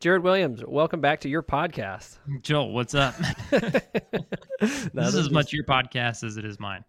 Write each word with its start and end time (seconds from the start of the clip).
Jered 0.00 0.22
Williams, 0.22 0.64
welcome 0.66 1.02
back 1.02 1.20
to 1.20 1.28
your 1.28 1.42
podcast. 1.42 2.16
Joel, 2.40 2.72
what's 2.72 2.94
up? 2.94 3.14
this 3.50 5.08
is 5.08 5.14
as 5.14 5.30
much 5.30 5.52
your 5.52 5.64
podcast 5.64 6.24
as 6.24 6.38
it 6.38 6.46
is 6.46 6.58
mine. 6.58 6.86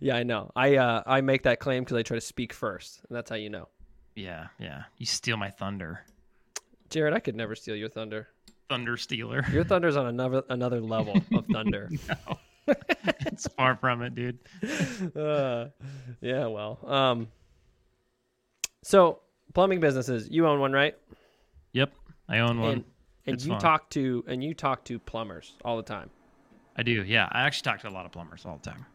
Yeah, 0.00 0.16
I 0.16 0.24
know. 0.24 0.50
I 0.56 0.74
uh, 0.74 1.04
I 1.06 1.20
make 1.20 1.44
that 1.44 1.60
claim 1.60 1.84
because 1.84 1.96
I 1.96 2.02
try 2.02 2.16
to 2.16 2.20
speak 2.20 2.52
first, 2.52 3.02
and 3.08 3.16
that's 3.16 3.30
how 3.30 3.36
you 3.36 3.50
know. 3.50 3.68
Yeah, 4.16 4.48
yeah. 4.58 4.82
You 4.98 5.06
steal 5.06 5.36
my 5.36 5.48
thunder, 5.48 6.04
Jered. 6.88 7.12
I 7.12 7.20
could 7.20 7.36
never 7.36 7.54
steal 7.54 7.76
your 7.76 7.88
thunder. 7.88 8.26
Thunder 8.68 8.96
stealer. 8.96 9.44
Your 9.52 9.62
thunder's 9.72 9.96
on 9.96 10.06
another 10.06 10.42
another 10.48 10.80
level 10.80 11.22
of 11.32 11.46
thunder. 11.46 11.88
no, 12.08 12.74
it's 13.26 13.46
far 13.46 13.76
from 13.76 14.02
it, 14.02 14.16
dude. 14.16 14.40
Uh, 15.14 15.66
yeah, 16.20 16.46
well, 16.46 16.80
um, 16.84 17.28
so 18.82 19.20
plumbing 19.54 19.78
businesses, 19.78 20.28
you 20.28 20.48
own 20.48 20.58
one, 20.58 20.72
right? 20.72 20.96
Yep, 21.72 21.92
I 22.30 22.38
own 22.38 22.60
one. 22.60 22.70
And, 22.70 22.84
and 23.26 23.34
It's 23.34 23.44
you 23.44 23.52
fun. 23.52 23.60
talk 23.60 23.90
to 23.90 24.24
and 24.26 24.42
you 24.42 24.54
talk 24.54 24.84
to 24.84 24.98
plumbers 24.98 25.54
all 25.64 25.76
the 25.76 25.82
time. 25.82 26.08
I 26.76 26.82
do. 26.82 27.02
Yeah, 27.02 27.28
I 27.30 27.42
actually 27.42 27.70
talk 27.70 27.80
to 27.80 27.88
a 27.88 27.90
lot 27.90 28.06
of 28.06 28.12
plumbers 28.12 28.46
all 28.46 28.58
the 28.62 28.70
time. 28.70 28.86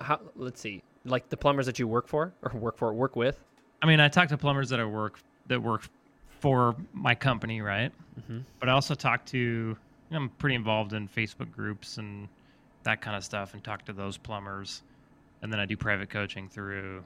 How? 0.00 0.20
Let's 0.36 0.60
see, 0.60 0.82
like 1.04 1.28
the 1.28 1.36
plumbers 1.36 1.66
that 1.66 1.78
you 1.78 1.86
work 1.86 2.08
for 2.08 2.34
or 2.42 2.58
work 2.58 2.76
for, 2.76 2.92
work 2.92 3.16
with. 3.16 3.38
I 3.80 3.86
mean, 3.86 4.00
I 4.00 4.08
talk 4.08 4.28
to 4.28 4.38
plumbers 4.38 4.68
that 4.70 4.80
I 4.80 4.84
work 4.84 5.20
that 5.46 5.62
work 5.62 5.88
for 6.40 6.76
my 6.92 7.14
company, 7.14 7.60
right? 7.60 7.92
Mm-hmm. 8.20 8.40
But 8.60 8.68
I 8.68 8.72
also 8.72 8.94
talk 8.94 9.24
to. 9.26 9.38
You 9.38 9.76
know, 10.10 10.18
I'm 10.18 10.28
pretty 10.28 10.56
involved 10.56 10.92
in 10.92 11.08
Facebook 11.08 11.50
groups 11.52 11.96
and 11.96 12.28
that 12.82 13.00
kind 13.00 13.16
of 13.16 13.24
stuff, 13.24 13.54
and 13.54 13.62
talk 13.64 13.84
to 13.86 13.92
those 13.92 14.18
plumbers. 14.18 14.82
And 15.40 15.52
then 15.52 15.58
I 15.58 15.66
do 15.66 15.76
private 15.76 16.10
coaching 16.10 16.48
through 16.48 17.02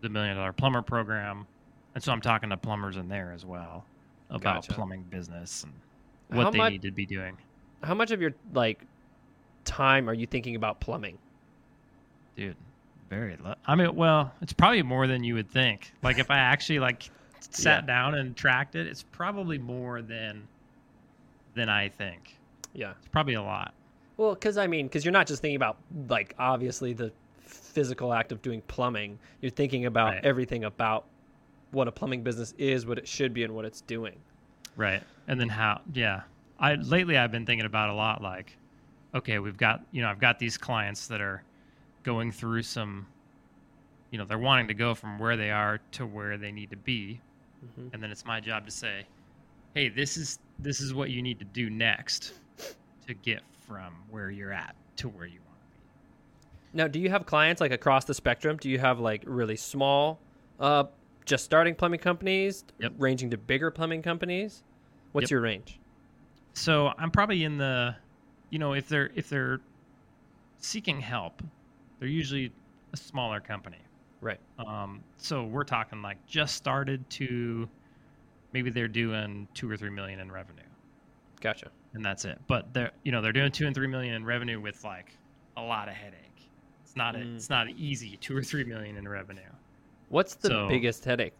the 0.00 0.08
Million 0.08 0.36
Dollar 0.36 0.52
Plumber 0.52 0.82
Program, 0.82 1.46
and 1.98 2.04
so 2.04 2.12
I'm 2.12 2.20
talking 2.20 2.50
to 2.50 2.56
plumbers 2.56 2.96
in 2.96 3.08
there 3.08 3.32
as 3.34 3.44
well 3.44 3.84
about 4.30 4.62
Gotcha. 4.62 4.72
plumbing 4.74 5.02
business 5.10 5.64
and 5.64 5.72
what 6.28 6.44
How 6.44 6.50
they 6.52 6.58
much- 6.58 6.70
need 6.74 6.82
to 6.82 6.92
be 6.92 7.04
doing. 7.04 7.36
How 7.82 7.92
much 7.94 8.12
of 8.12 8.20
your 8.20 8.34
like 8.54 8.80
time 9.64 10.08
are 10.08 10.14
you 10.14 10.24
thinking 10.24 10.54
about 10.54 10.78
plumbing? 10.78 11.18
Dude, 12.36 12.54
very. 13.10 13.36
Lo- 13.42 13.56
I 13.66 13.74
mean, 13.74 13.96
well, 13.96 14.32
it's 14.40 14.52
probably 14.52 14.80
more 14.84 15.08
than 15.08 15.24
you 15.24 15.34
would 15.34 15.50
think. 15.50 15.92
Like 16.04 16.20
if 16.20 16.30
I 16.30 16.38
actually 16.38 16.78
like 16.78 17.10
sat 17.40 17.82
Yeah. 17.82 17.86
down 17.86 18.14
and 18.14 18.36
tracked 18.36 18.76
it, 18.76 18.86
it's 18.86 19.02
probably 19.02 19.58
more 19.58 20.00
than 20.00 20.46
than 21.54 21.68
I 21.68 21.88
think. 21.88 22.38
Yeah. 22.74 22.92
It's 23.00 23.08
probably 23.08 23.34
a 23.34 23.42
lot. 23.42 23.74
Well, 24.18 24.34
because 24.34 24.56
I 24.56 24.68
mean, 24.68 24.86
because 24.86 25.04
you're 25.04 25.10
not 25.10 25.26
just 25.26 25.42
thinking 25.42 25.56
about 25.56 25.78
like 26.08 26.36
obviously 26.38 26.92
the 26.92 27.10
physical 27.40 28.12
act 28.12 28.30
of 28.30 28.40
doing 28.40 28.62
plumbing. 28.68 29.18
You're 29.40 29.50
thinking 29.50 29.86
about 29.86 30.14
Right. 30.14 30.24
everything 30.24 30.62
about 30.62 31.04
what 31.70 31.88
a 31.88 31.92
plumbing 31.92 32.22
business 32.22 32.54
is, 32.58 32.86
what 32.86 32.98
it 32.98 33.06
should 33.06 33.34
be, 33.34 33.44
and 33.44 33.54
what 33.54 33.64
it's 33.64 33.80
doing. 33.82 34.16
Right. 34.76 35.02
And 35.26 35.40
then 35.40 35.48
how? 35.48 35.80
Yeah. 35.92 36.22
I 36.58 36.74
lately 36.74 37.16
I've 37.16 37.30
been 37.32 37.46
thinking 37.46 37.66
about 37.66 37.90
a 37.90 37.94
lot 37.94 38.22
like, 38.22 38.56
okay, 39.14 39.38
we've 39.38 39.56
got 39.56 39.82
you 39.92 40.02
know 40.02 40.08
I've 40.08 40.20
got 40.20 40.38
these 40.38 40.56
clients 40.56 41.06
that 41.08 41.20
are 41.20 41.42
going 42.02 42.32
through 42.32 42.62
some, 42.62 43.06
you 44.10 44.18
know, 44.18 44.24
they're 44.24 44.38
wanting 44.38 44.68
to 44.68 44.74
go 44.74 44.94
from 44.94 45.18
where 45.18 45.36
they 45.36 45.50
are 45.50 45.78
to 45.92 46.06
where 46.06 46.38
they 46.38 46.50
need 46.52 46.70
to 46.70 46.76
be, 46.76 47.20
Mhm. 47.64 47.92
and 47.92 48.02
then 48.02 48.10
it's 48.10 48.24
my 48.24 48.40
job 48.40 48.64
to 48.64 48.70
say, 48.70 49.04
hey, 49.74 49.88
this 49.88 50.16
is 50.16 50.38
this 50.58 50.80
is 50.80 50.94
what 50.94 51.10
you 51.10 51.22
need 51.22 51.38
to 51.38 51.44
do 51.44 51.70
next 51.70 52.34
to 53.06 53.14
get 53.14 53.42
from 53.66 53.94
where 54.10 54.30
you're 54.30 54.52
at 54.52 54.74
to 54.96 55.08
where 55.08 55.26
you 55.26 55.38
want 55.46 55.58
to 55.60 55.76
be. 56.72 56.76
Now, 56.78 56.88
do 56.88 56.98
you 56.98 57.10
have 57.10 57.26
clients 57.26 57.60
like 57.60 57.72
across 57.72 58.04
the 58.04 58.14
spectrum? 58.14 58.56
Do 58.56 58.68
you 58.68 58.78
have 58.78 58.98
like 58.98 59.22
really 59.26 59.56
small, 59.56 60.18
uh, 60.58 60.84
just 61.28 61.44
starting 61.44 61.74
plumbing 61.74 62.00
companies, 62.00 62.64
Yep. 62.78 62.94
ranging 62.98 63.30
to 63.30 63.36
bigger 63.36 63.70
plumbing 63.70 64.02
companies? 64.02 64.64
What's 65.12 65.24
Yep. 65.26 65.30
your 65.30 65.40
range? 65.42 65.78
So 66.54 66.92
I'm 66.98 67.10
probably 67.10 67.44
in 67.44 67.58
the, 67.58 67.94
you 68.50 68.58
know, 68.58 68.72
if 68.72 68.88
they're 68.88 69.10
if 69.14 69.28
they're 69.28 69.60
seeking 70.58 71.00
help, 71.00 71.42
they're 72.00 72.08
usually 72.08 72.50
a 72.92 72.96
smaller 72.96 73.40
company. 73.40 73.78
Right. 74.20 74.40
Um, 74.58 75.04
so 75.18 75.44
we're 75.44 75.64
talking 75.64 76.02
like 76.02 76.24
just 76.26 76.56
started 76.56 77.08
to 77.10 77.68
maybe 78.52 78.70
they're 78.70 78.88
doing 78.88 79.46
two 79.54 79.70
or 79.70 79.76
three 79.76 79.90
million 79.90 80.18
in 80.20 80.32
revenue, 80.32 80.62
Gotcha. 81.40 81.70
and 81.92 82.04
that's 82.04 82.24
it. 82.24 82.40
But 82.48 82.72
they're 82.72 82.90
you 83.04 83.12
know 83.12 83.20
they're 83.20 83.32
doing 83.32 83.52
two 83.52 83.66
and 83.66 83.74
three 83.74 83.86
million 83.86 84.14
in 84.14 84.24
revenue 84.24 84.60
with 84.60 84.82
like 84.82 85.12
a 85.56 85.62
lot 85.62 85.88
of 85.88 85.94
headache. 85.94 86.48
It's 86.82 86.96
not 86.96 87.14
a, 87.14 87.18
Mm. 87.18 87.36
it's 87.36 87.50
not 87.50 87.68
easy 87.70 88.16
two 88.16 88.34
or 88.36 88.42
three 88.42 88.64
million 88.64 88.96
in 88.96 89.06
revenue. 89.06 89.42
What's 90.08 90.34
the 90.34 90.48
So- 90.48 90.68
biggest 90.68 91.04
headache? 91.04 91.34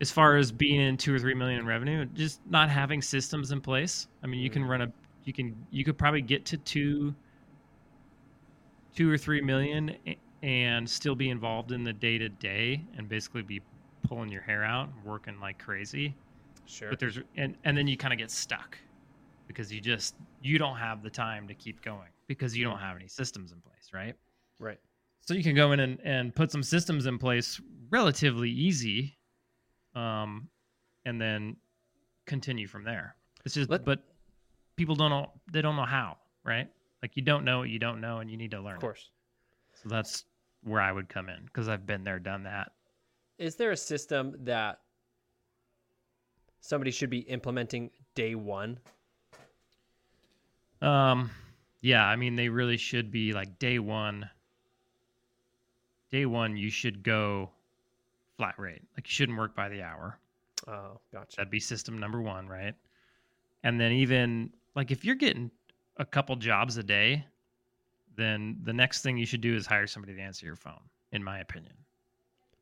As 0.00 0.10
far 0.10 0.36
as 0.36 0.50
being 0.52 0.80
in 0.80 0.96
two 0.96 1.14
or 1.14 1.18
three 1.18 1.34
million 1.34 1.60
in 1.60 1.66
revenue, 1.66 2.04
just 2.04 2.44
not 2.46 2.68
having 2.68 3.00
systems 3.00 3.52
in 3.52 3.60
place. 3.60 4.08
I 4.22 4.26
mean, 4.26 4.40
you 4.40 4.50
can 4.50 4.64
Mm. 4.64 4.68
run 4.68 4.82
a 4.82 4.92
you 5.24 5.32
can 5.32 5.56
you 5.70 5.84
could 5.84 5.96
probably 5.96 6.20
get 6.20 6.44
to 6.46 6.58
two 6.58 7.14
two 8.94 9.10
or 9.10 9.16
three 9.16 9.40
million 9.40 9.96
and 10.42 10.88
still 10.88 11.14
be 11.14 11.30
involved 11.30 11.72
in 11.72 11.82
the 11.82 11.92
day 11.92 12.18
to 12.18 12.28
day 12.28 12.84
and 12.98 13.08
basically 13.08 13.42
be 13.42 13.60
pulling 14.02 14.30
your 14.30 14.42
hair 14.42 14.62
out, 14.62 14.90
working 15.04 15.40
like 15.40 15.58
crazy. 15.58 16.14
Sure. 16.66 16.90
But 16.90 16.98
there's 16.98 17.18
and 17.36 17.56
and 17.64 17.76
then 17.76 17.86
you 17.86 17.96
kind 17.96 18.12
of 18.12 18.18
get 18.18 18.30
stuck 18.30 18.76
because 19.46 19.72
you 19.72 19.80
just 19.80 20.16
you 20.42 20.58
don't 20.58 20.76
have 20.76 21.02
the 21.02 21.10
time 21.10 21.48
to 21.48 21.54
keep 21.54 21.80
going 21.82 22.10
because 22.26 22.56
you 22.56 22.64
don't 22.64 22.78
have 22.78 22.96
any 22.96 23.08
systems 23.08 23.52
in 23.52 23.60
place, 23.60 23.90
right? 23.94 24.14
Right. 24.58 24.80
So 25.26 25.32
you 25.32 25.42
can 25.42 25.56
go 25.56 25.72
in 25.72 25.80
and, 25.80 25.98
and 26.04 26.34
put 26.34 26.50
some 26.52 26.62
systems 26.62 27.06
in 27.06 27.18
place 27.18 27.58
relatively 27.88 28.50
easy, 28.50 29.16
um, 29.94 30.48
and 31.06 31.18
then 31.20 31.56
continue 32.26 32.66
from 32.66 32.84
there. 32.84 33.16
It's 33.44 33.54
just, 33.54 33.70
Let- 33.70 33.84
but 33.84 34.00
people 34.76 34.94
don't 34.94 35.10
know 35.10 35.30
they 35.50 35.62
don't 35.62 35.76
know 35.76 35.84
how, 35.84 36.18
right? 36.44 36.68
Like 37.02 37.16
you 37.16 37.22
don't 37.22 37.44
know 37.44 37.60
what 37.60 37.68
you 37.70 37.78
don't 37.78 38.00
know, 38.00 38.18
and 38.18 38.30
you 38.30 38.36
need 38.36 38.50
to 38.50 38.60
learn. 38.60 38.76
Of 38.76 38.78
it. 38.78 38.80
course. 38.80 39.10
So 39.82 39.88
that's 39.88 40.24
where 40.62 40.80
I 40.80 40.92
would 40.92 41.08
come 41.08 41.28
in 41.28 41.44
because 41.46 41.68
I've 41.68 41.86
been 41.86 42.04
there, 42.04 42.18
done 42.18 42.42
that. 42.44 42.72
Is 43.38 43.56
there 43.56 43.72
a 43.72 43.76
system 43.76 44.34
that 44.40 44.80
somebody 46.60 46.90
should 46.90 47.10
be 47.10 47.18
implementing 47.20 47.90
day 48.14 48.34
one? 48.34 48.78
Um, 50.80 51.30
yeah, 51.80 52.06
I 52.06 52.16
mean 52.16 52.36
they 52.36 52.48
really 52.48 52.76
should 52.76 53.10
be 53.10 53.32
like 53.32 53.58
day 53.58 53.78
one. 53.78 54.28
Day 56.14 56.26
one, 56.26 56.56
you 56.56 56.70
should 56.70 57.02
go 57.02 57.50
flat 58.36 58.56
rate. 58.56 58.82
Like 58.96 59.04
you 59.08 59.10
shouldn't 59.10 59.36
work 59.36 59.56
by 59.56 59.68
the 59.68 59.82
hour. 59.82 60.16
Oh, 60.68 61.00
gotcha. 61.12 61.38
That'd 61.38 61.50
be 61.50 61.58
system 61.58 61.98
number 61.98 62.22
one, 62.22 62.46
right? 62.46 62.76
And 63.64 63.80
then 63.80 63.90
even 63.90 64.52
like 64.76 64.92
if 64.92 65.04
you're 65.04 65.16
getting 65.16 65.50
a 65.96 66.04
couple 66.04 66.36
jobs 66.36 66.76
a 66.76 66.84
day, 66.84 67.26
then 68.14 68.58
the 68.62 68.72
next 68.72 69.02
thing 69.02 69.18
you 69.18 69.26
should 69.26 69.40
do 69.40 69.56
is 69.56 69.66
hire 69.66 69.88
somebody 69.88 70.14
to 70.14 70.20
answer 70.20 70.46
your 70.46 70.54
phone, 70.54 70.82
in 71.10 71.24
my 71.24 71.40
opinion, 71.40 71.74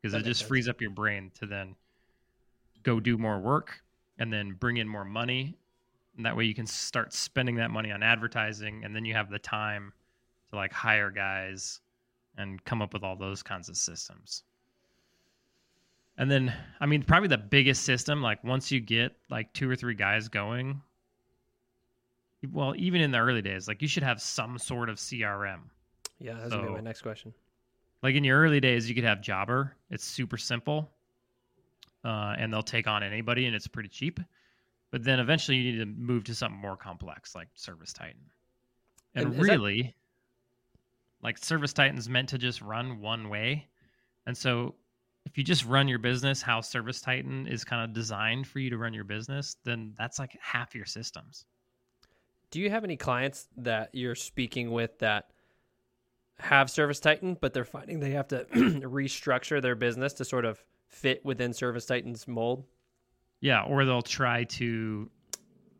because 0.01 0.15
it 0.15 0.25
just 0.25 0.39
sense. 0.39 0.47
frees 0.47 0.67
up 0.67 0.81
your 0.81 0.89
brain 0.89 1.29
to 1.39 1.45
then 1.45 1.75
go 2.81 2.99
do 2.99 3.19
more 3.19 3.37
work 3.37 3.83
and 4.17 4.33
then 4.33 4.53
bring 4.53 4.77
in 4.77 4.87
more 4.87 5.05
money. 5.05 5.55
And 6.17 6.25
that 6.25 6.35
way 6.35 6.45
you 6.45 6.55
can 6.55 6.65
start 6.65 7.13
spending 7.13 7.57
that 7.57 7.69
money 7.69 7.91
on 7.91 8.01
advertising, 8.01 8.83
and 8.83 8.95
then 8.95 9.05
you 9.05 9.13
have 9.13 9.29
the 9.29 9.37
time 9.37 9.93
to 10.49 10.55
like 10.55 10.73
hire 10.73 11.11
guys 11.11 11.81
and 12.37 12.63
come 12.65 12.81
up 12.81 12.93
with 12.93 13.03
all 13.03 13.15
those 13.15 13.43
kinds 13.43 13.69
of 13.69 13.77
systems. 13.77 14.43
And 16.17 16.29
then, 16.29 16.53
I 16.79 16.85
mean, 16.85 17.03
probably 17.03 17.29
the 17.29 17.37
biggest 17.37 17.83
system, 17.83 18.21
like 18.21 18.43
once 18.43 18.71
you 18.71 18.79
get 18.79 19.15
like 19.29 19.51
two 19.53 19.69
or 19.69 19.75
three 19.75 19.95
guys 19.95 20.27
going, 20.27 20.81
well, 22.51 22.73
even 22.77 23.01
in 23.01 23.11
the 23.11 23.17
early 23.17 23.41
days, 23.41 23.67
like 23.67 23.81
you 23.81 23.87
should 23.87 24.03
have 24.03 24.21
some 24.21 24.57
sort 24.57 24.89
of 24.89 24.97
CRM. 24.97 25.59
Yeah, 26.19 26.33
that's 26.35 26.49
gonna 26.49 26.67
be 26.67 26.73
my 26.73 26.81
next 26.81 27.01
question. 27.01 27.33
Like 28.01 28.15
in 28.15 28.23
your 28.23 28.39
early 28.39 28.59
days, 28.59 28.87
you 28.87 28.95
could 28.95 29.05
have 29.05 29.21
Jobber. 29.21 29.75
It's 29.89 30.03
super 30.03 30.37
simple, 30.37 30.89
uh, 32.03 32.35
and 32.37 32.53
they'll 32.53 32.61
take 32.61 32.85
on 32.87 33.01
anybody, 33.01 33.45
and 33.45 33.55
it's 33.55 33.67
pretty 33.67 33.89
cheap. 33.89 34.19
But 34.91 35.03
then 35.03 35.19
eventually, 35.19 35.57
you 35.57 35.71
need 35.71 35.79
to 35.79 35.85
move 35.85 36.25
to 36.25 36.35
something 36.35 36.59
more 36.59 36.77
complex, 36.77 37.33
like 37.33 37.47
Service 37.55 37.93
Titan. 37.93 38.21
And, 39.15 39.27
And 39.27 39.41
really, 39.41 39.95
like 41.23 41.37
Service 41.37 41.73
Titan's 41.73 42.09
meant 42.09 42.29
to 42.29 42.37
just 42.37 42.61
run 42.61 42.99
one 42.99 43.29
way, 43.29 43.69
and 44.27 44.37
so 44.37 44.75
if 45.25 45.37
you 45.37 45.43
just 45.43 45.65
run 45.65 45.87
your 45.87 45.99
business 45.99 46.41
how 46.41 46.61
Service 46.61 47.01
Titan 47.01 47.47
is 47.47 47.63
kind 47.63 47.83
of 47.83 47.93
designed 47.93 48.45
for 48.45 48.59
you 48.59 48.69
to 48.69 48.77
run 48.77 48.93
your 48.93 49.03
business, 49.03 49.55
then 49.63 49.93
that's 49.97 50.19
like 50.19 50.37
half 50.41 50.75
your 50.75 50.85
systems. 50.85 51.45
Do 52.51 52.59
you 52.59 52.69
have 52.69 52.83
any 52.83 52.97
clients 52.97 53.47
that 53.57 53.89
you're 53.93 54.15
speaking 54.15 54.71
with 54.71 54.99
that 54.99 55.29
have 56.39 56.69
Service 56.69 56.99
Titan, 56.99 57.37
but 57.39 57.53
they're 57.53 57.65
finding 57.65 57.99
they 57.99 58.11
have 58.11 58.27
to 58.29 58.45
restructure 58.53 59.61
their 59.61 59.75
business 59.75 60.13
to 60.13 60.25
sort 60.25 60.45
of 60.45 60.63
fit 60.87 61.23
within 61.25 61.53
Service 61.53 61.85
Titan's 61.85 62.27
mold? 62.27 62.65
Yeah, 63.39 63.63
or 63.63 63.85
they'll 63.85 64.01
try 64.01 64.43
to 64.45 65.09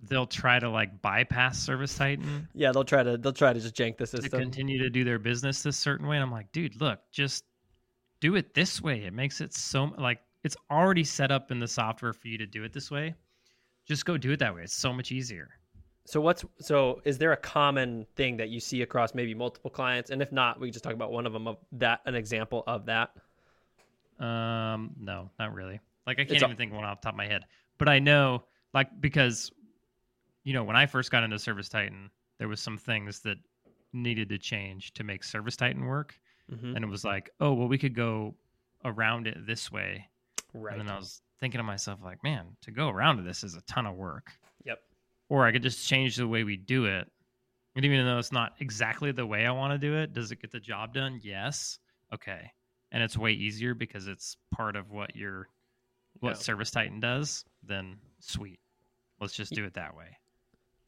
they'll 0.08 0.28
try 0.28 0.60
to 0.60 0.70
like 0.70 1.02
bypass 1.02 1.60
Service 1.60 1.96
Titan 1.98 2.48
Yeah, 2.54 2.72
they'll 2.72 2.84
try 2.84 3.04
to 3.04 3.18
they'll 3.18 3.32
try 3.34 3.54
to 3.54 3.60
just 3.60 3.76
jank 3.76 3.98
the 3.98 4.06
system. 4.08 4.30
to 4.30 4.38
continue 4.38 4.78
to 4.80 4.90
do 4.90 5.04
their 5.04 5.20
business 5.20 5.64
this 5.64 5.78
certain 5.78 6.08
way. 6.08 6.18
And 6.18 6.24
I'm 6.24 6.32
like, 6.32 6.52
dude, 6.52 6.80
look, 6.82 7.00
just 7.12 7.46
do 8.20 8.36
it 8.36 8.54
this 8.54 8.82
way. 8.82 9.04
It 9.06 9.14
makes 9.14 9.42
it 9.42 9.54
so 9.54 9.94
like 9.98 10.20
it's 10.44 10.58
already 10.70 11.04
set 11.04 11.32
up 11.32 11.52
in 11.52 11.60
the 11.60 11.68
software 11.68 12.14
for 12.14 12.28
you 12.28 12.38
to 12.38 12.46
do 12.46 12.64
it 12.64 12.74
this 12.74 12.92
way. 12.92 13.14
Just 13.86 14.06
go 14.06 14.18
do 14.18 14.32
it 14.32 14.40
that 14.40 14.54
way. 14.54 14.64
It's 14.64 14.74
so 14.76 14.92
much 14.94 15.12
easier. 15.12 15.50
So 16.06 16.20
what's 16.20 16.44
so 16.60 17.02
is 17.06 17.18
there 17.18 17.32
a 17.32 17.38
common 17.38 18.06
thing 18.18 18.36
that 18.38 18.50
you 18.50 18.60
see 18.60 18.82
across 18.82 19.14
maybe 19.16 19.34
multiple 19.34 19.72
clients? 19.72 20.10
And 20.10 20.22
if 20.22 20.32
not, 20.34 20.60
we 20.60 20.68
can 20.68 20.74
just 20.74 20.84
talk 20.84 20.94
about 20.94 21.12
one 21.14 21.26
of 21.26 21.32
them 21.34 21.48
of 21.48 21.58
that 21.74 22.02
an 22.06 22.16
example 22.16 22.64
of 22.68 22.86
that. 22.88 23.12
Um, 24.20 24.92
no, 25.00 25.30
not 25.40 25.54
really. 25.54 25.80
Like 26.06 26.20
I 26.20 26.24
can't 26.24 26.32
It's 26.32 26.42
a- 26.42 26.46
even 26.46 26.58
think 26.58 26.72
of 26.72 26.76
one 26.78 26.86
off 26.86 27.02
the 27.02 27.06
top 27.06 27.14
of 27.14 27.18
my 27.18 27.28
head. 27.28 27.46
But 27.78 27.90
I 27.90 28.00
know, 28.00 28.44
like, 28.74 28.90
because 29.02 29.52
you 30.44 30.54
know, 30.54 30.64
when 30.64 30.76
I 30.76 30.86
first 30.86 31.12
got 31.12 31.24
into 31.24 31.40
Service 31.40 31.70
Titan, 31.70 32.10
there 32.40 32.48
was 32.48 32.60
some 32.60 32.78
things 32.78 33.20
that 33.22 33.38
needed 33.94 34.30
to 34.30 34.38
change 34.38 34.94
to 34.94 35.04
make 35.04 35.24
Service 35.24 35.56
Titan 35.56 35.86
work, 35.86 36.16
Mm-hmm. 36.52 36.76
and 36.76 36.84
it 36.84 36.90
was 36.90 37.06
like, 37.06 37.30
oh, 37.40 37.54
well, 37.54 37.70
we 37.70 37.78
could 37.78 37.96
go 37.96 38.36
around 38.84 39.28
it 39.28 39.48
this 39.48 39.72
way. 39.72 40.10
Right. 40.54 40.78
And 40.78 40.82
then 40.88 40.94
I 40.94 41.00
was 41.00 41.22
thinking 41.40 41.60
to 41.60 41.64
myself, 41.64 42.00
like, 42.04 42.22
man, 42.22 42.48
to 42.64 42.72
go 42.72 42.90
around 42.90 43.16
to 43.18 43.24
this 43.24 43.46
is 43.46 43.56
a 43.56 43.62
ton 43.62 43.86
of 43.86 43.96
work. 43.96 44.30
Yep. 44.66 44.80
Or 45.30 45.46
I 45.48 45.54
could 45.54 45.64
just 45.64 45.88
change 45.88 46.18
the 46.18 46.28
way 46.28 46.44
we 46.44 46.58
do 46.58 46.84
it. 46.86 47.10
And 47.78 47.86
even 47.86 48.06
though 48.06 48.20
it's 48.20 48.34
not 48.34 48.56
exactly 48.60 49.14
the 49.14 49.26
way 49.26 49.46
I 49.46 49.52
want 49.52 49.72
to 49.72 49.78
do 49.78 49.96
it, 49.98 50.14
does 50.14 50.34
it 50.34 50.42
get 50.42 50.52
the 50.52 50.60
job 50.60 50.94
done? 50.94 51.22
Yes. 51.24 51.80
Okay. 52.14 52.52
And 52.92 53.02
it's 53.02 53.18
way 53.18 53.32
easier 53.32 53.74
because 53.74 54.08
it's 54.10 54.36
part 54.52 54.76
of 54.76 54.92
what 54.92 55.16
your 55.16 55.48
what 56.20 56.32
Yeah. 56.32 56.36
Service 56.36 56.72
Titan 56.72 57.00
does, 57.00 57.46
then 57.66 57.96
sweet. 58.20 58.60
Let's 59.22 59.34
just 59.34 59.54
do 59.54 59.64
it 59.64 59.74
that 59.76 59.96
way. 59.96 60.18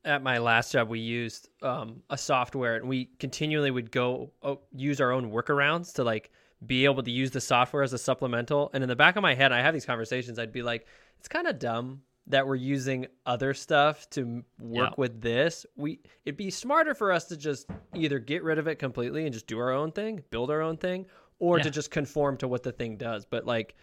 At 0.05 0.23
my 0.23 0.37
last 0.37 0.71
job 0.71 0.87
we 0.89 0.99
used 0.99 1.49
um, 1.61 2.01
a 2.09 2.17
software 2.17 2.75
and 2.75 2.87
we 2.87 3.05
continually 3.19 3.71
would 3.71 3.91
go 3.91 4.31
oh, 4.43 4.59
use 4.71 5.01
our 5.01 5.11
own 5.11 5.31
workarounds 5.31 5.93
to 5.95 6.03
like 6.03 6.31
be 6.65 6.85
able 6.85 7.03
to 7.03 7.11
use 7.11 7.31
the 7.31 7.41
software 7.41 7.83
as 7.83 7.91
a 7.93 7.97
supplemental. 7.97 8.69
And 8.73 8.83
in 8.83 8.87
the 8.87 8.95
back 8.95 9.15
of 9.17 9.21
my 9.21 9.33
head 9.33 9.51
i 9.51 9.61
have 9.61 9.73
these 9.73 9.85
conversations 9.85 10.39
i'd 10.39 10.51
be 10.53 10.61
like 10.61 10.87
it's 11.19 11.27
kind 11.27 11.47
of 11.47 11.59
dumb 11.59 12.01
that 12.27 12.47
we're 12.47 12.55
using 12.55 13.05
other 13.25 13.53
stuff 13.53 14.09
to 14.09 14.43
work 14.59 14.89
Yeah. 14.89 14.93
with 14.97 15.21
this. 15.21 15.65
We 15.75 15.99
it'd 16.25 16.37
be 16.37 16.49
smarter 16.49 16.95
for 16.95 17.11
us 17.11 17.25
to 17.25 17.37
just 17.37 17.67
either 17.93 18.17
get 18.19 18.43
rid 18.43 18.57
of 18.57 18.67
it 18.67 18.77
completely 18.79 19.25
and 19.25 19.33
just 19.33 19.47
do 19.47 19.59
our 19.59 19.71
own 19.71 19.91
thing 19.91 20.23
build 20.31 20.49
our 20.49 20.61
own 20.61 20.77
thing 20.77 21.05
or 21.37 21.59
to 21.59 21.69
just 21.69 21.91
conform 21.91 22.37
to 22.37 22.47
what 22.47 22.63
the 22.63 22.71
thing 22.71 22.97
does. 22.97 23.25
But 23.25 23.45
like 23.45 23.75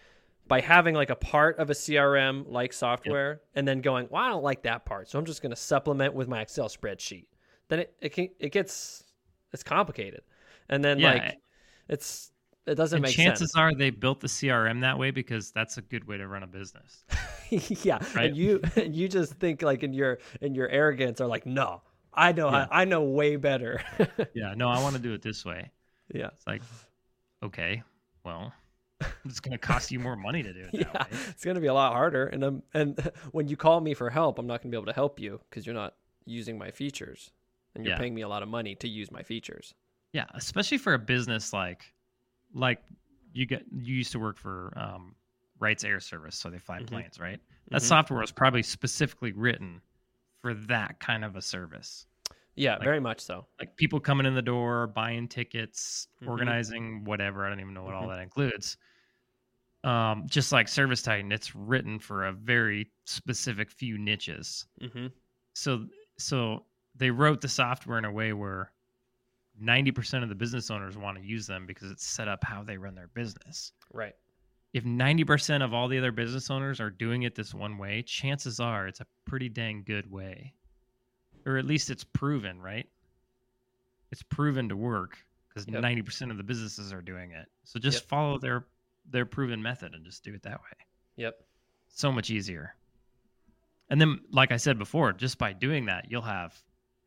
by 0.47 0.61
having 0.61 0.95
like 0.95 1.09
a 1.09 1.15
part 1.15 1.57
of 1.59 1.69
a 1.69 1.73
CRM 1.73 2.45
like 2.47 2.73
software 2.73 3.41
and 3.55 3.67
then 3.67 3.81
going, 3.81 4.07
well, 4.09 4.23
I 4.23 4.29
don't 4.29 4.43
like 4.43 4.63
that 4.63 4.85
part, 4.85 5.09
so 5.09 5.17
I'm 5.19 5.25
just 5.25 5.41
going 5.41 5.51
to 5.51 5.55
supplement 5.55 6.13
with 6.13 6.27
my 6.27 6.41
Excel 6.41 6.67
spreadsheet. 6.69 7.25
Then 7.69 7.79
it 7.79 7.95
it, 8.01 8.09
can, 8.09 8.29
it 8.39 8.51
gets 8.51 9.03
it's 9.53 9.63
complicated, 9.63 10.21
and 10.69 10.83
then 10.83 10.99
Yeah, 10.99 11.13
like 11.13 11.39
it's 11.89 12.31
it 12.65 12.75
doesn't 12.75 12.97
And 12.97 13.03
make 13.03 13.15
chances 13.15 13.51
sense. 13.51 13.57
are 13.57 13.73
they 13.73 13.89
built 13.89 14.19
the 14.21 14.27
CRM 14.27 14.81
that 14.81 14.97
way 14.97 15.11
because 15.11 15.51
that's 15.51 15.77
a 15.77 15.81
good 15.81 16.05
way 16.07 16.17
to 16.17 16.27
run 16.27 16.43
a 16.43 16.47
business. 16.47 17.05
yeah, 17.49 17.99
Right. 18.13 18.25
and 18.27 18.37
you 18.37 18.61
you 18.75 19.07
just 19.07 19.33
think 19.35 19.61
like 19.61 19.83
in 19.83 19.93
your 19.93 20.19
in 20.41 20.55
your 20.55 20.67
arrogance 20.69 21.21
are 21.21 21.27
like, 21.27 21.45
no, 21.45 21.81
I 22.13 22.31
know 22.31 22.49
Yeah. 22.49 22.67
I, 22.71 22.81
I 22.81 22.85
know 22.85 23.03
way 23.03 23.35
better. 23.35 23.81
yeah, 24.33 24.53
no, 24.55 24.69
I 24.69 24.79
want 24.79 24.95
to 24.95 25.01
do 25.01 25.13
it 25.13 25.21
this 25.21 25.45
way. 25.45 25.71
yeah, 26.13 26.29
It's 26.33 26.45
like, 26.47 26.63
okay, 27.43 27.83
well, 28.25 28.53
it's 29.25 29.39
going 29.39 29.51
to 29.51 29.57
cost 29.57 29.91
you 29.91 29.99
more 29.99 30.15
money 30.15 30.43
to 30.43 30.53
do 30.53 30.59
it 30.61 30.71
that 30.71 30.79
yeah, 30.93 31.03
way. 31.03 31.19
it's 31.29 31.43
gonna 31.45 31.59
be 31.59 31.67
a 31.67 31.73
lot 31.73 31.93
harder. 31.93 32.27
And 32.27 32.43
um 32.43 32.63
and 32.73 32.99
when 33.31 33.47
you 33.47 33.57
call 33.57 33.81
me 33.81 33.93
for 33.93 34.09
help, 34.09 34.39
I'm 34.39 34.47
not 34.47 34.61
gonna 34.61 34.71
be 34.71 34.77
able 34.77 34.87
to 34.87 34.93
help 34.93 35.19
you 35.19 35.39
because 35.49 35.65
you're 35.65 35.75
not 35.75 35.95
using 36.25 36.57
my 36.57 36.71
features, 36.71 37.31
and 37.75 37.83
you're 37.85 37.93
Yeah. 37.93 37.99
paying 37.99 38.13
me 38.15 38.21
a 38.21 38.27
lot 38.27 38.43
of 38.43 38.49
money 38.49 38.75
to 38.75 38.87
use 38.87 39.11
my 39.11 39.23
features. 39.23 39.73
Yeah, 40.13 40.25
especially 40.35 40.77
for 40.77 40.93
a 40.93 40.99
business 40.99 41.53
like 41.53 41.93
like 42.53 42.81
you 43.33 43.45
get 43.45 43.65
you 43.71 43.95
used 43.95 44.11
to 44.13 44.19
work 44.19 44.37
for 44.37 44.73
um 44.77 45.15
Wright's 45.59 45.83
Air 45.83 45.99
Service, 45.99 46.35
so 46.35 46.49
they 46.49 46.59
fly 46.59 46.79
Mhm. 46.79 46.87
planes, 46.87 47.19
right? 47.19 47.39
That 47.69 47.81
Mhm. 47.81 47.85
software 47.85 48.19
was 48.19 48.31
probably 48.31 48.63
specifically 48.63 49.31
written 49.31 49.81
for 50.41 50.53
that 50.53 50.99
kind 50.99 51.23
of 51.23 51.35
a 51.37 51.41
service. 51.41 52.05
Yeah, 52.55 52.73
Like- 52.73 52.83
very 52.83 52.99
much 52.99 53.19
so. 53.21 53.47
Like 53.59 53.75
people 53.77 53.99
coming 53.99 54.25
in 54.27 54.35
the 54.35 54.41
door, 54.41 54.85
buying 54.87 55.27
tickets, 55.27 56.07
Mhm. 56.21 56.27
organizing 56.27 57.03
whatever. 57.05 57.45
I 57.45 57.49
don't 57.49 57.59
even 57.61 57.73
know 57.73 57.83
what 57.83 57.93
all 57.95 58.03
Mhm. 58.07 58.09
that 58.15 58.19
includes. 58.19 58.77
Um, 59.83 60.23
just 60.27 60.51
like 60.53 60.67
Service 60.69 61.01
Titan, 61.01 61.31
it's 61.31 61.53
written 61.55 61.99
for 61.99 62.25
a 62.27 62.31
very 62.31 62.89
specific 63.05 63.69
few 63.69 63.97
niches. 63.97 64.65
Mm-hmm. 64.81 65.07
so 65.53 65.85
so 66.17 66.65
they 66.95 67.09
wrote 67.11 67.41
the 67.41 67.47
software 67.49 67.97
in 67.97 68.05
a 68.05 68.11
way 68.11 68.33
where 68.33 68.71
90% 69.61 70.23
of 70.23 70.29
the 70.29 70.35
business 70.35 70.69
owners 70.71 70.95
want 70.97 71.17
to 71.17 71.23
use 71.23 71.47
them 71.47 71.65
because 71.65 71.89
it's 71.91 72.05
set 72.05 72.27
up 72.27 72.43
how 72.43 72.63
they 72.63 72.77
run 72.77 72.93
their 72.95 73.07
business. 73.09 73.71
Right. 73.91 74.13
If 74.73 74.83
90% 74.83 75.63
of 75.63 75.73
all 75.73 75.87
the 75.87 75.97
other 75.97 76.11
business 76.11 76.49
owners 76.51 76.79
are 76.79 76.89
doing 76.91 77.23
it 77.23 77.35
this 77.35 77.53
one 77.53 77.77
way, 77.77 78.03
chances 78.03 78.59
are 78.59 78.87
it's 78.87 79.01
a 79.01 79.07
pretty 79.25 79.49
dang 79.49 79.83
good 79.85 80.09
way. 80.11 80.53
Or 81.45 81.57
at 81.57 81.65
least 81.65 81.89
it's 81.89 82.03
proven, 82.03 82.61
right? 82.61 82.87
It's 84.11 84.23
proven 84.23 84.69
to 84.69 84.77
work 84.77 85.17
because 85.49 85.67
Yep. 85.67 85.81
90% 85.83 86.31
of 86.31 86.37
the 86.37 86.43
businesses 86.43 86.93
are 86.93 87.01
doing 87.01 87.31
it. 87.31 87.47
So 87.63 87.79
just 87.79 88.01
Yep. 88.03 88.09
follow 88.09 88.37
their 88.37 88.65
their 89.09 89.25
proven 89.25 89.61
method 89.61 89.93
and 89.93 90.05
just 90.05 90.23
do 90.23 90.33
it 90.33 90.43
that 90.43 90.59
way 90.61 90.77
Yep. 91.17 91.35
so 91.89 92.11
much 92.11 92.29
easier. 92.29 92.75
And 93.89 93.99
then, 94.01 94.21
like 94.31 94.51
I 94.51 94.57
said 94.57 94.77
before, 94.79 95.13
just 95.13 95.37
by 95.37 95.53
doing 95.53 95.85
that, 95.85 96.05
you'll 96.09 96.21
have 96.23 96.55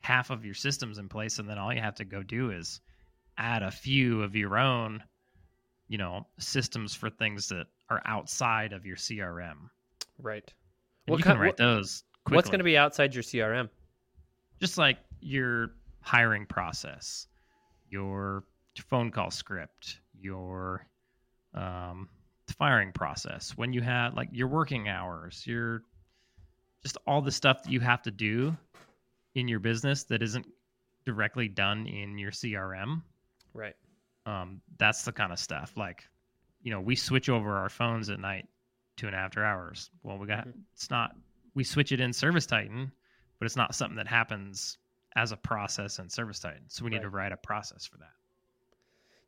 half 0.02 0.30
of 0.30 0.44
your 0.44 0.54
systems 0.54 0.98
in 0.98 1.08
place, 1.08 1.38
and 1.38 1.48
then 1.48 1.58
all 1.58 1.72
you 1.72 1.80
have 1.80 1.96
to 1.96 2.04
go 2.04 2.22
do 2.22 2.50
is 2.50 2.80
add 3.38 3.62
a 3.62 3.70
few 3.70 4.22
of 4.22 4.36
your 4.36 4.56
own, 4.58 5.02
you 5.88 5.98
know, 5.98 6.26
systems 6.38 6.94
for 6.94 7.10
things 7.10 7.48
that 7.48 7.66
are 7.90 8.02
outside 8.04 8.72
of 8.72 8.86
your 8.86 8.96
CRM. 8.96 9.68
Right. 10.18 10.44
And 11.06 11.12
What 11.12 11.18
you 11.18 11.24
ki- 11.24 11.30
can 11.30 11.38
write 11.38 11.46
what- 11.48 11.56
those. 11.56 12.04
Quickly. 12.24 12.36
What's 12.36 12.48
going 12.50 12.58
to 12.58 12.64
be 12.64 12.76
outside 12.78 13.14
your 13.14 13.22
CRM? 13.22 13.68
just 14.58 14.78
like 14.78 14.98
your 15.20 15.72
hiring 16.00 16.46
process, 16.46 17.26
your 17.90 18.44
phone 18.88 19.10
call 19.10 19.30
script, 19.30 20.00
your 20.14 20.86
um, 21.56 22.08
firing 22.58 22.92
process, 22.92 23.56
when 23.56 23.72
you 23.72 23.80
have 23.82 24.14
like 24.14 24.28
your 24.32 24.48
working 24.48 24.88
hours, 24.88 25.46
your 25.46 25.82
just 26.82 26.98
all 27.06 27.20
the 27.20 27.32
stuff 27.32 27.62
that 27.64 27.72
you 27.72 27.80
have 27.80 28.02
to 28.02 28.10
do 28.10 28.56
in 29.34 29.48
your 29.48 29.58
business 29.58 30.04
that 30.04 30.22
isn't 30.22 30.46
directly 31.04 31.48
done 31.48 31.86
in 31.86 32.18
your 32.18 32.30
CRM. 32.30 33.02
Right. 33.54 33.74
Um, 34.24 34.60
that's 34.78 35.04
the 35.04 35.12
kind 35.12 35.32
of 35.32 35.38
stuff. 35.38 35.76
Like, 35.76 36.04
you 36.62 36.70
know, 36.70 36.80
we 36.80 36.96
switch 36.96 37.28
over 37.28 37.56
our 37.56 37.68
phones 37.68 38.10
at 38.10 38.18
night 38.20 38.48
two 38.96 39.06
and 39.06 39.16
after 39.16 39.44
hours. 39.44 39.90
Well, 40.02 40.18
we 40.18 40.26
got 40.26 40.46
Mhm. 40.46 40.62
it's 40.72 40.90
not 40.90 41.16
we 41.54 41.64
switch 41.64 41.90
it 41.92 42.00
in 42.00 42.12
Service 42.12 42.46
Titan, 42.46 42.92
but 43.38 43.46
it's 43.46 43.56
not 43.56 43.74
something 43.74 43.96
that 43.96 44.06
happens 44.06 44.78
as 45.16 45.32
a 45.32 45.36
process 45.36 45.98
in 45.98 46.08
Service 46.10 46.38
Titan. 46.38 46.68
So 46.68 46.84
we 46.84 46.90
need 46.90 47.02
to 47.02 47.08
write 47.08 47.32
a 47.32 47.36
process 47.38 47.86
for 47.86 47.96
that. 47.98 48.12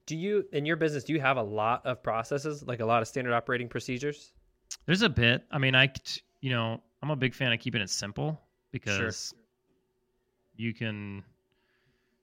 Do 0.09 0.17
you 0.17 0.47
in 0.53 0.65
your 0.65 0.77
business 0.77 1.05
do 1.05 1.13
you 1.13 1.21
have 1.21 1.37
a 1.37 1.43
lot 1.43 1.85
of 1.85 2.03
processes, 2.03 2.63
like 2.67 2.81
a 2.81 2.87
lot 2.87 3.03
of 3.03 3.09
standard 3.09 3.35
operating 3.35 3.69
procedures? 3.69 4.33
There's 4.87 5.03
a 5.03 5.09
bit. 5.11 5.45
I 5.51 5.59
mean, 5.59 5.75
i 5.75 5.93
you 6.41 6.49
know, 6.49 6.83
I'm 7.03 7.11
a 7.11 7.17
big 7.17 7.35
fan 7.35 7.53
of 7.53 7.61
keeping 7.61 7.83
it 7.83 7.91
simple 7.91 8.41
because 8.73 9.35
you 10.57 10.73
can 10.73 11.23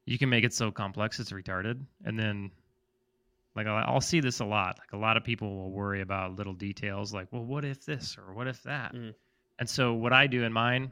you 0.05 0.17
can 0.17 0.29
make 0.29 0.43
it 0.43 0.51
so 0.51 0.71
complex 0.71 1.19
it's 1.19 1.31
retarded, 1.31 1.79
and 2.05 2.17
then 2.17 2.49
like 3.55 3.67
I'll, 3.67 3.93
I'll 3.93 4.01
see 4.01 4.19
this 4.19 4.39
a 4.39 4.45
lot. 4.45 4.79
Like 4.79 4.93
a 4.93 4.97
lot 4.97 5.15
of 5.15 5.23
people 5.23 5.55
will 5.55 5.71
worry 5.71 6.01
about 6.01 6.35
little 6.35 6.55
details, 6.55 7.13
like, 7.13 7.27
well, 7.31 7.45
what 7.45 7.63
if 7.63 7.85
this 7.85 8.17
or 8.17 8.33
what 8.33 8.47
if 8.47 8.63
that? 8.63 8.95
Mhm. 8.95 9.13
And 9.59 9.69
so 9.69 9.93
what 9.93 10.11
I 10.11 10.25
do 10.25 10.43
in 10.43 10.51
mine, 10.51 10.91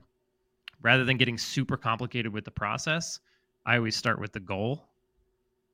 rather 0.83 1.05
than 1.05 1.17
getting 1.17 1.39
super 1.39 1.75
complicated 1.75 2.31
with 2.31 2.45
the 2.45 2.51
process, 2.51 3.19
I 3.65 3.77
always 3.77 3.95
start 3.95 4.19
with 4.19 4.31
the 4.31 4.39
goal 4.39 4.92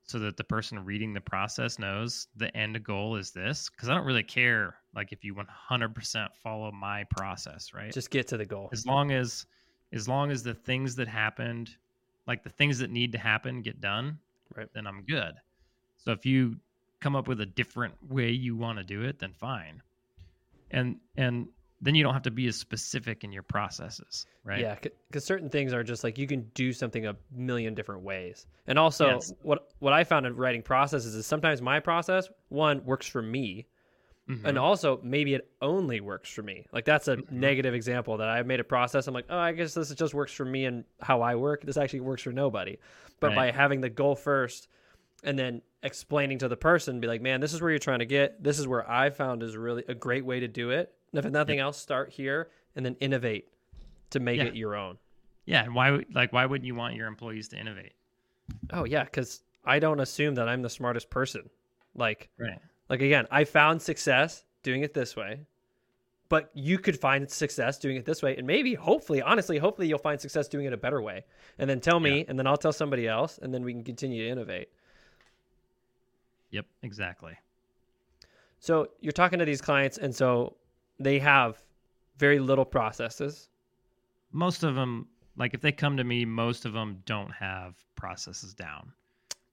so 0.09 0.17
that 0.17 0.37
the 0.37 0.43
person 0.43 0.83
reading 0.83 1.13
the 1.13 1.21
process 1.21 1.77
knows 1.77 2.27
the 2.35 2.55
end 2.57 2.83
goal 2.83 3.15
is 3.15 3.29
this 3.29 3.69
because 3.69 3.89
I 3.89 3.93
don't 3.95 4.05
really 4.07 4.23
care 4.23 4.75
like 4.95 5.11
if 5.11 5.23
you 5.23 5.35
100% 5.35 6.27
follow 6.41 6.71
my 6.71 7.03
process, 7.15 7.75
right? 7.75 7.93
Just 7.93 8.09
get 8.09 8.27
to 8.29 8.37
the 8.37 8.45
goal. 8.45 8.69
as 8.73 8.87
long 8.87 9.11
as 9.11 9.45
as 9.93 10.07
long 10.07 10.31
as 10.31 10.41
the 10.41 10.55
things 10.55 10.95
that 10.95 11.07
happened 11.07 11.69
like 12.25 12.41
the 12.43 12.49
things 12.49 12.79
that 12.79 12.89
need 12.89 13.11
to 13.11 13.19
happen 13.19 13.61
get 13.61 13.81
done, 13.81 14.17
Right. 14.55 14.67
then 14.73 14.87
I'm 14.87 15.03
good. 15.03 15.33
So 15.97 16.11
if 16.11 16.25
you 16.25 16.55
come 17.01 17.15
up 17.15 17.27
with 17.27 17.39
a 17.41 17.45
different 17.45 17.93
way 18.09 18.31
you 18.31 18.55
want 18.57 18.79
to 18.79 18.83
do 18.83 19.03
it, 19.03 19.19
then 19.19 19.33
fine. 19.33 19.83
And 20.71 20.97
and 21.17 21.49
then 21.81 21.95
you 21.95 22.03
don't 22.03 22.13
have 22.13 22.23
to 22.23 22.31
be 22.31 22.47
as 22.47 22.55
specific 22.57 23.23
in 23.23 23.31
your 23.31 23.43
processes, 23.43 24.25
right? 24.43 24.59
Yeah, 24.59 24.75
because 25.07 25.23
certain 25.23 25.49
things 25.49 25.71
are 25.73 25.83
just 25.83 26.03
like 26.03 26.17
you 26.17 26.27
can 26.27 26.41
do 26.53 26.73
something 26.73 27.05
a 27.05 27.15
million 27.31 27.73
different 27.73 28.01
ways. 28.01 28.47
And 28.67 28.77
also, 28.77 29.13
Yes. 29.15 29.33
what 29.41 29.69
what 29.79 29.93
I 29.93 30.03
found 30.03 30.25
in 30.25 30.35
writing 30.35 30.61
processes 30.61 31.15
is 31.15 31.25
sometimes 31.25 31.61
my 31.61 31.79
process 31.79 32.29
one 32.49 32.83
works 32.85 33.07
for 33.07 33.21
me, 33.21 33.67
Mhm. 34.27 34.41
and 34.45 34.57
also 34.59 34.99
maybe 35.03 35.33
it 35.33 35.49
only 35.61 36.01
works 36.01 36.29
for 36.29 36.43
me. 36.43 36.65
Like 36.71 36.85
that's 36.85 37.07
a 37.07 37.15
Mhm. 37.17 37.31
negative 37.31 37.73
example 37.73 38.17
that 38.17 38.27
I've 38.27 38.45
made 38.45 38.59
a 38.59 38.63
process. 38.65 39.07
I'm 39.07 39.13
like, 39.13 39.25
oh, 39.29 39.37
I 39.37 39.53
guess 39.53 39.73
this 39.73 39.93
just 39.95 40.13
works 40.13 40.33
for 40.33 40.45
me 40.45 40.65
and 40.65 40.83
how 41.01 41.21
I 41.21 41.35
work. 41.35 41.63
This 41.63 41.77
actually 41.77 42.01
works 42.01 42.21
for 42.23 42.31
nobody. 42.31 42.77
But 43.19 43.29
Right. 43.29 43.35
by 43.35 43.51
having 43.51 43.81
the 43.81 43.89
goal 43.89 44.15
first, 44.15 44.67
and 45.23 45.37
then 45.39 45.61
explaining 45.83 46.37
to 46.39 46.47
the 46.47 46.57
person, 46.57 46.99
be 46.99 47.07
like, 47.07 47.21
man, 47.21 47.39
this 47.41 47.53
is 47.53 47.61
where 47.61 47.69
you're 47.71 47.79
trying 47.79 47.99
to 47.99 48.05
get. 48.05 48.43
This 48.43 48.59
is 48.59 48.67
where 48.67 48.89
I 48.89 49.09
found 49.09 49.43
is 49.43 49.55
really 49.57 49.83
a 49.87 49.95
great 49.95 50.25
way 50.25 50.39
to 50.41 50.47
do 50.47 50.69
it. 50.71 50.93
And 51.13 51.25
if 51.25 51.31
nothing 51.31 51.59
else, 51.59 51.77
start 51.77 52.09
here 52.11 52.49
and 52.75 52.85
then 52.85 52.95
innovate 52.99 53.47
to 54.11 54.19
make 54.19 54.37
Yeah. 54.37 54.45
it 54.45 54.55
your 54.55 54.75
own. 54.75 54.97
Yeah, 55.45 55.63
and 55.63 55.73
why 55.73 55.91
would- 55.91 56.13
like 56.13 56.31
why 56.33 56.45
wouldn't 56.45 56.65
you 56.67 56.75
want 56.75 56.95
your 56.95 57.07
employees 57.07 57.47
to 57.49 57.57
innovate? 57.57 57.93
Oh 58.71 58.83
yeah, 58.85 59.03
because 59.03 59.43
I 59.65 59.79
don't 59.79 59.99
assume 59.99 60.35
that 60.35 60.47
I'm 60.47 60.61
the 60.61 60.69
smartest 60.69 61.09
person. 61.09 61.49
Like, 61.95 62.29
Right. 62.37 62.59
like 62.89 63.01
again, 63.01 63.27
I 63.31 63.43
found 63.43 63.81
success 63.81 64.45
doing 64.63 64.83
it 64.83 64.93
this 64.93 65.15
way, 65.15 65.45
but 66.29 66.51
you 66.53 66.77
could 66.77 66.99
find 66.99 67.29
success 67.29 67.79
doing 67.79 67.97
it 67.97 68.05
this 68.05 68.21
way, 68.21 68.37
and 68.37 68.45
maybe, 68.45 68.75
hopefully, 68.75 69.21
honestly, 69.21 69.57
hopefully, 69.57 69.87
you'll 69.87 69.97
find 69.97 70.19
success 70.21 70.47
doing 70.47 70.65
it 70.65 70.73
a 70.73 70.77
better 70.77 71.01
way, 71.01 71.25
and 71.57 71.69
then 71.69 71.79
tell 71.79 71.99
me, 71.99 72.25
and 72.27 72.37
then 72.37 72.45
I'll 72.47 72.57
tell 72.57 72.71
somebody 72.73 73.07
else, 73.07 73.39
and 73.39 73.51
then 73.53 73.63
we 73.63 73.73
can 73.73 73.83
continue 73.83 74.23
to 74.23 74.29
innovate. 74.29 74.69
Yep, 76.51 76.65
exactly. 76.83 77.37
So 78.59 78.89
you're 78.99 79.11
talking 79.11 79.39
to 79.39 79.45
these 79.45 79.61
clients, 79.61 79.97
and 79.97 80.15
so 80.15 80.55
they 80.99 81.19
have 81.19 81.61
very 82.17 82.39
little 82.39 82.65
processes. 82.65 83.49
Most 84.31 84.63
of 84.63 84.75
them 84.75 85.07
like 85.37 85.53
if 85.53 85.61
they 85.61 85.71
come 85.71 85.95
to 85.97 86.03
me, 86.03 86.25
most 86.25 86.65
of 86.65 86.73
them 86.73 87.01
don't 87.05 87.31
have 87.31 87.75
processes 87.95 88.53
down. 88.53 88.91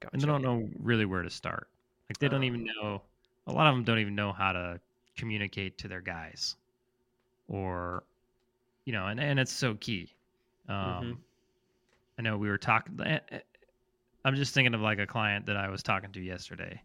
Gotcha. 0.00 0.12
and 0.14 0.20
they 0.22 0.26
don't 0.26 0.42
know 0.42 0.68
really 0.80 1.06
where 1.06 1.22
to 1.22 1.30
start. 1.30 1.68
Like 2.10 2.18
they 2.18 2.28
don't 2.28 2.42
Oh. 2.42 2.46
even 2.46 2.64
know. 2.64 3.02
A 3.46 3.52
lot 3.52 3.68
of 3.68 3.74
them 3.74 3.84
don't 3.84 3.98
even 4.00 4.14
know 4.14 4.32
how 4.32 4.52
to 4.52 4.80
communicate 5.16 5.78
to 5.78 5.88
their 5.88 6.00
guys, 6.02 6.56
or, 7.48 8.02
you 8.84 8.92
know, 8.92 9.06
and 9.06 9.18
and 9.20 9.38
it's 9.40 9.52
so 9.52 9.74
key. 9.76 10.12
Um, 10.68 10.74
Mhm. 10.76 11.16
I 12.18 12.22
know 12.22 12.36
we 12.36 12.48
were 12.48 12.58
talking. 12.58 12.98
I'm 14.24 14.34
just 14.34 14.52
thinking 14.52 14.74
of 14.74 14.80
like 14.80 14.98
a 14.98 15.06
client 15.06 15.46
that 15.46 15.56
I 15.56 15.68
was 15.68 15.82
talking 15.82 16.10
to 16.12 16.20
yesterday. 16.20 16.82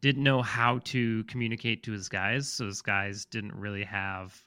Didn't 0.00 0.22
know 0.22 0.42
how 0.42 0.78
to 0.84 1.24
communicate 1.24 1.82
to 1.84 1.92
his 1.92 2.08
guys, 2.08 2.48
so 2.48 2.66
his 2.66 2.80
guys 2.82 3.24
didn't 3.26 3.54
really 3.54 3.84
have. 3.84 4.38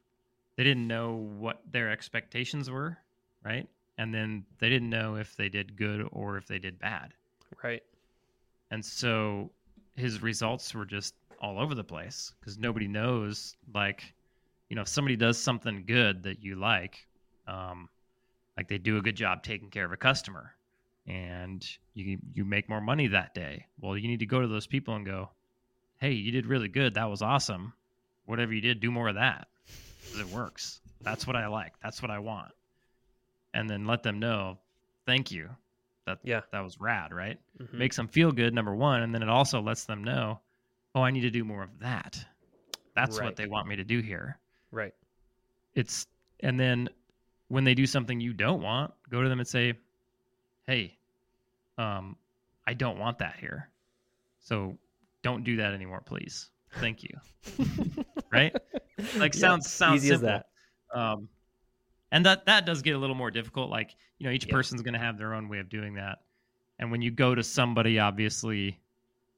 They 0.56 0.64
didn't 0.64 0.88
know 0.88 1.14
what 1.38 1.62
their 1.72 1.92
expectations 1.92 2.70
were, 2.70 2.98
right? 3.44 3.68
And 3.98 4.14
then 4.14 4.46
they 4.60 4.70
didn't 4.70 4.90
know 4.90 5.16
if 5.16 5.36
they 5.36 5.50
did 5.50 5.76
good 5.76 6.08
or 6.12 6.38
if 6.38 6.48
they 6.48 6.60
did 6.60 6.80
bad. 6.80 7.14
Right. 7.64 7.84
And 8.72 8.84
so 8.84 9.52
his 9.96 10.22
results 10.22 10.74
were 10.74 10.86
just 10.86 11.14
all 11.40 11.60
over 11.60 11.76
the 11.76 11.84
place 11.84 12.34
because 12.40 12.58
nobody 12.58 12.88
knows. 12.88 13.56
Like, 13.74 14.14
you 14.70 14.76
know, 14.76 14.82
if 14.82 14.88
somebody 14.88 15.16
does 15.16 15.38
something 15.38 15.84
good 15.86 16.24
that 16.24 16.42
you 16.42 16.56
like, 16.56 17.06
um, 17.48 17.90
like 18.58 18.68
they 18.68 18.78
do 18.78 18.98
a 18.98 19.02
good 19.02 19.16
job 19.16 19.44
taking 19.44 19.70
care 19.70 19.86
of 19.86 19.92
a 19.92 19.98
customer, 19.98 20.54
and 21.06 21.66
you 21.94 22.18
you 22.34 22.46
make 22.46 22.70
more 22.70 22.82
money 22.82 23.08
that 23.08 23.34
day. 23.36 23.66
Well, 23.80 23.98
you 23.98 24.08
need 24.08 24.20
to 24.20 24.26
go 24.26 24.42
to 24.42 24.48
those 24.48 24.68
people 24.68 24.96
and 24.96 25.06
go, 25.06 25.30
"Hey, 26.04 26.12
you 26.12 26.32
did 26.32 26.46
really 26.46 26.68
good. 26.68 26.96
That 26.96 27.10
was 27.10 27.22
awesome. 27.22 27.74
Whatever 28.26 28.54
you 28.54 28.60
did, 28.62 28.80
do 28.82 28.92
more 28.92 29.08
of 29.08 29.16
that 29.16 29.48
it 30.20 30.28
works. 30.28 30.82
That's 31.02 31.26
what 31.26 31.36
I 31.36 31.48
like. 31.48 31.74
That's 31.82 32.02
what 32.02 32.12
I 32.12 32.20
want." 32.20 32.52
And 33.54 33.70
then 33.70 33.86
let 33.86 34.04
them 34.04 34.20
know, 34.20 34.60
"Thank 35.06 35.32
you. 35.32 35.56
That 36.06 36.20
Yeah. 36.24 36.42
that 36.52 36.60
was 36.60 36.80
rad, 36.80 37.14
right?" 37.14 37.40
Mhm. 37.58 37.74
makes 37.74 37.96
them 37.96 38.08
feel 38.10 38.32
good 38.34 38.54
number 38.54 38.76
one 38.76 39.02
and 39.02 39.16
then 39.16 39.24
it 39.24 39.30
also 39.30 39.62
lets 39.62 39.86
them 39.86 40.04
know 40.04 40.42
oh 40.96 41.02
i 41.02 41.10
need 41.12 41.22
to 41.22 41.30
do 41.32 41.44
more 41.46 41.64
of 41.64 41.80
that 41.80 42.28
that's 42.96 43.18
Right. 43.18 43.26
what 43.26 43.36
they 43.38 43.48
want 43.48 43.68
me 43.68 43.76
to 43.78 43.84
do 43.86 44.02
here 44.02 44.38
Right. 44.72 44.94
it's 45.74 46.06
and 46.42 46.60
then 46.60 46.90
when 47.48 47.64
they 47.64 47.74
do 47.74 47.86
something 47.86 48.20
you 48.20 48.34
don't 48.34 48.62
want 48.62 48.94
go 49.10 49.22
to 49.24 49.30
them 49.30 49.40
and 49.40 49.48
say 49.48 49.80
hey 50.68 50.98
um 51.78 52.18
i 52.68 52.74
don't 52.74 52.98
want 53.00 53.20
that 53.20 53.38
here 53.38 53.70
so 54.40 54.78
don't 55.24 55.44
do 55.44 55.58
that 55.58 55.74
anymore 55.74 56.02
please. 56.06 56.50
Thank 56.80 57.04
you. 57.04 57.16
Right? 58.32 58.56
Like 59.18 59.34
sounds 59.36 59.70
sounds 59.72 60.04
easy 60.04 60.14
as 60.16 60.22
simple. 60.22 60.42
um 60.94 61.30
and 62.12 62.26
that 62.26 62.46
that 62.48 62.66
does 62.66 62.82
get 62.82 62.96
a 62.96 62.98
little 62.98 63.16
more 63.16 63.30
difficult. 63.30 63.70
Like 63.70 63.96
you 64.18 64.26
know 64.28 64.34
each 64.34 64.50
person's 64.50 64.82
going 64.82 64.94
to 64.96 65.00
have 65.00 65.18
their 65.20 65.34
own 65.36 65.50
way 65.50 65.60
of 65.60 65.70
doing 65.70 65.94
that. 65.96 66.20
And 66.80 66.90
when 66.92 67.02
you 67.04 67.12
go 67.12 67.36
to 67.36 67.44
somebody 67.44 68.00
obviously 68.00 68.80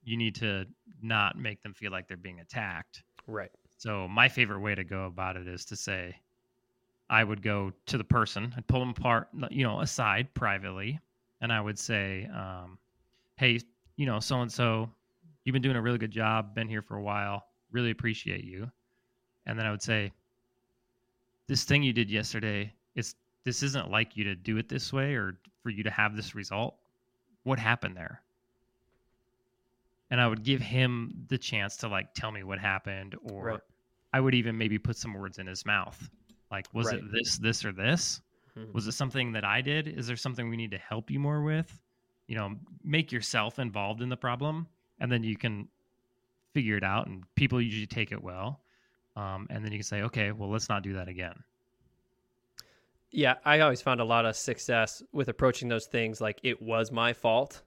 you 0.03 0.15
need 0.15 0.35
to 0.35 0.65
not 1.01 1.37
make 1.37 1.61
them 1.63 1.73
feel 1.73 1.91
like 1.91 2.07
they're 2.07 2.15
being 2.15 2.39
attacked. 2.39 3.03
Right. 3.27 3.51
so 3.77 4.07
my 4.07 4.29
favorite 4.29 4.59
way 4.61 4.75
to 4.75 4.83
go 4.85 5.05
about 5.05 5.35
it 5.35 5.47
is 5.47 5.65
to 5.65 5.75
say 5.75 6.15
i 7.09 7.23
would 7.23 7.41
go 7.41 7.73
to 7.87 7.97
the 7.97 8.03
person. 8.03 8.53
I'd 8.55 8.67
pull 8.67 8.79
them 8.79 8.89
apart 8.91 9.27
you 9.51 9.63
know 9.63 9.81
aside 9.81 10.33
privately. 10.33 10.99
And 11.41 11.51
i 11.51 11.59
would 11.59 11.77
say 11.77 12.29
um, 12.33 12.77
hey 13.35 13.59
you 13.97 14.05
know 14.05 14.19
so 14.21 14.41
and 14.41 14.51
so 14.51 14.89
you've 15.45 15.53
been 15.53 15.61
doing 15.61 15.75
a 15.77 15.81
really 15.81 15.97
good 15.99 16.11
job 16.11 16.53
been 16.53 16.67
here 16.67 16.81
for 16.81 16.97
a 16.97 17.01
while 17.01 17.45
really 17.71 17.91
appreciate 17.91 18.43
you. 18.43 18.69
And 19.45 19.57
then 19.59 19.65
i 19.65 19.71
would 19.71 19.81
say 19.81 20.11
this 21.47 21.63
thing 21.63 21.83
you 21.83 21.93
did 21.93 22.09
yesterday 22.09 22.73
it's 22.95 23.15
this 23.43 23.61
isn't 23.63 23.91
like 23.91 24.17
you 24.17 24.23
to 24.23 24.35
do 24.35 24.57
it 24.57 24.67
this 24.67 24.91
way 24.91 25.13
or 25.15 25.39
for 25.61 25.69
you 25.69 25.83
to 25.83 25.91
have 25.91 26.15
this 26.15 26.33
result. 26.33 26.77
What 27.43 27.59
happened 27.59 27.95
there? 27.95 28.23
And 30.11 30.21
i 30.21 30.27
would 30.27 30.43
give 30.43 30.61
him 30.61 31.25
the 31.29 31.37
chance 31.37 31.77
to 31.77 31.87
like 31.87 32.13
tell 32.13 32.31
me 32.31 32.43
what 32.43 32.59
happened 32.59 33.15
or 33.23 33.43
Right. 33.45 33.59
i 34.13 34.19
would 34.19 34.35
even 34.35 34.57
maybe 34.57 34.77
put 34.79 34.97
some 34.97 35.13
words 35.13 35.39
in 35.39 35.47
his 35.47 35.65
mouth. 35.65 36.09
Like 36.51 36.67
was 36.73 36.87
Right. 36.87 36.99
it 36.99 37.03
this 37.11 37.37
this 37.37 37.65
or 37.65 37.71
this? 37.71 38.21
Mhm. 38.57 38.73
was 38.73 38.87
it 38.87 38.93
something 38.93 39.31
that 39.33 39.43
i 39.43 39.61
did? 39.61 39.87
Is 39.87 40.07
there 40.07 40.15
something 40.15 40.49
we 40.49 40.57
need 40.57 40.71
to 40.71 40.77
help 40.77 41.09
you 41.11 41.19
more 41.19 41.41
with? 41.43 41.79
You 42.27 42.35
know 42.35 42.55
make 42.83 43.11
yourself 43.11 43.59
involved 43.59 44.01
in 44.01 44.09
the 44.09 44.17
problem 44.17 44.67
and 44.99 45.11
then 45.11 45.23
you 45.23 45.35
can 45.35 45.67
figure 46.53 46.77
it 46.77 46.83
out 46.83 47.07
and 47.07 47.23
people 47.35 47.61
usually 47.61 47.87
take 47.87 48.11
it 48.11 48.23
well 48.23 48.61
um, 49.15 49.47
and 49.49 49.63
then 49.63 49.71
you 49.71 49.79
can 49.79 49.83
say 49.85 50.01
okay 50.01 50.31
well 50.31 50.49
let's 50.49 50.69
not 50.69 50.83
do 50.83 50.93
that 50.93 51.07
again 51.07 51.35
Yeah, 53.11 53.35
I 53.45 53.61
always 53.61 53.81
found 53.81 54.01
a 54.01 54.05
lot 54.05 54.25
of 54.25 54.35
success 54.35 55.01
with 55.13 55.29
approaching 55.29 55.69
those 55.69 55.85
things 55.85 56.19
like 56.19 56.39
it 56.43 56.61
was 56.61 56.91
my 56.91 57.13
fault, 57.13 57.61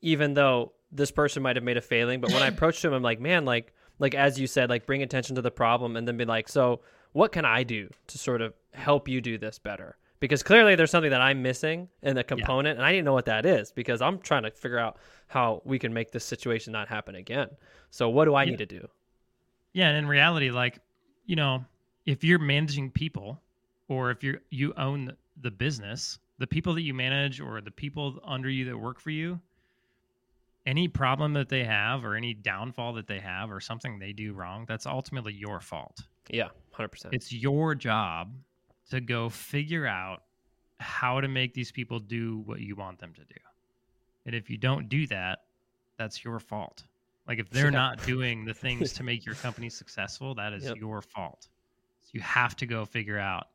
even 0.00 0.34
though 0.34 0.72
this 0.90 1.12
person 1.12 1.42
might 1.42 1.56
have 1.56 1.64
made 1.64 1.76
a 1.76 1.80
failing. 1.80 2.20
But 2.20 2.32
when 2.32 2.42
I 2.42 2.48
approached 2.54 2.84
him, 2.84 2.92
I'm 2.92 3.02
like, 3.02 3.20
man, 3.20 3.44
like, 3.44 3.72
like 4.00 4.14
as 4.14 4.40
you 4.40 4.46
said, 4.48 4.68
like 4.68 4.86
bring 4.86 5.02
attention 5.02 5.36
to 5.36 5.42
the 5.42 5.50
problem, 5.50 5.96
and 5.96 6.08
then 6.08 6.16
be 6.16 6.24
like, 6.24 6.48
so 6.48 6.80
what 7.12 7.30
can 7.30 7.44
I 7.44 7.62
do 7.62 7.88
to 8.08 8.18
sort 8.18 8.40
of 8.42 8.54
help 8.72 9.06
you 9.08 9.20
do 9.20 9.38
this 9.38 9.58
better? 9.58 9.96
Because 10.20 10.42
clearly 10.42 10.74
there's 10.74 10.90
something 10.90 11.10
that 11.10 11.22
I'm 11.22 11.40
missing 11.42 11.88
in 12.02 12.14
the 12.14 12.22
component, 12.22 12.76
and 12.78 12.84
I 12.84 12.92
didn't 12.92 13.06
know 13.06 13.14
what 13.14 13.24
that 13.24 13.46
is 13.46 13.72
because 13.72 14.02
I'm 14.02 14.18
trying 14.18 14.42
to 14.42 14.50
figure 14.50 14.78
out 14.78 14.98
how 15.28 15.62
we 15.64 15.78
can 15.78 15.94
make 15.94 16.10
this 16.10 16.24
situation 16.24 16.72
not 16.72 16.88
happen 16.88 17.14
again. 17.14 17.48
So 17.90 18.08
what 18.10 18.26
do 18.26 18.34
I 18.34 18.44
Yeah. 18.44 18.50
need 18.50 18.58
to 18.58 18.66
do? 18.66 18.88
Yeah, 19.72 19.88
and 19.88 19.96
in 19.96 20.06
reality, 20.06 20.50
like, 20.50 20.78
you 21.24 21.36
know, 21.36 21.64
if 22.04 22.22
you're 22.22 22.38
managing 22.38 22.90
people 22.90 23.40
or 23.88 24.10
if 24.10 24.22
you're 24.22 24.40
you 24.50 24.74
own 24.74 25.06
the- 25.06 25.16
the 25.40 25.50
business, 25.50 26.18
the 26.38 26.46
people 26.46 26.74
that 26.74 26.82
you 26.82 26.92
manage 26.92 27.40
or 27.40 27.60
the 27.62 27.70
people 27.70 28.20
under 28.24 28.50
you 28.50 28.64
that 28.66 28.76
work 28.76 29.00
for 29.00 29.10
you, 29.10 29.40
any 30.66 30.86
problem 30.86 31.32
that 31.32 31.48
they 31.48 31.64
have 31.64 32.04
or 32.04 32.14
any 32.14 32.34
downfall 32.34 32.92
that 32.92 33.06
they 33.06 33.20
have 33.20 33.50
or 33.50 33.60
something 33.60 33.98
they 33.98 34.12
do 34.12 34.34
wrong, 34.34 34.66
that's 34.66 34.84
ultimately 34.84 35.32
your 35.32 35.60
fault. 35.60 36.06
Yeah, 36.28 36.50
hundred 36.72 36.88
percent. 36.88 37.14
It's 37.14 37.32
your 37.32 37.74
job 37.74 38.34
to 38.90 39.00
go 39.00 39.28
figure 39.28 39.86
out 39.86 40.22
how 40.78 41.20
to 41.20 41.28
make 41.28 41.54
these 41.54 41.72
people 41.72 41.98
do 42.00 42.38
what 42.44 42.60
you 42.60 42.74
want 42.76 42.98
them 42.98 43.12
to 43.14 43.20
do. 43.20 43.40
And 44.26 44.34
if 44.34 44.50
you 44.50 44.56
don't 44.56 44.88
do 44.88 45.06
that, 45.08 45.40
that's 45.98 46.24
your 46.24 46.38
fault. 46.38 46.84
Like 47.26 47.38
if 47.38 47.50
they're 47.50 47.64
Yeah. 47.66 47.70
not 47.70 48.02
doing 48.06 48.44
the 48.44 48.54
things 48.54 48.92
to 48.94 49.02
make 49.02 49.24
your 49.26 49.34
company 49.34 49.70
successful, 49.70 50.34
that 50.36 50.52
is 50.52 50.64
Yep. 50.64 50.76
your 50.78 51.02
fault. 51.02 51.48
So 52.02 52.10
you 52.14 52.20
have 52.20 52.56
to 52.56 52.66
go 52.66 52.84
figure 52.84 53.18
out 53.18 53.46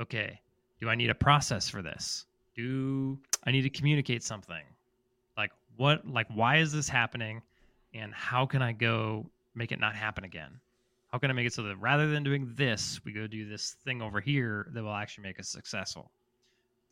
okay, 0.00 0.40
do 0.80 0.88
I 0.88 0.94
need 0.94 1.10
a 1.10 1.14
process 1.14 1.68
for 1.68 1.82
this? 1.82 2.24
Do 2.54 3.18
I 3.44 3.50
need 3.50 3.62
to 3.62 3.70
communicate 3.70 4.22
something? 4.22 4.64
Like 5.36 5.50
what 5.76 6.06
like 6.06 6.26
why 6.30 6.56
is 6.56 6.72
this 6.72 6.88
happening 6.88 7.42
and 7.94 8.12
how 8.14 8.46
can 8.46 8.62
I 8.62 8.72
go 8.72 9.30
make 9.54 9.72
it 9.72 9.78
not 9.80 9.94
happen 9.94 10.24
again? 10.24 10.60
How 11.12 11.18
can 11.18 11.30
I 11.30 11.34
make 11.34 11.46
it 11.46 11.52
so 11.52 11.62
that 11.62 11.76
rather 11.76 12.08
than 12.08 12.22
doing 12.22 12.52
this, 12.54 13.00
we 13.04 13.12
go 13.12 13.26
do 13.26 13.48
this 13.48 13.76
thing 13.84 14.00
over 14.00 14.20
here 14.20 14.68
that 14.72 14.82
will 14.82 14.94
actually 14.94 15.22
make 15.22 15.40
us 15.40 15.48
successful? 15.48 16.10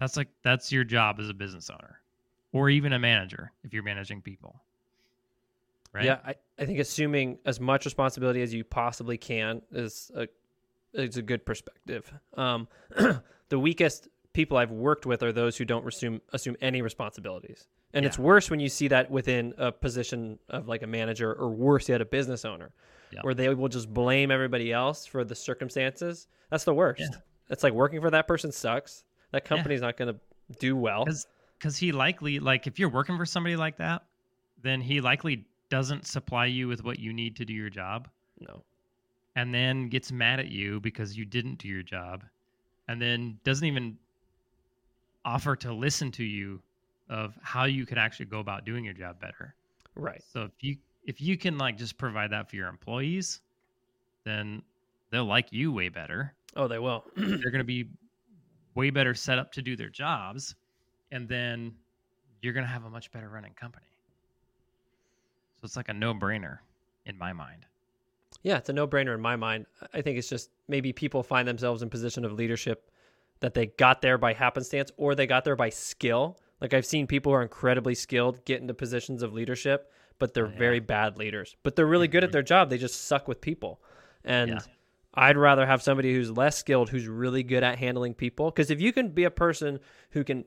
That's 0.01 0.17
like 0.17 0.29
that's 0.43 0.73
your 0.73 0.85
job 0.85 1.19
as 1.21 1.29
a 1.29 1.35
business 1.35 1.71
owner 1.71 2.01
or 2.53 2.71
even 2.71 2.93
a 2.93 2.99
manager 2.99 3.53
if 3.63 3.73
you're 3.73 3.83
managing 3.83 4.23
people. 4.23 4.63
Right? 5.93 6.05
Yeah, 6.05 6.19
I, 6.25 6.35
I 6.59 6.67
think 6.67 6.79
assuming 6.79 7.39
as 7.45 7.61
much 7.61 7.85
responsibility 7.85 8.43
as 8.43 8.53
you 8.53 8.65
possibly 8.65 9.17
can 9.17 9.63
is 9.73 10.11
a 10.15 10.29
is 10.93 11.17
a 11.17 11.23
good 11.23 11.45
perspective. 11.45 12.13
Um, 12.35 12.69
the 13.49 13.59
weakest 13.59 14.09
people 14.33 14.57
I've 14.57 14.71
worked 14.71 15.07
with 15.07 15.23
are 15.23 15.33
those 15.33 15.57
who 15.57 15.65
don't 15.65 15.87
assume 15.87 16.21
assume 16.33 16.57
any 16.61 16.83
responsibilities, 16.83 17.67
and 17.95 18.05
it's 18.05 18.19
worse 18.19 18.51
when 18.51 18.61
you 18.61 18.69
see 18.69 18.89
that 18.89 19.11
within 19.11 19.55
a 19.59 19.73
position 19.73 20.39
of 20.49 20.69
like 20.69 20.83
a 20.83 20.87
manager, 20.87 21.33
or 21.35 21.49
worse 21.51 21.89
yet, 21.89 22.01
a 22.01 22.05
business 22.05 22.45
owner, 22.45 22.71
Yeah. 23.13 23.21
where 23.23 23.35
they 23.35 23.49
will 23.55 23.69
just 23.69 23.93
blame 23.93 24.31
everybody 24.31 24.73
else 24.73 25.07
for 25.07 25.25
the 25.25 25.35
circumstances. 25.35 26.27
That's 26.51 26.65
the 26.65 26.75
worst. 26.75 27.01
Yeah. 27.01 27.19
It's 27.51 27.63
like 27.63 27.73
working 27.73 28.01
for 28.01 28.11
that 28.11 28.27
person 28.29 28.53
sucks. 28.53 29.05
That 29.33 29.45
company's 29.45 29.81
not 29.81 29.97
going 29.97 30.15
to 30.15 30.21
do 30.59 30.77
well. 30.77 31.05
because 31.59 31.77
he 31.77 31.93
likely 31.93 32.39
like 32.39 32.67
if 32.67 32.79
you're 32.79 32.89
working 32.89 33.17
for 33.19 33.27
somebody 33.27 33.57
like 33.57 33.77
that 33.79 34.03
then 34.63 34.81
he 34.81 35.01
likely 35.01 35.45
doesn't 35.71 36.07
supply 36.07 36.47
you 36.47 36.67
with 36.69 36.83
what 36.83 36.99
you 36.99 37.13
need 37.13 37.37
to 37.37 37.45
do 37.45 37.53
your 37.53 37.69
job 37.69 38.09
No. 38.41 38.63
and 39.37 39.53
then 39.55 39.89
gets 39.89 40.11
mad 40.11 40.41
at 40.41 40.49
you 40.49 40.81
because 40.81 41.17
you 41.19 41.25
didn't 41.27 41.59
do 41.59 41.69
your 41.69 41.83
job 41.83 42.25
and 42.89 43.01
then 43.03 43.39
doesn't 43.45 43.67
even 43.67 43.99
offer 45.29 45.55
to 45.55 45.73
listen 45.73 46.11
to 46.13 46.25
you 46.25 46.61
of 47.11 47.39
how 47.43 47.65
you 47.65 47.85
could 47.85 47.99
actually 47.99 48.27
go 48.27 48.41
about 48.41 48.65
doing 48.65 48.85
your 48.85 48.95
job 48.95 49.21
better. 49.21 49.55
Right. 49.95 50.23
So 50.33 50.45
if 50.45 50.53
you 50.61 50.77
if 51.05 51.21
you 51.21 51.37
can 51.37 51.59
like 51.59 51.77
just 51.77 51.99
provide 51.99 52.31
that 52.33 52.49
for 52.49 52.57
your 52.57 52.69
employees, 52.69 53.41
then 54.25 54.63
they'll 55.11 55.25
like 55.25 55.53
you 55.53 55.71
way 55.73 55.89
better. 55.91 56.33
Oh, 56.57 56.67
they 56.67 56.79
will. 56.79 57.05
They're 57.17 57.51
going 57.51 57.59
to 57.59 57.65
be 57.65 57.87
way 58.75 58.91
better 58.91 59.15
set 59.15 59.39
up 59.39 59.53
to 59.53 59.63
do 59.63 59.77
their 59.77 59.89
jobs 59.89 60.55
and 61.11 61.29
then 61.29 61.75
you're 62.43 62.53
going 62.53 62.65
to 62.65 62.71
have 62.71 62.85
a 62.85 62.91
much 62.91 63.11
better 63.11 63.29
running 63.29 63.55
company. 63.55 63.87
So 65.61 65.65
it's 65.65 65.77
like 65.77 65.89
a 65.89 65.95
no-brainer 65.95 66.59
in 67.07 67.19
my 67.19 67.33
mind. 67.33 67.67
Yeah, 68.43 68.59
it's 68.59 68.69
a 68.69 68.73
no-brainer 68.73 69.15
in 69.15 69.21
my 69.21 69.37
mind. 69.37 69.67
I 69.93 70.03
think 70.03 70.19
it's 70.19 70.29
just 70.29 70.51
maybe 70.69 70.93
people 70.93 71.23
find 71.23 71.49
themselves 71.49 71.83
in 71.83 71.91
position 71.91 72.25
of 72.25 72.33
leadership 72.33 72.91
that 73.41 73.55
they 73.55 73.67
got 73.67 74.03
there 74.03 74.19
by 74.19 74.33
happenstance 74.33 74.91
or 74.97 75.15
they 75.15 75.27
got 75.27 75.45
there 75.45 75.57
by 75.57 75.69
skill. 75.71 76.39
Like 76.61 76.75
I've 76.75 76.87
seen 76.87 77.07
people 77.07 77.33
who 77.33 77.37
are 77.37 77.43
incredibly 77.43 77.95
skilled 77.95 78.45
get 78.45 78.61
into 78.61 78.75
positions 78.75 79.23
of 79.23 79.33
leadership, 79.33 79.93
but 80.19 80.35
they're 80.35 80.47
Oh, 80.47 80.51
yeah. 80.51 80.59
very 80.59 80.81
bad 80.81 81.17
leaders. 81.19 81.57
But 81.63 81.77
they're 81.77 81.87
really 81.87 82.09
good 82.09 82.25
at 82.25 82.31
Mhm. 82.31 82.33
their 82.33 82.43
job. 82.43 82.71
They 82.71 82.79
just 82.79 83.07
suck 83.07 83.29
with 83.29 83.41
people. 83.41 83.81
And 84.25 84.51
Yeah. 84.51 84.59
I'd 85.15 85.37
rather 85.37 85.67
have 85.67 85.83
somebody 85.83 86.13
who's 86.15 86.31
less 86.31 86.57
skilled 86.57 86.91
who's 86.91 87.07
really 87.09 87.43
good 87.43 87.63
at 87.63 87.79
handling 87.79 88.15
people 88.15 88.51
because 88.51 88.71
if 88.71 88.81
you 88.81 88.93
can 88.93 89.09
be 89.11 89.25
a 89.25 89.31
person 89.31 89.81
who 90.11 90.25
can 90.25 90.45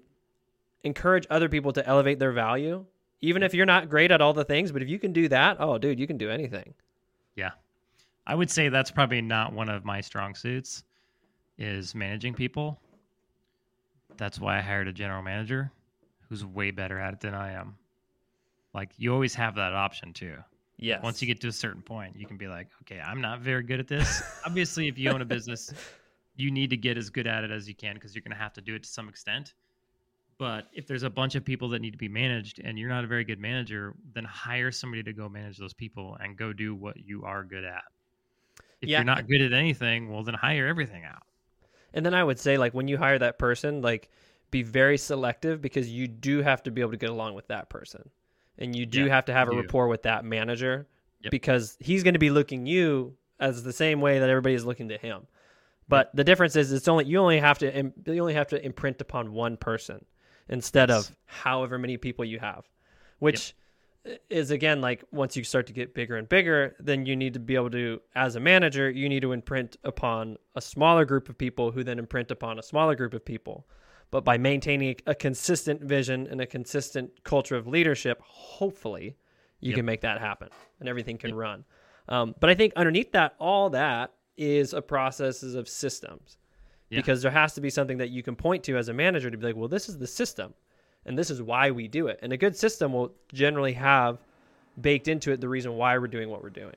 encourage 0.83 1.25
other 1.29 1.47
people 1.49 1.71
to 1.73 1.85
elevate 1.87 2.19
their 2.19 2.31
value, 2.31 2.85
even 3.21 3.43
if 3.43 3.53
you're 3.53 3.65
not 3.65 3.89
great 3.89 4.11
at 4.11 4.19
all 4.21 4.33
the 4.33 4.43
things, 4.45 4.71
but 4.71 4.81
if 4.81 4.89
you 4.89 4.97
can 4.99 5.13
do 5.13 5.27
that, 5.29 5.57
oh 5.59 5.77
dude, 5.77 5.99
you 5.99 6.07
can 6.07 6.17
do 6.17 6.29
anything. 6.29 6.73
Yeah. 7.35 7.51
I 8.27 8.35
would 8.35 8.49
say 8.51 8.69
that's 8.69 8.91
probably 8.91 9.21
not 9.21 9.53
one 9.53 9.69
of 9.69 9.83
my 9.85 10.01
strong 10.01 10.35
suits 10.35 10.83
is 11.61 11.93
managing 11.93 12.33
people. 12.33 12.79
That's 14.17 14.39
why 14.39 14.57
I 14.57 14.61
hired 14.61 14.87
a 14.87 14.93
general 14.93 15.21
manager 15.21 15.71
who's 16.27 16.43
way 16.43 16.71
better 16.71 16.99
at 16.99 17.13
it 17.13 17.19
than 17.19 17.33
I 17.35 17.51
am. 17.53 17.77
Like 18.73 18.91
you 18.97 19.13
always 19.13 19.35
have 19.35 19.55
that 19.55 19.73
option 19.73 20.11
too. 20.11 20.35
Yes. 20.77 21.03
Once 21.03 21.21
you 21.21 21.27
get 21.27 21.39
to 21.41 21.47
a 21.47 21.51
certain 21.51 21.83
point, 21.83 22.15
you 22.17 22.25
can 22.25 22.37
be 22.37 22.47
like, 22.47 22.67
okay, 22.81 22.99
I'm 22.99 23.21
not 23.21 23.41
very 23.41 23.61
good 23.61 23.79
at 23.79 23.87
this. 23.87 24.23
Obviously, 24.45 24.87
if 24.87 24.97
you 24.97 25.11
own 25.11 25.21
a 25.21 25.25
business, 25.25 25.71
you 26.35 26.49
need 26.49 26.71
to 26.71 26.77
get 26.77 26.97
as 26.97 27.11
good 27.11 27.27
at 27.27 27.43
it 27.43 27.51
as 27.51 27.67
you 27.67 27.75
can 27.75 27.93
because 27.93 28.15
you're 28.15 28.23
going 28.23 28.35
to 28.35 28.41
have 28.41 28.53
to 28.53 28.61
do 28.61 28.73
it 28.73 28.81
to 28.83 28.89
some 28.89 29.07
extent. 29.07 29.53
But 30.39 30.67
if 30.73 30.87
there's 30.87 31.03
a 31.03 31.09
bunch 31.09 31.35
of 31.35 31.45
people 31.45 31.69
that 31.69 31.81
need 31.81 31.91
to 31.91 31.99
be 31.99 32.07
managed 32.07 32.59
and 32.63 32.79
you're 32.79 32.89
not 32.89 33.03
a 33.03 33.07
very 33.07 33.23
good 33.23 33.37
manager, 33.39 33.93
then 34.15 34.23
hire 34.23 34.71
somebody 34.71 35.03
to 35.03 35.13
go 35.13 35.29
manage 35.29 35.57
those 35.57 35.73
people 35.73 36.17
and 36.19 36.35
go 36.35 36.51
do 36.51 36.73
what 36.73 36.97
you 36.97 37.23
are 37.23 37.43
good 37.43 37.63
at. 37.63 37.83
If 38.81 38.89
Yeah. 38.89 38.97
you're 38.99 39.05
not 39.05 39.27
good 39.27 39.41
at 39.41 39.53
anything, 39.53 40.11
well, 40.11 40.23
then 40.23 40.33
hire 40.33 40.65
everything 40.65 41.03
out. 41.05 41.21
And 41.93 42.05
then 42.05 42.13
I 42.13 42.23
would 42.23 42.39
say, 42.39 42.57
like, 42.57 42.73
when 42.73 42.87
you 42.87 42.97
hire 42.97 43.19
that 43.19 43.37
person, 43.37 43.81
like, 43.81 44.09
be 44.49 44.63
very 44.63 44.97
selective 44.97 45.61
because 45.61 45.89
you 45.89 46.07
do 46.07 46.41
have 46.41 46.63
to 46.63 46.71
be 46.71 46.81
able 46.81 46.91
to 46.91 46.97
get 46.97 47.09
along 47.09 47.35
with 47.35 47.47
that 47.47 47.69
person. 47.69 48.09
And 48.57 48.75
you 48.75 48.85
do 48.85 49.05
Yeah, 49.05 49.15
have 49.15 49.25
to 49.25 49.33
have 49.33 49.47
a 49.47 49.51
you 49.51 49.57
rapport 49.61 49.87
with 49.87 50.03
that 50.03 50.25
manager 50.25 50.87
Yep. 51.23 51.31
because 51.31 51.77
he's 51.79 52.03
going 52.03 52.13
to 52.15 52.19
be 52.19 52.29
looking 52.29 52.65
you 52.65 53.15
as 53.39 53.63
the 53.63 53.73
same 53.73 54.01
way 54.01 54.19
that 54.19 54.29
everybody 54.29 54.55
is 54.55 54.65
looking 54.65 54.89
to 54.89 54.97
him. 54.97 55.27
But 55.87 56.15
the 56.15 56.23
difference 56.23 56.55
is, 56.55 56.71
it's 56.71 56.87
only 56.87 57.05
you 57.05 57.17
only 57.19 57.39
have 57.39 57.57
to 57.59 57.91
you 58.05 58.19
only 58.21 58.33
have 58.33 58.47
to 58.47 58.65
imprint 58.65 59.01
upon 59.01 59.33
one 59.33 59.57
person 59.57 60.05
instead 60.47 60.89
Yes. 60.89 61.09
of 61.09 61.15
however 61.25 61.77
many 61.77 61.97
people 61.97 62.23
you 62.23 62.39
have, 62.39 62.65
which 63.19 63.53
is 64.29 64.49
again 64.51 64.81
like 64.81 65.03
once 65.11 65.37
you 65.37 65.43
start 65.43 65.67
to 65.67 65.73
get 65.73 65.93
bigger 65.93 66.15
and 66.17 66.27
bigger, 66.27 66.75
then 66.79 67.05
you 67.05 67.15
need 67.15 67.33
to 67.33 67.39
be 67.39 67.55
able 67.55 67.69
to, 67.71 68.01
as 68.15 68.35
a 68.35 68.39
manager, 68.39 68.89
you 68.89 69.07
need 69.07 69.21
to 69.21 69.31
imprint 69.31 69.77
upon 69.83 70.37
a 70.55 70.61
smaller 70.61 71.05
group 71.05 71.29
of 71.29 71.37
people 71.37 71.71
who 71.71 71.83
then 71.83 71.99
imprint 71.99 72.31
upon 72.31 72.57
a 72.57 72.63
smaller 72.63 72.95
group 72.95 73.13
of 73.13 73.23
people. 73.23 73.67
But 74.09 74.25
by 74.25 74.37
maintaining 74.37 74.95
a 75.07 75.15
consistent 75.15 75.81
vision 75.81 76.27
and 76.27 76.41
a 76.41 76.45
consistent 76.47 77.23
culture 77.23 77.55
of 77.55 77.67
leadership, 77.67 78.19
hopefully 78.23 79.15
you 79.59 79.69
Yep. 79.69 79.75
can 79.77 79.85
make 79.85 80.01
that 80.01 80.19
happen 80.19 80.49
and 80.79 80.89
everything 80.89 81.17
can 81.17 81.29
Yep. 81.29 81.37
run. 81.37 81.65
Um, 82.09 82.35
but 82.39 82.49
I 82.49 82.55
think 82.55 82.73
underneath 82.75 83.11
that, 83.13 83.35
all 83.39 83.69
that 83.69 84.13
is 84.35 84.73
a 84.73 84.81
processes 84.81 85.53
of 85.53 85.69
systems 85.69 86.37
Yeah. 86.89 86.99
because 86.99 87.21
there 87.21 87.31
has 87.31 87.53
to 87.53 87.61
be 87.61 87.69
something 87.69 87.99
that 87.99 88.09
you 88.09 88.23
can 88.23 88.35
point 88.35 88.63
to 88.65 88.75
as 88.75 88.89
a 88.89 88.93
manager 88.93 89.29
to 89.29 89.37
be 89.37 89.45
like, 89.45 89.55
well, 89.55 89.69
this 89.69 89.87
is 89.87 89.99
the 89.99 90.07
system 90.07 90.55
and 91.05 91.17
this 91.17 91.29
is 91.29 91.41
why 91.41 91.71
we 91.71 91.87
do 91.87 92.07
it. 92.07 92.19
And 92.21 92.31
a 92.33 92.37
good 92.37 92.55
system 92.55 92.93
will 92.93 93.11
generally 93.33 93.73
have 93.73 94.19
baked 94.81 95.07
into 95.07 95.31
it 95.31 95.41
the 95.41 95.49
reason 95.49 95.73
why 95.75 95.97
we're 95.97 96.07
doing 96.07 96.29
what 96.29 96.41
we're 96.43 96.49
doing. 96.49 96.75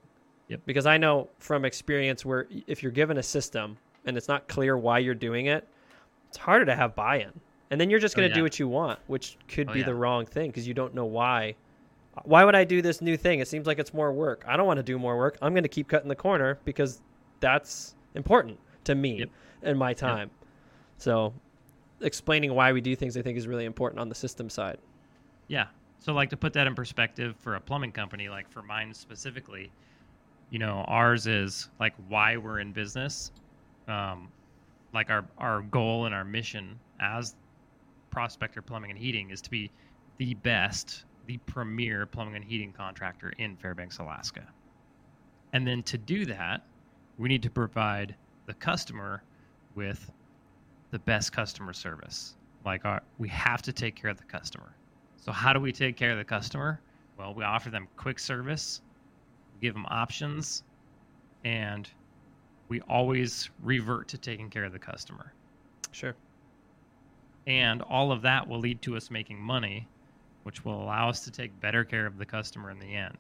Yep. 0.49 0.61
Because 0.67 0.87
I 0.87 0.97
know 0.99 1.29
from 1.39 1.65
experience 1.65 2.25
where 2.25 2.47
if 2.67 2.83
you're 2.83 2.93
given 2.93 3.19
a 3.19 3.23
system 3.23 3.77
and 4.05 4.17
it's 4.17 4.29
not 4.29 4.47
clear 4.49 4.77
why 4.77 4.99
you're 4.99 5.15
doing 5.15 5.47
it, 5.47 5.67
it's 6.29 6.37
harder 6.37 6.65
to 6.67 6.75
have 6.75 6.95
buy-in. 6.95 7.33
And 7.71 7.81
then 7.81 7.89
you're 7.91 8.01
just 8.01 8.15
Oh, 8.15 8.21
going 8.21 8.29
to 8.29 8.35
do 8.35 8.41
yeah. 8.41 8.45
what 8.45 8.59
you 8.59 8.69
want, 8.69 8.99
which 9.07 9.39
could 9.49 9.71
Oh, 9.71 9.73
be 9.73 9.81
yeah. 9.81 9.87
the 9.87 9.95
wrong 9.95 10.27
thing 10.27 10.51
because 10.51 10.67
you 10.69 10.75
don't 10.75 10.95
know 10.95 11.07
why. 11.07 11.55
Why 12.25 12.45
would 12.45 12.55
I 12.55 12.65
do 12.65 12.83
this 12.83 13.01
new 13.01 13.17
thing? 13.17 13.41
It 13.41 13.49
seems 13.49 13.67
like 13.67 13.79
it's 13.79 13.93
more 13.95 14.13
work. 14.13 14.45
I 14.47 14.57
don't 14.57 14.67
want 14.67 14.77
to 14.79 14.83
do 14.85 14.99
more 14.99 15.17
work. 15.17 15.37
I'm 15.43 15.53
going 15.55 15.65
to 15.65 15.69
keep 15.69 15.89
cutting 15.89 16.09
the 16.09 16.15
corner 16.15 16.59
because 16.65 17.01
that's 17.41 17.95
important 18.15 18.59
to 18.85 18.95
me 18.95 19.21
Yep. 19.21 19.29
and 19.63 19.79
my 19.79 19.93
time. 19.95 20.31
So, 20.99 21.33
explaining 22.05 22.55
why 22.55 22.73
we 22.73 22.81
do 22.81 22.95
things, 22.95 23.17
I 23.17 23.23
think, 23.23 23.37
is 23.37 23.47
really 23.47 23.65
important 23.65 24.01
on 24.01 24.09
the 24.09 24.15
system 24.15 24.49
side. 24.49 24.79
Yeah. 25.49 25.67
So, 25.99 26.13
like 26.13 26.31
to 26.31 26.37
put 26.37 26.53
that 26.53 26.67
in 26.67 26.75
perspective 26.75 27.35
for 27.39 27.57
a 27.57 27.61
plumbing 27.61 27.93
company, 27.93 28.29
like 28.29 28.51
for 28.51 28.63
mine 28.63 28.93
specifically, 28.93 29.73
you 30.51 30.59
know, 30.59 30.85
ours 30.87 31.27
is 31.27 31.71
like 31.81 31.95
why 32.09 32.37
we're 32.37 32.61
in 32.61 32.73
business. 32.73 33.33
Um, 33.89 34.29
like 34.93 35.11
our 35.11 35.25
our 35.39 35.63
goal 35.63 36.07
and 36.07 36.15
our 36.15 36.25
mission 36.25 36.79
as 37.01 37.35
Prospector 38.11 38.63
Plumbing 38.63 38.91
and 38.91 38.99
Heating 38.99 39.31
is 39.31 39.41
to 39.43 39.51
be 39.51 39.71
the 40.19 40.35
best, 40.35 41.05
the 41.27 41.39
premier 41.39 42.07
plumbing 42.07 42.37
and 42.37 42.45
heating 42.45 42.73
contractor 42.73 43.33
in 43.39 43.57
Fairbanks, 43.57 43.99
Alaska. 43.99 44.47
And 45.53 45.67
then 45.67 45.83
to 45.85 45.99
do 45.99 46.25
that, 46.27 46.65
we 47.19 47.29
need 47.29 47.43
to 47.43 47.51
provide 47.51 48.15
the 48.47 48.55
customer 48.55 49.23
with 49.75 50.11
the 50.95 50.99
best 51.01 51.33
customer 51.33 51.73
service. 51.73 52.37
Like 52.65 52.85
our, 52.85 53.03
we 53.19 53.27
have 53.27 53.63
to 53.63 53.73
take 53.73 53.97
care 53.97 54.11
of 54.11 54.17
the 54.17 54.23
customer. 54.23 54.77
So 55.21 55.33
how 55.33 55.53
do 55.53 55.59
we 55.59 55.73
take 55.73 55.97
care 55.97 56.13
of 56.13 56.19
the 56.19 56.25
customer? 56.25 56.81
Well, 57.19 57.35
we 57.35 57.43
offer 57.43 57.69
them 57.69 57.89
quick 57.97 58.21
service, 58.21 58.81
give 59.61 59.75
them 59.75 59.87
options, 59.89 60.63
and 61.45 61.91
we 62.69 62.81
always 62.83 63.51
revert 63.61 64.07
to 64.07 64.19
taking 64.19 64.49
care 64.49 64.65
of 64.65 64.73
the 64.73 64.79
customer. 64.79 65.33
Sure. 65.91 66.15
And 67.49 67.83
all 67.83 68.13
of 68.13 68.23
that 68.23 68.47
will 68.47 68.61
lead 68.61 68.81
to 68.83 68.97
us 68.97 69.11
making 69.11 69.41
money, 69.41 69.89
which 70.45 70.65
will 70.65 70.81
allow 70.81 71.09
us 71.09 71.25
to 71.25 71.33
take 71.33 71.59
better 71.61 71.83
care 71.83 72.07
of 72.07 72.19
the 72.19 72.25
customer 72.25 72.71
in 72.71 72.79
the 72.79 72.95
end, 72.95 73.19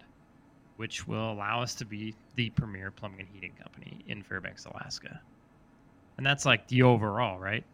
which 0.76 1.08
will 1.08 1.32
allow 1.32 1.60
us 1.60 1.74
to 1.74 1.84
be 1.84 2.14
the 2.36 2.50
premier 2.50 2.92
plumbing 2.92 3.18
and 3.18 3.28
heating 3.32 3.54
company 3.60 4.04
in 4.06 4.22
Fairbanks, 4.22 4.64
Alaska. 4.64 5.20
And 6.16 6.26
that's 6.26 6.44
like 6.44 6.66
the 6.68 6.82
overall, 6.82 7.38
right? 7.38 7.64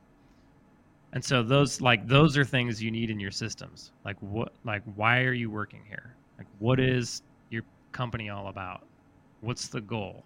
And 1.12 1.24
so 1.24 1.42
those 1.42 1.80
like 1.80 2.06
those 2.06 2.36
are 2.38 2.44
things 2.44 2.82
you 2.82 2.90
need 2.90 3.10
in 3.10 3.18
your 3.18 3.30
systems. 3.30 3.92
Like 4.04 4.16
what 4.20 4.52
like 4.64 4.82
why 4.94 5.22
are 5.22 5.32
you 5.32 5.50
working 5.50 5.82
here? 5.88 6.14
Like 6.38 6.46
what 6.58 6.78
is 6.80 7.22
your 7.50 7.62
company 7.92 8.30
all 8.30 8.48
about? 8.48 8.86
What's 9.40 9.68
the 9.68 9.80
goal? 9.80 10.24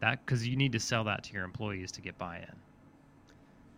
That 0.00 0.24
cuz 0.26 0.46
you 0.46 0.56
need 0.56 0.72
to 0.72 0.80
sell 0.80 1.04
that 1.04 1.22
to 1.24 1.32
your 1.32 1.44
employees 1.44 1.92
to 1.92 2.00
get 2.00 2.18
buy-in. 2.18 2.54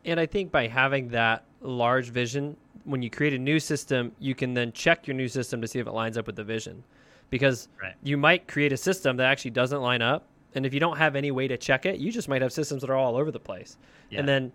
And 0.05 0.19
I 0.19 0.27
think 0.27 0.51
by 0.51 0.67
having 0.67 1.09
that 1.09 1.45
large 1.61 2.09
vision, 2.09 2.57
when 2.85 3.03
you 3.03 3.11
create 3.11 3.35
a 3.35 3.39
new 3.39 3.61
system, 3.61 4.13
you 4.19 4.35
can 4.35 4.55
then 4.55 4.73
check 4.73 5.07
your 5.07 5.15
new 5.15 5.29
system 5.29 5.61
to 5.61 5.69
see 5.69 5.79
if 5.79 5.87
it 5.87 5.93
lines 5.93 6.17
up 6.17 6.27
with 6.27 6.37
the 6.37 6.45
vision. 6.45 6.83
Because 7.29 7.69
Right. 7.81 7.95
you 8.03 8.17
might 8.17 8.49
create 8.49 8.73
a 8.73 8.77
system 8.79 9.19
that 9.19 9.27
actually 9.31 9.51
doesn't 9.53 9.81
line 9.83 10.01
up. 10.03 10.27
And 10.55 10.67
if 10.67 10.75
you 10.75 10.81
don't 10.81 10.97
have 10.97 11.17
any 11.17 11.31
way 11.31 11.49
to 11.49 11.57
check 11.57 11.87
it, 11.87 11.99
you 11.99 12.11
just 12.11 12.29
might 12.29 12.43
have 12.43 12.53
systems 12.53 12.81
that 12.83 12.91
are 12.91 12.97
all 12.97 13.17
over 13.17 13.31
the 13.31 13.41
place. 13.41 13.77
Yeah. 14.11 14.21
And 14.21 14.29
then 14.29 14.53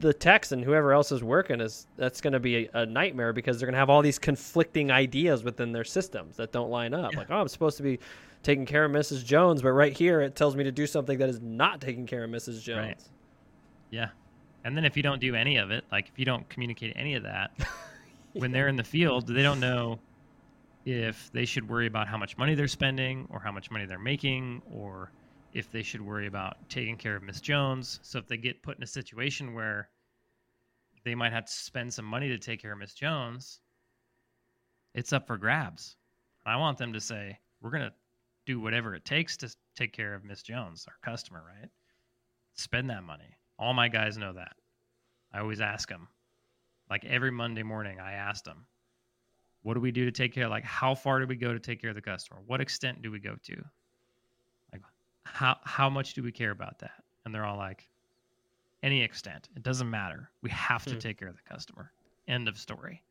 the 0.00 0.12
techs 0.12 0.52
and 0.52 0.62
whoever 0.62 0.92
else 0.92 1.12
is 1.12 1.22
working 1.22 1.60
is 1.60 1.86
that's 1.96 2.20
going 2.20 2.32
to 2.32 2.40
be 2.40 2.66
a, 2.66 2.82
a 2.82 2.86
nightmare 2.86 3.32
because 3.32 3.58
they're 3.58 3.66
going 3.66 3.74
to 3.74 3.78
have 3.78 3.90
all 3.90 4.02
these 4.02 4.18
conflicting 4.18 4.90
ideas 4.90 5.44
within 5.44 5.72
their 5.72 5.84
systems 5.84 6.36
that 6.36 6.52
don't 6.52 6.70
line 6.70 6.94
up. 6.94 7.12
Yeah. 7.12 7.18
Like, 7.18 7.30
oh, 7.30 7.40
I'm 7.40 7.48
supposed 7.48 7.76
to 7.78 7.82
be 7.82 7.98
taking 8.42 8.66
care 8.66 8.84
of 8.84 8.92
Mrs. 8.92 9.24
Jones, 9.24 9.62
but 9.62 9.72
right 9.72 9.92
here 9.92 10.20
it 10.20 10.36
tells 10.36 10.56
me 10.56 10.64
to 10.64 10.72
do 10.72 10.86
something 10.86 11.18
that 11.18 11.28
is 11.28 11.40
not 11.40 11.80
taking 11.80 12.06
care 12.06 12.24
of 12.24 12.30
Mrs. 12.30 12.62
Jones. 12.62 12.86
Right. 12.86 12.98
Yeah. 13.90 14.08
And 14.64 14.76
then 14.76 14.84
if 14.84 14.96
you 14.96 15.02
don't 15.02 15.20
do 15.20 15.34
any 15.34 15.56
of 15.56 15.70
it, 15.70 15.84
like 15.90 16.08
if 16.08 16.18
you 16.18 16.24
don't 16.24 16.48
communicate 16.48 16.92
any 16.96 17.14
of 17.14 17.22
that, 17.22 17.50
when 18.34 18.52
they're 18.52 18.68
in 18.68 18.76
the 18.76 18.84
field, 18.84 19.26
they 19.26 19.42
don't 19.42 19.60
know 19.60 19.98
if 20.84 21.30
they 21.32 21.44
should 21.44 21.68
worry 21.68 21.86
about 21.86 22.08
how 22.08 22.16
much 22.16 22.38
money 22.38 22.54
they're 22.54 22.68
spending 22.68 23.26
or 23.30 23.40
how 23.40 23.52
much 23.52 23.70
money 23.70 23.86
they're 23.86 23.98
making 23.98 24.62
or 24.70 25.12
if 25.52 25.70
they 25.70 25.82
should 25.82 26.00
worry 26.00 26.26
about 26.26 26.56
taking 26.68 26.96
care 26.96 27.16
of 27.16 27.22
Miss 27.22 27.40
Jones. 27.40 28.00
So 28.02 28.18
if 28.18 28.26
they 28.26 28.36
get 28.36 28.62
put 28.62 28.76
in 28.76 28.82
a 28.82 28.86
situation 28.86 29.54
where 29.54 29.88
they 31.04 31.14
might 31.14 31.32
have 31.32 31.46
to 31.46 31.52
spend 31.52 31.92
some 31.92 32.04
money 32.04 32.28
to 32.28 32.38
take 32.38 32.60
care 32.60 32.72
of 32.72 32.78
Miss 32.78 32.94
Jones, 32.94 33.60
it's 34.94 35.12
up 35.12 35.26
for 35.26 35.36
grabs. 35.36 35.96
I 36.46 36.56
want 36.56 36.78
them 36.78 36.92
to 36.94 37.00
say, 37.00 37.38
we're 37.60 37.70
going 37.70 37.82
to 37.82 37.92
do 38.46 38.60
whatever 38.60 38.94
it 38.94 39.04
takes 39.04 39.36
to 39.38 39.54
take 39.76 39.92
care 39.92 40.14
of 40.14 40.24
Miss 40.24 40.42
Jones, 40.42 40.86
our 40.88 41.10
customer, 41.10 41.42
right? 41.46 41.70
Spend 42.54 42.88
that 42.90 43.02
money. 43.02 43.36
All 43.58 43.74
my 43.74 43.88
guys 43.88 44.16
know 44.16 44.32
that. 44.32 44.52
I 45.32 45.40
always 45.40 45.60
ask 45.60 45.88
them. 45.88 46.08
Like 46.88 47.04
every 47.04 47.30
Monday 47.30 47.62
morning, 47.62 48.00
I 48.00 48.12
ask 48.12 48.44
them, 48.44 48.66
what 49.62 49.74
do 49.74 49.80
we 49.80 49.90
do 49.90 50.04
to 50.04 50.12
take 50.12 50.32
care? 50.32 50.48
Like, 50.48 50.64
how 50.64 50.94
far 50.94 51.20
do 51.20 51.26
we 51.26 51.36
go 51.36 51.52
to 51.52 51.58
take 51.60 51.80
care 51.80 51.90
of 51.90 51.96
the 51.96 52.02
customer? 52.02 52.40
What 52.46 52.60
extent 52.60 53.02
do 53.02 53.10
we 53.10 53.20
go 53.20 53.36
to? 53.44 53.56
Like, 54.72 54.82
how 55.24 55.56
how 55.64 55.90
much 55.90 56.14
do 56.14 56.22
we 56.22 56.32
care 56.32 56.50
about 56.50 56.78
that? 56.80 57.02
And 57.24 57.34
they're 57.34 57.44
all 57.44 57.58
like, 57.58 57.88
any 58.82 59.02
extent. 59.02 59.48
It 59.56 59.62
doesn't 59.62 59.90
matter. 59.90 60.30
We 60.42 60.50
have 60.50 60.84
to 60.86 60.92
Hmm. 60.94 60.98
take 60.98 61.18
care 61.18 61.28
of 61.28 61.36
the 61.36 61.42
customer. 61.42 61.92
End 62.28 62.48
of 62.48 62.58
story. 62.58 63.02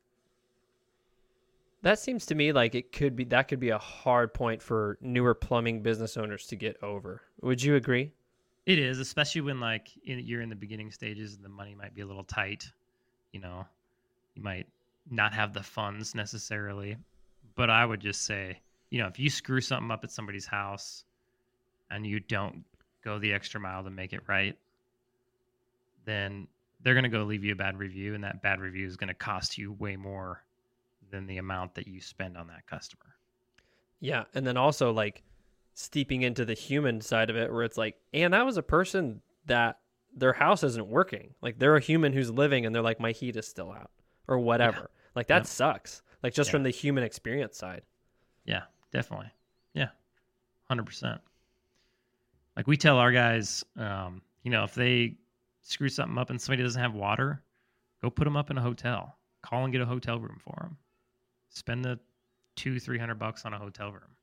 That 1.82 1.98
seems 1.98 2.26
to 2.26 2.34
me 2.34 2.52
like 2.52 2.74
it 2.74 2.90
could 2.92 3.14
be 3.14 3.24
that 3.26 3.46
could 3.48 3.60
be 3.60 3.68
a 3.70 3.78
hard 3.78 4.34
point 4.34 4.62
for 4.62 4.98
newer 5.00 5.34
plumbing 5.34 5.82
business 5.82 6.16
owners 6.16 6.46
to 6.48 6.56
get 6.56 6.82
over. 6.82 7.22
Would 7.42 7.62
you 7.62 7.76
agree? 7.76 8.12
It 8.66 8.78
is, 8.78 8.98
especially 8.98 9.42
when 9.42 9.60
like 9.60 9.88
in, 10.04 10.18
you're 10.20 10.42
in 10.42 10.48
the 10.48 10.56
beginning 10.56 10.90
stages 10.90 11.34
and 11.34 11.44
the 11.44 11.48
money 11.48 11.74
might 11.74 11.94
be 11.94 12.00
a 12.02 12.06
little 12.06 12.24
tight. 12.24 12.64
You 13.32 13.40
know, 13.40 13.66
you 14.34 14.42
might 14.42 14.66
not 15.10 15.32
have 15.34 15.52
the 15.52 15.62
funds 15.62 16.14
necessarily. 16.14 16.96
But 17.54 17.70
I 17.70 17.84
would 17.84 18.00
just 18.00 18.22
say, 18.22 18.60
you 18.90 19.00
know, 19.00 19.08
if 19.08 19.18
you 19.18 19.30
screw 19.30 19.60
something 19.60 19.90
up 19.90 20.04
at 20.04 20.10
somebody's 20.10 20.46
house 20.46 21.04
and 21.90 22.06
you 22.06 22.20
don't 22.20 22.64
go 23.02 23.18
the 23.18 23.32
extra 23.32 23.60
mile 23.60 23.82
to 23.84 23.90
make 23.90 24.12
it 24.12 24.22
right, 24.28 24.56
then 26.04 26.46
they're 26.80 26.94
going 26.94 27.04
to 27.04 27.10
go 27.10 27.24
leave 27.24 27.44
you 27.44 27.52
a 27.52 27.56
bad 27.56 27.76
review, 27.78 28.14
and 28.14 28.22
that 28.22 28.40
bad 28.40 28.60
review 28.60 28.86
is 28.86 28.96
going 28.96 29.08
to 29.08 29.14
cost 29.14 29.58
you 29.58 29.72
way 29.72 29.96
more 29.96 30.44
than 31.10 31.26
the 31.26 31.38
amount 31.38 31.74
that 31.74 31.88
you 31.88 32.00
spend 32.00 32.36
on 32.36 32.46
that 32.46 32.66
customer. 32.66 33.16
Yeah, 34.00 34.24
and 34.34 34.46
then 34.46 34.56
also 34.56 34.92
like 34.92 35.22
steeping 35.74 36.22
into 36.22 36.44
the 36.44 36.54
human 36.54 37.00
side 37.00 37.30
of 37.30 37.36
it 37.36 37.52
where 37.52 37.64
it's 37.64 37.76
like, 37.76 37.96
and 38.12 38.32
that 38.32 38.46
was 38.46 38.56
a 38.56 38.62
person 38.62 39.20
that 39.46 39.78
their 40.14 40.32
house 40.32 40.62
isn't 40.62 40.88
working. 40.88 41.34
Like 41.42 41.58
they're 41.58 41.76
a 41.76 41.80
human 41.80 42.12
who's 42.12 42.30
living 42.30 42.66
and 42.66 42.74
they're 42.74 42.82
like 42.82 43.00
my 43.00 43.12
heat 43.12 43.36
is 43.36 43.46
still 43.46 43.72
out 43.72 43.90
or 44.26 44.38
whatever. 44.38 44.90
Like 45.18 45.26
that 45.26 45.38
Yep. 45.38 45.46
sucks. 45.46 46.02
Like 46.22 46.32
just 46.32 46.46
Yeah. 46.48 46.52
from 46.52 46.62
the 46.62 46.70
human 46.70 47.02
experience 47.02 47.56
side. 47.58 47.82
Yeah, 48.44 48.66
definitely. 48.92 49.32
Yeah, 49.74 49.90
hundred 50.68 50.86
percent. 50.86 51.20
Like 52.56 52.68
we 52.68 52.76
tell 52.76 52.98
our 52.98 53.10
guys, 53.10 53.64
um, 53.74 54.22
you 54.44 54.52
know, 54.52 54.62
if 54.62 54.76
they 54.76 55.18
screw 55.62 55.88
something 55.88 56.16
up 56.16 56.30
and 56.30 56.40
somebody 56.40 56.62
doesn't 56.62 56.80
have 56.80 56.94
water, 56.94 57.42
go 58.00 58.10
put 58.10 58.22
them 58.24 58.36
up 58.36 58.48
in 58.52 58.58
a 58.58 58.62
hotel. 58.62 59.18
Call 59.42 59.64
and 59.64 59.72
get 59.72 59.80
a 59.82 59.86
hotel 59.86 60.20
room 60.20 60.38
for 60.38 60.54
them. 60.60 60.78
Spend 61.48 61.84
the 61.84 61.98
two, 62.54 62.78
three 62.78 62.98
hundred 62.98 63.18
bucks 63.18 63.44
on 63.44 63.52
a 63.52 63.58
hotel 63.58 63.90
room. 63.92 64.14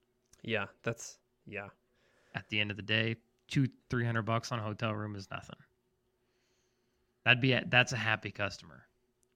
Yeah, 0.43 0.67
that's 0.81 1.19
yeah. 1.45 1.67
At 2.35 2.47
the 2.47 2.61
end 2.61 2.71
of 2.71 2.77
the 2.77 2.83
day, 2.83 3.17
two, 3.49 3.67
three 3.89 4.05
hundred 4.05 4.21
bucks 4.23 4.53
on 4.53 4.59
a 4.59 4.63
hotel 4.63 4.93
room 4.93 5.17
is 5.17 5.29
nothing. 5.29 5.59
That'd 7.25 7.41
be 7.41 7.51
a, 7.51 7.65
that's 7.67 7.91
a 7.91 7.97
happy 7.97 8.31
customer. 8.31 8.87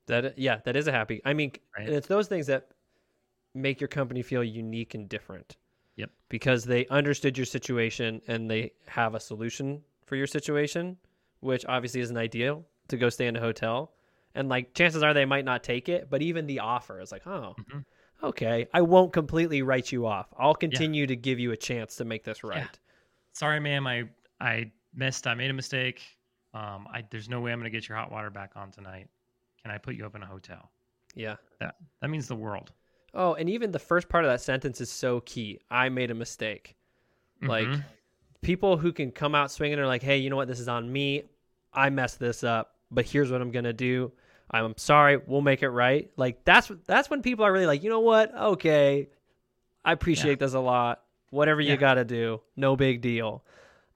That 0.09 0.37
yeah, 0.37 0.59
that 0.65 0.75
is 0.75 0.87
a 0.87 0.91
happy. 0.91 1.21
I 1.25 1.33
mean, 1.33 1.53
Right. 1.77 1.87
and 1.87 1.95
it's 1.95 2.07
those 2.07 2.27
things 2.27 2.47
that 2.47 2.67
make 3.53 3.79
your 3.81 3.87
company 3.87 4.21
feel 4.21 4.43
unique 4.43 4.93
and 4.95 5.07
different. 5.09 5.57
Yep. 5.95 6.11
Because 6.29 6.63
they 6.65 6.85
understood 6.87 7.37
your 7.37 7.45
situation 7.45 8.21
and 8.27 8.49
they 8.49 8.73
have 8.87 9.15
a 9.15 9.19
solution 9.19 9.83
for 10.05 10.15
your 10.15 10.27
situation, 10.27 10.97
which 11.41 11.65
obviously 11.65 12.01
isn't 12.01 12.15
ideal 12.17 12.65
to 12.89 12.97
go 12.97 13.09
stay 13.09 13.27
in 13.27 13.35
a 13.35 13.39
hotel. 13.39 13.93
And 14.35 14.47
like 14.49 14.73
chances 14.73 15.03
are 15.03 15.13
they 15.13 15.25
might 15.25 15.45
not 15.45 15.63
take 15.63 15.89
it, 15.89 16.09
but 16.09 16.21
even 16.21 16.45
the 16.45 16.59
offer 16.59 17.01
is 17.01 17.11
like, 17.11 17.25
oh, 17.27 17.55
Mhm. 17.59 17.83
okay, 18.23 18.67
I 18.73 18.81
won't 18.81 19.11
completely 19.13 19.61
write 19.61 19.91
you 19.91 20.05
off. 20.05 20.27
I'll 20.37 20.53
continue 20.55 21.05
to 21.07 21.15
give 21.15 21.39
you 21.39 21.51
a 21.51 21.57
chance 21.57 21.95
to 21.97 22.05
make 22.05 22.23
this 22.23 22.43
right. 22.43 22.79
Sorry, 23.33 23.59
ma'am. 23.59 23.85
I 23.87 24.09
I 24.39 24.71
missed. 24.93 25.27
I 25.27 25.33
made 25.33 25.49
a 25.49 25.53
mistake. 25.53 26.01
Um, 26.53 26.87
I 26.91 27.03
there's 27.09 27.27
no 27.29 27.41
way 27.41 27.51
I'm 27.51 27.59
gonna 27.59 27.69
get 27.69 27.87
your 27.89 27.97
hot 27.97 28.11
water 28.11 28.29
back 28.29 28.51
on 28.55 28.71
tonight. 28.71 29.07
Can 29.69 29.75
I 29.75 29.77
put 29.77 29.93
you 29.93 30.03
up 30.07 30.15
in 30.15 30.23
a 30.23 30.25
hotel? 30.25 30.71
Yeah. 31.13 31.35
That 31.59 31.75
that 32.01 32.09
means 32.09 32.27
the 32.27 32.35
world. 32.35 32.71
Oh, 33.13 33.35
and 33.35 33.47
even 33.47 33.71
the 33.71 33.77
first 33.77 34.09
part 34.09 34.25
of 34.25 34.31
that 34.31 34.41
sentence 34.41 34.81
is 34.81 34.89
so 34.89 35.19
key. 35.21 35.59
I 35.69 35.89
made 35.89 36.09
a 36.09 36.15
mistake. 36.15 36.75
Like 37.43 37.67
Mhm. 37.67 37.83
people 38.41 38.77
who 38.77 38.91
can 38.91 39.11
come 39.11 39.35
out 39.35 39.51
swinging 39.51 39.77
are 39.77 39.85
like, 39.85 40.01
hey, 40.01 40.17
you 40.17 40.31
know 40.31 40.35
what? 40.37 40.47
This 40.47 40.59
is 40.59 40.67
on 40.67 40.91
me. 40.91 41.25
I 41.71 41.91
messed 41.91 42.17
this 42.17 42.43
up, 42.43 42.77
but 42.89 43.05
here's 43.05 43.31
what 43.31 43.41
I'm 43.41 43.51
gonna 43.51 43.73
do. 43.73 44.11
I'm 44.49 44.75
sorry. 44.77 45.17
We'll 45.17 45.41
make 45.41 45.61
it 45.61 45.69
right. 45.69 46.09
Like 46.17 46.43
that's 46.45 46.71
that's 46.87 47.11
when 47.11 47.21
people 47.21 47.45
are 47.45 47.53
really 47.53 47.67
like, 47.67 47.83
you 47.83 47.91
know 47.91 47.99
what? 47.99 48.33
Okay, 48.33 49.09
I 49.85 49.91
appreciate 49.91 50.39
this 50.39 50.55
a 50.55 50.59
lot. 50.59 51.03
Whatever 51.29 51.61
you 51.61 51.77
got 51.77 51.93
to 51.93 52.05
do, 52.05 52.41
no 52.55 52.75
big 52.75 53.01
deal. 53.01 53.43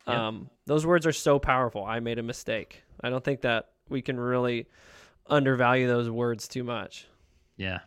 Yep. 0.05 0.15
Um, 0.15 0.49
those 0.67 0.85
words 0.85 1.07
are 1.07 1.11
so 1.11 1.39
powerful. 1.39 1.83
I 1.83 1.99
made 1.99 2.19
a 2.19 2.23
mistake. 2.23 2.83
I 3.01 3.09
don't 3.09 3.23
think 3.23 3.41
that 3.41 3.71
we 3.89 4.03
can 4.03 4.19
really 4.19 4.67
undervalue 5.27 5.87
those 5.87 6.09
words 6.09 6.47
too 6.47 6.63
much. 6.63 7.07
yeah, 7.57 7.79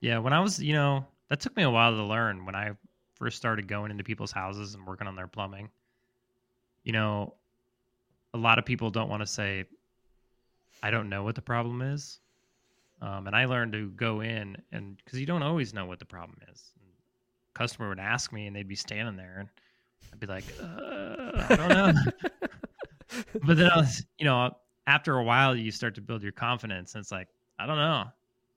yeah. 0.00 0.18
When 0.18 0.32
I 0.32 0.40
was, 0.40 0.62
you 0.62 0.72
know, 0.72 1.06
that 1.28 1.40
took 1.40 1.56
me 1.56 1.62
a 1.62 1.70
while 1.70 1.92
to 1.92 2.02
learn. 2.02 2.44
When 2.46 2.54
I 2.54 2.72
first 3.14 3.36
started 3.36 3.68
going 3.68 3.90
into 3.90 4.04
people's 4.04 4.32
houses 4.32 4.74
and 4.74 4.86
working 4.86 5.06
on 5.06 5.16
their 5.16 5.26
plumbing, 5.28 5.70
you 6.82 6.92
know, 6.92 7.34
a 8.34 8.38
lot 8.38 8.58
of 8.58 8.64
people 8.64 8.90
don't 8.90 9.08
want 9.08 9.22
to 9.22 9.26
say, 9.26 9.64
"I 10.82 10.90
don't 10.90 11.08
know 11.08 11.22
what 11.22 11.34
the 11.34 11.42
problem 11.42 11.82
is," 11.82 12.20
um, 13.00 13.26
and 13.26 13.34
I 13.36 13.44
learned 13.46 13.72
to 13.72 13.90
go 13.90 14.20
in 14.20 14.56
and 14.72 14.96
because 14.98 15.18
you 15.20 15.26
don't 15.26 15.42
always 15.42 15.72
know 15.74 15.86
what 15.86 15.98
the 15.98 16.04
problem 16.04 16.38
is. 16.52 16.72
customer 17.54 17.88
would 17.88 18.00
ask 18.00 18.32
me, 18.32 18.48
and 18.48 18.56
they'd 18.56 18.66
be 18.66 18.74
standing 18.74 19.16
there, 19.16 19.36
and 19.38 19.48
I'd 20.12 20.18
be 20.18 20.26
like, 20.26 20.44
uh, 20.60 21.46
"I 21.48 21.56
don't 21.56 21.68
know." 21.68 21.92
but 23.44 23.56
then 23.56 23.70
I 23.70 23.76
was, 23.76 24.04
you 24.18 24.24
know, 24.24 24.56
after 24.86 25.16
a 25.16 25.22
while, 25.24 25.56
you 25.56 25.70
start 25.70 25.94
to 25.96 26.00
build 26.00 26.22
your 26.22 26.32
confidence, 26.32 26.94
and 26.94 27.00
it's 27.02 27.12
like, 27.12 27.28
I 27.58 27.66
don't 27.66 27.76
know, 27.76 28.04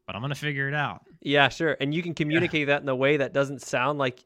but 0.05 0.15
I'm 0.15 0.21
gonna 0.21 0.35
figure 0.35 0.67
it 0.67 0.73
out. 0.73 1.01
Yeah, 1.21 1.49
sure. 1.49 1.77
And 1.79 1.93
you 1.93 2.01
can 2.03 2.13
communicate 2.13 2.67
that 2.67 2.81
in 2.81 2.89
a 2.89 2.95
way 2.95 3.17
that 3.17 3.33
doesn't 3.33 3.61
sound 3.61 3.99
like 3.99 4.23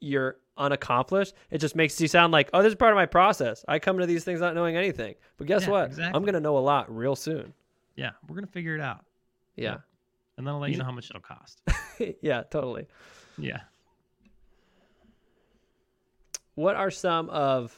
you're 0.00 0.36
unaccomplished. 0.56 1.34
It 1.50 1.58
just 1.58 1.74
makes 1.76 2.00
you 2.00 2.08
sound 2.08 2.32
like, 2.32 2.50
oh, 2.52 2.62
this 2.62 2.70
is 2.70 2.74
part 2.76 2.92
of 2.92 2.96
my 2.96 3.06
process. 3.06 3.64
I 3.68 3.78
come 3.78 3.98
to 3.98 4.06
these 4.06 4.24
things 4.24 4.40
not 4.40 4.54
knowing 4.54 4.76
anything. 4.76 5.14
But 5.38 5.46
guess 5.46 5.62
Yeah, 5.64 5.70
what? 5.70 5.86
exactly. 5.86 6.16
I'm 6.16 6.22
going 6.22 6.34
to 6.34 6.40
know 6.40 6.58
a 6.58 6.60
lot 6.60 6.94
real 6.94 7.16
soon. 7.16 7.52
Yeah, 7.96 8.10
we're 8.28 8.34
gonna 8.36 8.46
figure 8.46 8.74
it 8.74 8.80
out, 8.80 9.04
Yeah. 9.56 9.78
and 10.38 10.46
then 10.46 10.54
I'll 10.54 10.60
let 10.60 10.68
you 10.68 10.72
You- 10.74 10.78
know 10.78 10.84
how 10.86 10.92
much 10.92 11.10
it'll 11.10 11.20
cost. 11.20 11.60
yeah, 12.22 12.42
totally. 12.44 12.86
yeah. 13.36 13.60
What 16.54 16.76
are 16.76 16.90
some 16.90 17.30
of 17.30 17.74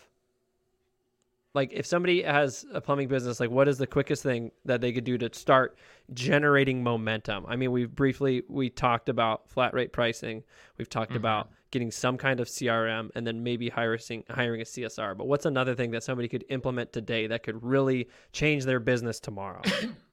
like 1.54 1.72
if 1.72 1.84
somebody 1.84 2.22
has 2.22 2.64
a 2.72 2.80
plumbing 2.80 3.08
business, 3.08 3.38
like 3.40 3.50
what 3.50 3.68
is 3.68 3.76
the 3.78 3.86
quickest 3.86 4.22
thing 4.22 4.50
that 4.64 4.80
they 4.80 4.92
could 4.92 5.04
do 5.04 5.18
to 5.18 5.28
start 5.34 5.76
generating 6.14 6.82
momentum? 6.82 7.44
I 7.46 7.56
mean, 7.56 7.72
we've 7.72 7.94
briefly 7.94 8.42
we 8.48 8.70
talked 8.70 9.08
about 9.08 9.48
flat 9.50 9.74
rate 9.74 9.92
pricing. 9.92 10.44
We've 10.78 10.88
talked 10.88 11.12
Mhm. 11.12 11.16
about 11.16 11.50
getting 11.70 11.90
some 11.90 12.16
kind 12.18 12.40
of 12.40 12.48
CRM 12.48 13.10
and 13.14 13.26
then 13.26 13.42
maybe 13.42 13.68
hiring 13.68 14.24
hiring 14.30 14.60
a 14.60 14.64
CSR. 14.64 15.14
But 15.14 15.26
what's 15.26 15.44
another 15.46 15.74
thing 15.74 15.90
that 15.90 16.02
somebody 16.02 16.28
could 16.28 16.44
implement 16.48 16.92
today 16.92 17.26
that 17.26 17.42
could 17.42 17.62
really 17.62 18.08
change 18.32 18.64
their 18.64 18.80
business 18.80 19.20
tomorrow? 19.20 19.62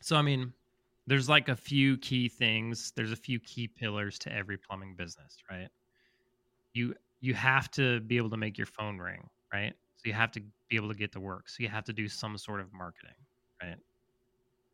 So 0.00 0.16
I 0.16 0.22
mean, 0.22 0.52
there's 1.06 1.30
like 1.30 1.48
a 1.48 1.56
few 1.56 1.96
key 1.96 2.28
things. 2.28 2.92
There's 2.94 3.10
a 3.12 3.16
few 3.16 3.40
key 3.40 3.68
pillars 3.68 4.18
to 4.20 4.32
every 4.32 4.58
plumbing 4.58 4.96
business, 4.96 5.38
right? 5.50 5.68
You 6.74 6.94
you 7.20 7.32
have 7.32 7.70
to 7.70 8.00
be 8.00 8.18
able 8.18 8.28
to 8.30 8.36
make 8.36 8.58
your 8.58 8.66
phone 8.66 8.98
ring, 8.98 9.30
right? 9.50 9.72
So 10.04 10.08
you 10.08 10.14
have 10.14 10.32
to 10.32 10.42
be 10.68 10.76
able 10.76 10.88
to 10.88 10.94
get 10.94 11.12
to 11.12 11.20
work. 11.20 11.48
So 11.48 11.62
you 11.62 11.70
have 11.70 11.84
to 11.84 11.92
do 11.94 12.08
some 12.08 12.36
sort 12.36 12.60
of 12.60 12.70
marketing, 12.74 13.14
right? 13.62 13.78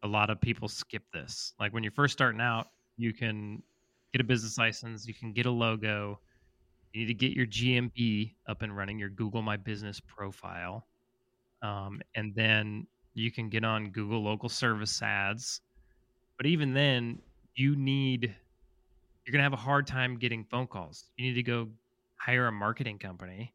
A 0.02 0.08
lot 0.08 0.28
of 0.28 0.40
people 0.40 0.66
skip 0.66 1.04
this. 1.12 1.54
Like 1.60 1.72
when 1.72 1.84
you're 1.84 1.92
first 1.92 2.12
starting 2.12 2.40
out, 2.40 2.66
you 2.96 3.12
can 3.12 3.62
get 4.12 4.20
a 4.20 4.24
business 4.24 4.58
license, 4.58 5.06
you 5.06 5.14
can 5.14 5.32
get 5.32 5.46
a 5.46 5.50
logo, 5.50 6.18
you 6.92 7.02
need 7.02 7.06
to 7.06 7.14
get 7.14 7.32
your 7.32 7.46
GMB 7.46 8.34
up 8.48 8.62
and 8.62 8.76
running, 8.76 8.98
your 8.98 9.08
Google 9.10 9.40
My 9.40 9.56
Business 9.56 10.00
profile. 10.00 10.86
Um, 11.62 12.00
and 12.16 12.34
then 12.34 12.88
you 13.14 13.30
can 13.30 13.48
get 13.50 13.64
on 13.64 13.90
Google 13.90 14.24
local 14.24 14.48
service 14.48 15.00
ads. 15.00 15.60
But 16.38 16.46
even 16.46 16.74
then, 16.74 17.20
you 17.54 17.76
need, 17.76 18.34
you're 19.24 19.32
going 19.32 19.40
to 19.40 19.44
have 19.44 19.52
a 19.52 19.56
hard 19.56 19.86
time 19.86 20.16
getting 20.16 20.44
phone 20.44 20.66
calls. 20.66 21.04
You 21.16 21.26
need 21.28 21.34
to 21.34 21.42
go 21.44 21.68
hire 22.16 22.48
a 22.48 22.52
marketing 22.52 22.98
company 22.98 23.52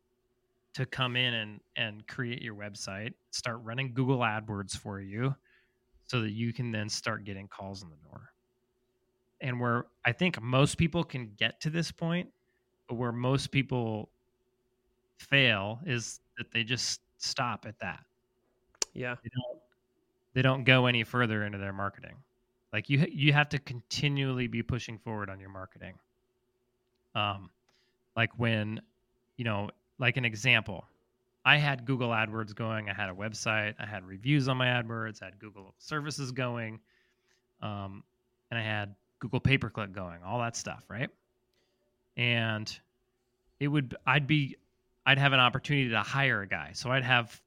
to 0.75 0.85
come 0.85 1.17
in 1.17 1.33
and, 1.35 1.61
and 1.77 2.07
create 2.07 2.41
your 2.43 2.55
website, 2.55 3.13
start 3.31 3.59
running 3.63 3.93
Google 3.93 4.19
AdWords 4.19 4.77
for 4.77 5.01
you 5.01 5.35
so 6.05 6.21
that 6.21 6.31
you 6.31 6.53
can 6.53 6.71
then 6.71 6.89
start 6.89 7.25
getting 7.25 7.47
calls 7.49 7.83
in 7.83 7.89
the 7.89 7.97
door. 8.09 8.31
And 9.41 9.59
where 9.59 9.87
I 10.05 10.13
think 10.13 10.41
most 10.41 10.77
people 10.77 11.03
can 11.03 11.31
get 11.37 11.61
to 11.61 11.71
this 11.71 11.91
point, 11.91 12.29
but 12.87 12.95
where 12.95 13.13
most 13.13 13.51
people 13.51 14.09
fail 15.19 15.79
is 15.85 16.21
that 16.37 16.51
they 16.51 16.63
just 16.63 17.01
stop 17.17 17.65
at 17.67 17.79
that 17.79 18.05
yeah. 18.93 19.15
they 19.23 19.29
don't 19.35 19.59
they 20.35 20.41
don't 20.41 20.63
go 20.65 20.87
any 20.87 21.03
further 21.03 21.45
into 21.45 21.57
their 21.59 21.73
marketing 21.73 22.17
like 22.73 22.89
you 22.89 23.05
you 23.11 23.33
have 23.33 23.49
to 23.49 23.59
continually 23.59 24.47
be 24.47 24.63
pushing 24.63 24.97
forward 24.99 25.29
on 25.29 25.39
your 25.39 25.49
marketing 25.49 25.95
Um, 27.15 27.49
like 28.15 28.31
when, 28.37 28.81
you 29.37 29.45
know, 29.45 29.69
like 29.99 30.17
an 30.17 30.25
example, 30.25 30.85
I 31.45 31.57
had 31.57 31.85
Google 31.85 32.09
AdWords 32.09 32.55
going. 32.55 32.89
I 32.89 32.93
had 32.93 33.09
a 33.09 33.13
website. 33.13 33.75
I 33.79 33.85
had 33.85 34.03
reviews 34.03 34.47
on 34.47 34.57
my 34.57 34.65
AdWords. 34.65 35.21
I 35.21 35.25
had 35.25 35.39
Google 35.39 35.75
services 35.77 36.31
going, 36.31 36.79
um, 37.61 38.03
and 38.49 38.59
I 38.59 38.63
had 38.63 38.95
Google 39.19 39.39
pay 39.39 39.57
per 39.57 39.69
click 39.69 39.93
going. 39.93 40.23
All 40.25 40.39
that 40.39 40.55
stuff, 40.55 40.83
right? 40.89 41.09
And 42.17 42.75
it 43.59 43.67
would 43.67 43.95
I'd 44.07 44.25
be 44.25 44.57
I'd 45.05 45.19
have 45.19 45.33
an 45.33 45.39
opportunity 45.39 45.89
to 45.89 45.99
hire 45.99 46.41
a 46.41 46.47
guy. 46.47 46.71
So 46.73 46.89
I'd 46.89 47.03
have 47.03 47.39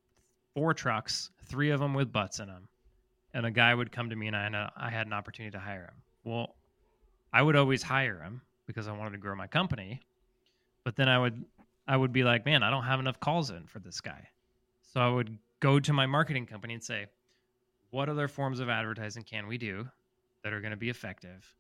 four 0.55 0.75
trucks, 0.75 1.31
three 1.47 1.71
of 1.71 1.81
them 1.81 1.93
with 1.93 2.13
butts 2.13 2.39
in 2.39 2.47
them, 2.47 2.69
and 3.35 3.47
a 3.47 3.51
guy 3.51 3.75
would 3.75 3.91
come 3.91 4.11
to 4.11 4.17
me 4.17 4.29
and 4.29 4.37
I 4.37 4.71
I 4.77 4.91
had 4.91 5.07
an 5.07 5.13
opportunity 5.13 5.53
to 5.53 5.59
hire 5.59 5.83
him. 5.83 6.03
Well, 6.25 6.55
I 7.33 7.43
would 7.43 7.57
always 7.57 7.83
hire 7.83 8.21
him 8.21 8.43
because 8.67 8.87
I 8.87 8.93
wanted 8.93 9.13
to 9.13 9.19
grow 9.19 9.35
my 9.35 9.47
company, 9.49 10.01
but 10.85 10.95
then 10.95 11.09
I 11.09 11.19
would 11.19 11.45
I 11.89 11.97
would 11.97 12.13
be 12.13 12.23
like, 12.23 12.45
man, 12.45 12.63
I 12.63 12.71
don't 12.71 12.85
have 12.85 13.01
enough 13.01 13.19
calls 13.19 13.51
in 13.51 13.67
for 13.67 13.79
this 13.79 14.03
guy. 14.03 14.29
So 14.93 15.01
I 15.01 15.09
would 15.09 15.39
go 15.61 15.81
to 15.81 15.93
my 15.95 16.07
marketing 16.07 16.45
company 16.45 16.75
and 16.75 16.85
say, 16.85 17.07
what 17.91 18.11
other 18.11 18.29
forms 18.29 18.61
of 18.61 18.69
advertising 18.69 19.23
can 19.23 19.47
we 19.47 19.57
do 19.57 19.89
that 20.45 20.53
are 20.53 20.61
going 20.61 20.73
to 20.73 20.77
be 20.77 20.91
effective? 20.91 21.55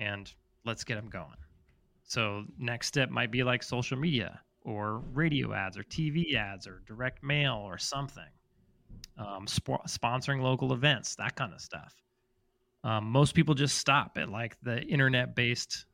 And 0.00 0.30
let's 0.64 0.82
get 0.82 0.96
them 0.96 1.08
going. 1.08 1.36
So 2.02 2.44
next 2.58 2.88
step 2.88 3.10
might 3.10 3.30
be 3.30 3.44
like 3.44 3.62
social 3.62 3.96
media 3.96 4.40
or 4.62 4.98
radio 5.12 5.52
ads 5.52 5.78
or 5.78 5.84
TV 5.84 6.34
ads 6.34 6.66
or 6.66 6.82
direct 6.86 7.22
mail 7.22 7.62
or 7.64 7.78
something. 7.78 8.24
Um, 9.16 9.46
sp- 9.46 9.86
sponsoring 9.86 10.42
local 10.42 10.72
events, 10.72 11.14
that 11.16 11.36
kind 11.36 11.52
of 11.52 11.60
stuff. 11.60 11.94
Um, 12.82 13.04
most 13.10 13.34
people 13.34 13.54
just 13.54 13.78
stop 13.78 14.16
at 14.16 14.28
like 14.28 14.56
the 14.62 14.82
internet 14.82 15.36
based 15.36 15.86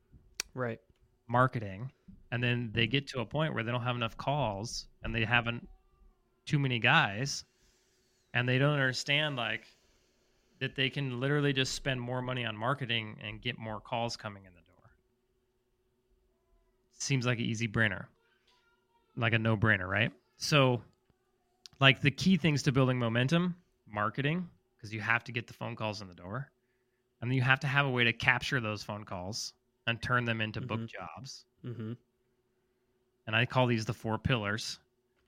right 0.53 0.79
marketing 1.27 1.91
and 2.31 2.43
then 2.43 2.71
they 2.73 2.87
get 2.87 3.07
to 3.07 3.19
a 3.19 3.25
point 3.25 3.53
where 3.53 3.63
they 3.63 3.71
don't 3.71 3.83
have 3.83 3.95
enough 3.95 4.17
calls 4.17 4.87
and 5.03 5.13
they 5.13 5.23
haven't 5.23 5.67
too 6.45 6.59
many 6.59 6.79
guys 6.79 7.43
and 8.33 8.47
they 8.47 8.57
don't 8.57 8.73
understand 8.73 9.35
like 9.35 9.65
that 10.59 10.75
they 10.75 10.89
can 10.89 11.19
literally 11.19 11.53
just 11.53 11.73
spend 11.73 11.99
more 11.99 12.21
money 12.21 12.45
on 12.45 12.55
marketing 12.55 13.17
and 13.21 13.41
get 13.41 13.57
more 13.57 13.79
calls 13.79 14.15
coming 14.15 14.45
in 14.45 14.53
the 14.53 14.61
door. 14.61 14.89
Seems 16.97 17.25
like 17.25 17.39
an 17.39 17.45
easy 17.45 17.67
brainer. 17.67 18.05
Like 19.17 19.33
a 19.33 19.39
no 19.39 19.55
brainer 19.57 19.87
right? 19.87 20.11
So 20.37 20.81
like 21.79 22.01
the 22.01 22.11
key 22.11 22.37
things 22.37 22.63
to 22.63 22.71
building 22.71 22.99
momentum 22.99 23.55
marketing 23.87 24.47
because 24.77 24.93
you 24.93 25.01
have 25.01 25.23
to 25.25 25.31
get 25.31 25.47
the 25.47 25.53
phone 25.53 25.75
calls 25.75 26.01
in 26.01 26.07
the 26.07 26.13
door 26.13 26.51
and 27.21 27.29
then 27.29 27.35
you 27.35 27.41
have 27.41 27.59
to 27.61 27.67
have 27.67 27.85
a 27.85 27.89
way 27.89 28.03
to 28.03 28.13
capture 28.13 28.59
those 28.59 28.83
phone 28.83 29.03
calls 29.03 29.53
and 29.87 30.01
turn 30.01 30.25
them 30.25 30.41
into 30.41 30.61
book 30.61 30.81
jobs. 30.87 31.45
Mm-hmm. 31.65 31.93
And 33.27 33.35
I 33.35 33.45
call 33.45 33.67
these 33.67 33.85
the 33.85 33.93
four 33.93 34.17
pillars. 34.17 34.79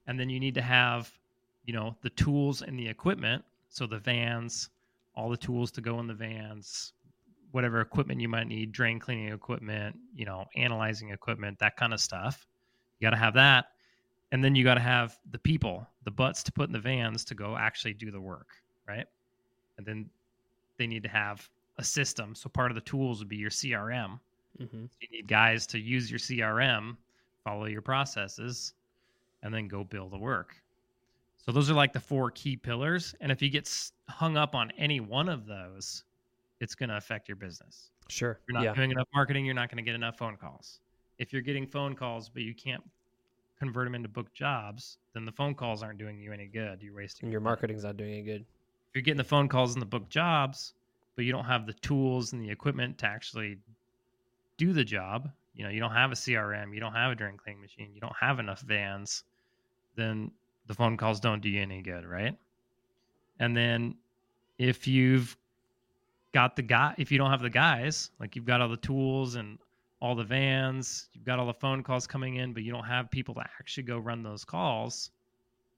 And 0.07 0.19
then 0.19 0.29
you 0.29 0.39
need 0.39 0.55
to 0.55 0.61
have, 0.61 1.11
you 1.65 1.73
know, 1.73 1.95
the 2.01 2.09
tools 2.11 2.61
and 2.61 2.77
the 2.77 2.87
equipment. 2.87 3.43
So 3.69 3.85
the 3.85 3.99
vans, 3.99 4.69
all 5.15 5.29
the 5.29 5.37
tools 5.37 5.71
to 5.71 5.81
go 5.81 5.99
in 5.99 6.07
the 6.07 6.13
vans, 6.13 6.93
whatever 7.51 7.81
equipment 7.81 8.21
you 8.21 8.29
might 8.29 8.47
need, 8.47 8.71
drain 8.71 8.99
cleaning 8.99 9.33
equipment, 9.33 9.95
you 10.15 10.25
know, 10.25 10.45
analyzing 10.55 11.09
equipment, 11.09 11.59
that 11.59 11.75
kind 11.75 11.93
of 11.93 11.99
stuff. 11.99 12.47
You 12.99 13.05
got 13.05 13.11
to 13.11 13.17
have 13.17 13.33
that. 13.33 13.71
And 14.31 14.43
then 14.43 14.55
you 14.55 14.63
got 14.63 14.75
to 14.75 14.81
have 14.81 15.17
the 15.31 15.39
people, 15.39 15.87
the 16.03 16.11
butts 16.11 16.43
to 16.43 16.51
put 16.51 16.67
in 16.67 16.73
the 16.73 16.79
vans 16.79 17.23
to 17.25 17.35
go 17.35 17.55
actually 17.57 17.93
do 17.93 18.11
the 18.11 18.19
work, 18.19 18.47
right? 18.87 19.05
And 19.77 19.85
then 19.85 20.09
they 20.77 20.87
need 20.87 21.03
to 21.03 21.09
have 21.09 21.49
a 21.77 21.83
system. 21.83 22.35
So 22.35 22.49
part 22.49 22.71
of 22.71 22.75
the 22.75 22.81
tools 22.81 23.19
would 23.19 23.29
be 23.29 23.37
your 23.37 23.49
CRM. 23.49 24.19
Mm-hmm. 24.61 24.85
You 24.99 25.07
need 25.11 25.27
guys 25.27 25.65
to 25.67 25.79
use 25.79 26.09
your 26.11 26.19
CRM, 26.19 26.97
follow 27.47 27.65
your 27.65 27.81
processes, 27.81 28.73
and 29.43 29.53
then 29.53 29.67
go 29.67 29.83
build 29.83 30.11
the 30.11 30.17
work. 30.17 30.55
So 31.37 31.51
those 31.51 31.69
are 31.69 31.73
like 31.73 31.93
the 31.93 31.99
four 31.99 32.31
key 32.31 32.57
pillars. 32.57 33.15
And 33.21 33.31
if 33.31 33.41
you 33.41 33.49
get 33.49 33.69
hung 34.09 34.35
up 34.35 34.53
on 34.53 34.71
any 34.77 34.99
one 34.99 35.29
of 35.29 35.45
those, 35.45 36.03
it's 36.59 36.75
going 36.75 36.89
to 36.89 36.97
affect 36.97 37.29
your 37.29 37.37
business. 37.37 37.91
sure 38.09 38.31
If 38.31 38.37
you're 38.49 38.53
not 38.55 38.63
yeah 38.63 38.73
doing 38.73 38.91
enough 38.91 39.07
marketing, 39.13 39.45
you're 39.45 39.55
not 39.55 39.69
going 39.69 39.77
to 39.77 39.83
get 39.83 39.95
enough 39.95 40.17
phone 40.17 40.35
calls. 40.35 40.81
If 41.19 41.31
you're 41.31 41.41
getting 41.41 41.65
phone 41.65 41.95
calls, 41.95 42.29
but 42.29 42.41
you 42.41 42.53
can't 42.53 42.83
convert 43.57 43.85
them 43.85 43.95
into 43.95 44.09
book 44.09 44.33
jobs, 44.33 44.97
then 45.13 45.25
the 45.25 45.31
phone 45.31 45.55
calls 45.55 45.81
aren't 45.81 45.99
doing 45.99 46.19
you 46.19 46.33
any 46.33 46.47
good. 46.47 46.81
You're 46.81 46.95
wasting 46.95 47.31
your 47.31 47.39
money 47.39 47.51
marketing's 47.51 47.83
not 47.83 47.97
doing 47.97 48.15
it 48.15 48.23
good 48.23 48.45
if 48.89 48.95
you're 48.95 49.01
getting 49.01 49.17
the 49.17 49.23
phone 49.23 49.47
calls 49.47 49.73
and 49.73 49.81
the 49.81 49.87
book 49.87 50.09
jobs, 50.09 50.73
but 51.15 51.25
you 51.25 51.31
don't 51.31 51.45
have 51.45 51.65
the 51.65 51.73
tools 51.73 52.33
and 52.33 52.41
the 52.41 52.49
equipment 52.49 52.97
to 52.99 53.05
actually 53.05 53.57
do 54.57 54.73
the 54.73 54.83
job, 54.83 55.29
you 55.57 55.63
know, 55.63 55.69
you 55.69 55.79
don't 55.79 55.91
have 55.91 56.11
a 56.11 56.15
CRM, 56.15 56.73
you 56.73 56.79
don't 56.79 56.93
have 56.93 57.11
a 57.11 57.15
drain 57.15 57.35
cleaning 57.35 57.61
machine, 57.61 57.89
you 57.93 57.99
don't 57.99 58.15
have 58.19 58.39
enough 58.39 58.61
vans, 58.61 59.23
then 59.95 60.31
the 60.67 60.73
phone 60.75 60.95
calls 60.95 61.19
don't 61.19 61.41
do 61.41 61.49
you 61.49 61.61
any 61.61 61.81
good, 61.81 62.05
right? 62.05 62.37
And 63.39 63.57
then 63.57 63.95
if 64.59 64.87
you've 64.87 65.35
got 66.31 66.55
the 66.55 66.61
guy, 66.61 66.93
if 66.99 67.11
you 67.11 67.17
don't 67.17 67.31
have 67.31 67.41
the 67.41 67.49
guys, 67.49 68.11
like 68.19 68.35
you've 68.35 68.45
got 68.45 68.61
all 68.61 68.69
the 68.69 68.77
tools 68.77 69.35
and 69.35 69.57
all 69.99 70.13
the 70.13 70.23
vans, 70.23 71.09
you've 71.13 71.25
got 71.25 71.39
all 71.39 71.47
the 71.47 71.53
phone 71.53 71.81
calls 71.81 72.05
coming 72.05 72.35
in, 72.35 72.53
but 72.53 72.61
you 72.61 72.71
don't 72.71 72.85
have 72.85 73.09
people 73.09 73.33
to 73.33 73.41
actually 73.59 73.83
go 73.83 73.97
run 73.97 74.21
those 74.21 74.45
calls, 74.45 75.09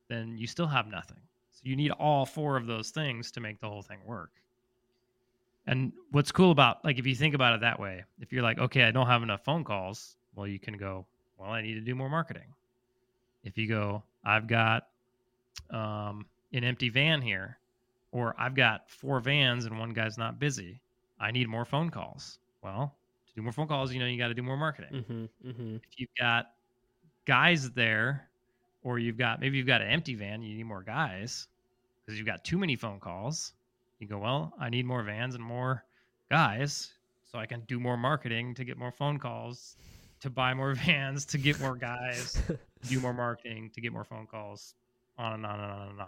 then 0.10 0.38
you 0.38 0.46
still 0.46 0.68
have 0.68 0.88
nothing. 0.88 1.22
So 1.52 1.62
you 1.64 1.78
need 1.78 1.92
all 1.92 2.26
four 2.26 2.58
of 2.58 2.68
those 2.68 2.90
things 2.90 3.32
to 3.32 3.40
make 3.40 3.62
the 3.62 3.70
whole 3.70 3.82
thing 3.82 4.00
work. 4.06 4.32
And 5.70 5.94
what's 6.10 6.32
cool 6.32 6.50
about 6.50 6.84
like 6.84 6.98
if 6.98 7.06
you 7.06 7.14
think 7.14 7.36
about 7.36 7.54
it 7.54 7.62
that 7.62 7.80
way, 7.80 8.04
if 8.20 8.34
you're 8.34 8.42
like, 8.42 8.58
okay, 8.58 8.86
I 8.86 8.92
don't 8.92 9.06
have 9.06 9.22
enough 9.22 9.44
phone 9.44 9.64
calls, 9.64 10.18
well, 10.34 10.48
you 10.48 10.58
can 10.58 10.76
go, 10.78 11.06
well, 11.38 11.52
I 11.52 11.62
need 11.62 11.76
to 11.76 11.82
do 11.82 11.94
more 11.94 12.10
marketing. 12.10 12.56
If 13.44 13.56
you 13.56 13.68
go, 13.68 14.02
I've 14.26 14.48
got 14.48 14.88
um, 15.70 16.26
an 16.54 16.64
empty 16.64 16.90
van 16.90 17.22
here, 17.22 17.60
or 18.12 18.36
I've 18.40 18.56
got 18.56 18.90
four 18.90 19.20
vans 19.20 19.66
and 19.66 19.78
one 19.78 19.92
guy's 19.92 20.18
not 20.18 20.40
busy, 20.40 20.82
I 21.20 21.30
need 21.30 21.48
more 21.48 21.66
phone 21.66 21.92
calls. 21.92 22.40
Well, 22.64 22.96
to 23.28 23.34
do 23.36 23.44
more 23.44 23.52
phone 23.52 23.68
calls, 23.68 23.94
you 23.94 24.00
know, 24.00 24.08
you 24.08 24.18
got 24.18 24.30
to 24.30 24.34
do 24.34 24.42
more 24.42 24.58
marketing 24.58 25.04
mm-hmm. 25.04 25.50
Mm-hmm. 25.50 25.76
if 25.76 26.00
you've 26.00 26.16
got 26.20 26.48
guys 27.26 27.70
there 27.72 28.28
or 28.82 28.98
you've 28.98 29.18
got 29.18 29.40
maybe 29.40 29.60
you've 29.60 29.68
got 29.68 29.82
an 29.82 29.90
empty 29.90 30.16
van 30.16 30.42
you 30.42 30.58
need 30.58 30.64
more 30.64 30.82
guys 30.82 31.48
because 32.04 32.18
you've 32.18 32.26
got 32.26 32.44
too 32.44 32.58
many 32.58 32.76
phone 32.76 33.00
calls 33.00 33.54
you 34.00 34.08
go 34.08 34.18
well 34.18 34.54
i 34.60 34.70
need 34.70 34.86
more 34.86 35.04
vans 35.04 35.36
and 35.36 35.44
more 35.44 35.84
guys 36.30 36.94
so 37.30 37.38
i 37.40 37.46
can 37.46 37.62
do 37.68 37.80
more 37.80 37.98
marketing 37.98 38.54
to 38.56 38.64
get 38.64 38.78
more 38.78 38.92
phone 38.92 39.18
calls 39.18 39.76
to 40.20 40.30
buy 40.30 40.54
more 40.54 40.74
vans 40.86 41.26
to 41.26 41.38
get 41.38 41.60
more 41.60 41.76
guys 41.76 42.42
do 42.88 43.00
more 43.00 43.14
marketing 43.14 43.70
to 43.74 43.82
get 43.82 43.92
more 43.94 44.04
phone 44.04 44.26
calls 44.28 44.74
on 45.18 45.34
and 45.34 45.46
on 45.46 45.60
and 45.60 45.72
on 45.72 45.90
and 45.90 46.02
on 46.02 46.08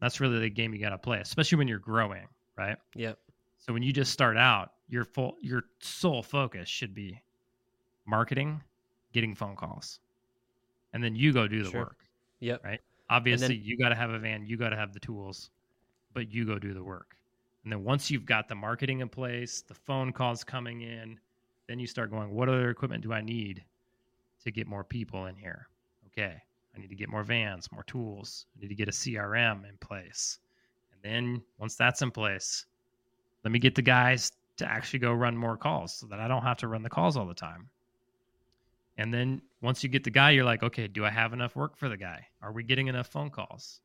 that's 0.00 0.20
really 0.20 0.38
the 0.40 0.50
game 0.50 0.72
you 0.74 0.80
got 0.80 0.90
to 0.90 0.98
play 0.98 1.18
especially 1.20 1.56
when 1.58 1.68
you're 1.68 1.78
growing 1.78 2.26
right 2.56 2.76
yep 2.94 3.18
so 3.64 3.72
when 3.72 3.84
you 3.84 3.92
just 3.92 4.10
start 4.10 4.36
out, 4.36 4.72
your 4.88 5.04
full 5.04 5.36
your 5.40 5.62
sole 5.78 6.20
focus 6.20 6.68
should 6.68 6.92
be 6.94 7.22
marketing, 8.06 8.60
getting 9.12 9.36
phone 9.36 9.54
calls. 9.54 10.00
And 10.92 11.02
then 11.02 11.14
you 11.14 11.32
go 11.32 11.46
do 11.46 11.62
the 11.62 11.70
Sure. 11.70 11.80
work. 11.82 11.98
yep 12.40 12.64
Right. 12.64 12.80
Obviously, 13.08 13.56
then- 13.58 13.64
you 13.64 13.78
got 13.78 13.90
to 13.90 13.94
have 13.94 14.10
a 14.10 14.18
van, 14.18 14.44
you 14.44 14.56
got 14.56 14.70
to 14.70 14.76
have 14.76 14.92
the 14.92 14.98
tools, 14.98 15.50
but 16.12 16.28
you 16.32 16.44
go 16.44 16.58
do 16.58 16.74
the 16.74 16.82
work. 16.82 17.16
And 17.64 17.72
then 17.72 17.84
once 17.84 18.10
you've 18.10 18.26
got 18.26 18.48
the 18.48 18.54
marketing 18.54 19.00
in 19.00 19.08
place, 19.08 19.62
the 19.62 19.74
phone 19.74 20.12
calls 20.12 20.42
coming 20.42 20.82
in, 20.82 21.18
then 21.68 21.78
you 21.78 21.86
start 21.86 22.10
going, 22.10 22.32
what 22.32 22.48
other 22.48 22.70
equipment 22.70 23.02
do 23.02 23.12
I 23.12 23.20
need 23.20 23.64
to 24.44 24.50
get 24.50 24.66
more 24.66 24.84
people 24.84 25.26
in 25.26 25.36
here? 25.36 25.68
Okay, 26.08 26.42
I 26.74 26.80
need 26.80 26.88
to 26.88 26.96
get 26.96 27.08
more 27.08 27.22
vans, 27.22 27.70
more 27.70 27.84
tools. 27.84 28.46
I 28.56 28.62
need 28.62 28.68
to 28.68 28.74
get 28.74 28.88
a 28.88 28.92
CRM 28.92 29.68
in 29.68 29.76
place. 29.78 30.38
And 30.92 31.00
then 31.02 31.42
once 31.58 31.76
that's 31.76 32.02
in 32.02 32.10
place, 32.10 32.66
let 33.44 33.52
me 33.52 33.58
get 33.58 33.74
the 33.74 33.82
guys 33.82 34.32
to 34.56 34.70
actually 34.70 34.98
go 34.98 35.12
run 35.12 35.36
more 35.36 35.56
calls 35.56 35.94
so 35.94 36.06
that 36.06 36.20
I 36.20 36.28
don't 36.28 36.42
have 36.42 36.58
to 36.58 36.68
run 36.68 36.82
the 36.82 36.90
calls 36.90 37.16
all 37.16 37.26
the 37.26 37.34
time. 37.34 37.68
And 38.98 39.12
then 39.12 39.40
once 39.62 39.82
you 39.82 39.88
get 39.88 40.04
the 40.04 40.10
guy, 40.10 40.30
you're 40.30 40.44
like, 40.44 40.62
okay, 40.62 40.86
do 40.86 41.04
I 41.04 41.10
have 41.10 41.32
enough 41.32 41.56
work 41.56 41.76
for 41.76 41.88
the 41.88 41.96
guy? 41.96 42.26
Are 42.42 42.52
we 42.52 42.62
getting 42.62 42.88
enough 42.88 43.06
phone 43.06 43.30
calls? 43.30 43.80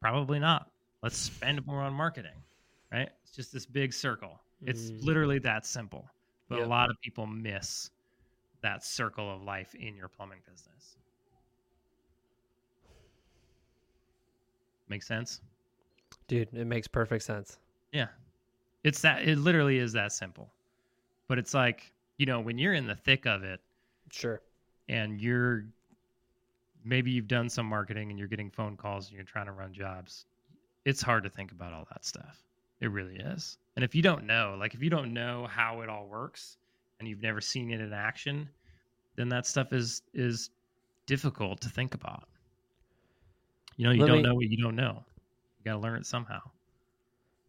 Probably 0.00 0.38
not. 0.38 0.70
Let's 1.02 1.16
spend 1.16 1.64
more 1.66 1.80
on 1.80 1.92
marketing, 1.92 2.42
right? 2.92 3.10
It's 3.22 3.34
just 3.34 3.52
this 3.52 3.66
big 3.66 3.92
circle. 3.92 4.40
It's 4.62 4.90
Mm. 4.90 5.04
literally 5.04 5.38
that 5.40 5.66
simple. 5.66 6.08
But 6.48 6.56
Yep. 6.58 6.66
a 6.66 6.68
lot 6.68 6.90
of 6.90 6.96
people 7.00 7.26
miss 7.26 7.90
that 8.62 8.82
circle 8.84 9.30
of 9.30 9.42
life 9.42 9.74
in 9.74 9.96
your 9.96 10.08
plumbing 10.08 10.42
business. 10.46 10.96
Make 14.88 15.02
sense? 15.02 15.42
dude 16.26 16.52
it 16.54 16.64
makes 16.64 16.88
perfect 16.88 17.22
sense 17.22 17.58
Yeah. 17.92 18.08
It's 18.84 19.02
that 19.02 19.28
it 19.28 19.36
literally 19.38 19.78
is 19.78 19.92
that 19.92 20.12
simple. 20.12 20.54
But 21.28 21.38
it's 21.38 21.52
like, 21.54 21.92
you 22.16 22.26
know, 22.26 22.40
when 22.40 22.58
you're 22.58 22.72
in 22.74 22.86
the 22.86 22.96
thick 22.96 23.26
of 23.26 23.42
it 23.44 23.60
sure 24.10 24.40
and 24.88 25.20
you're 25.20 25.66
maybe 26.84 27.10
you've 27.10 27.28
done 27.28 27.48
some 27.50 27.66
marketing 27.66 28.10
and 28.10 28.18
you're 28.18 28.28
getting 28.28 28.50
phone 28.50 28.76
calls 28.76 29.08
and 29.08 29.16
you're 29.16 29.24
trying 29.24 29.46
to 29.46 29.52
run 29.52 29.72
jobs, 29.74 30.26
it's 30.84 31.02
hard 31.02 31.24
to 31.24 31.30
think 31.30 31.52
about 31.52 31.72
all 31.72 31.86
that 31.90 32.04
stuff. 32.04 32.47
It 32.80 32.90
really 32.90 33.16
is. 33.16 33.58
And 33.76 33.84
if 33.84 33.94
you 33.94 34.02
don't 34.02 34.24
know, 34.24 34.56
like 34.58 34.74
if 34.74 34.82
you 34.82 34.90
don't 34.90 35.12
know 35.12 35.46
how 35.50 35.80
it 35.80 35.88
all 35.88 36.06
works 36.06 36.56
and 36.98 37.08
you've 37.08 37.22
never 37.22 37.40
seen 37.40 37.70
it 37.70 37.80
in 37.80 37.92
action, 37.92 38.48
then 39.16 39.28
that 39.30 39.46
stuff 39.46 39.72
is 39.72 40.02
is 40.14 40.50
difficult 41.06 41.60
to 41.62 41.68
think 41.68 41.94
about. 41.94 42.24
You 43.76 43.86
know, 43.86 43.92
you 43.92 44.00
Let 44.02 44.08
don't 44.08 44.16
me- 44.18 44.22
know 44.22 44.34
what 44.34 44.48
you 44.48 44.62
don't 44.62 44.76
know. 44.76 45.04
You 45.58 45.64
got 45.64 45.72
to 45.74 45.78
learn 45.78 45.98
it 45.98 46.06
somehow. 46.06 46.40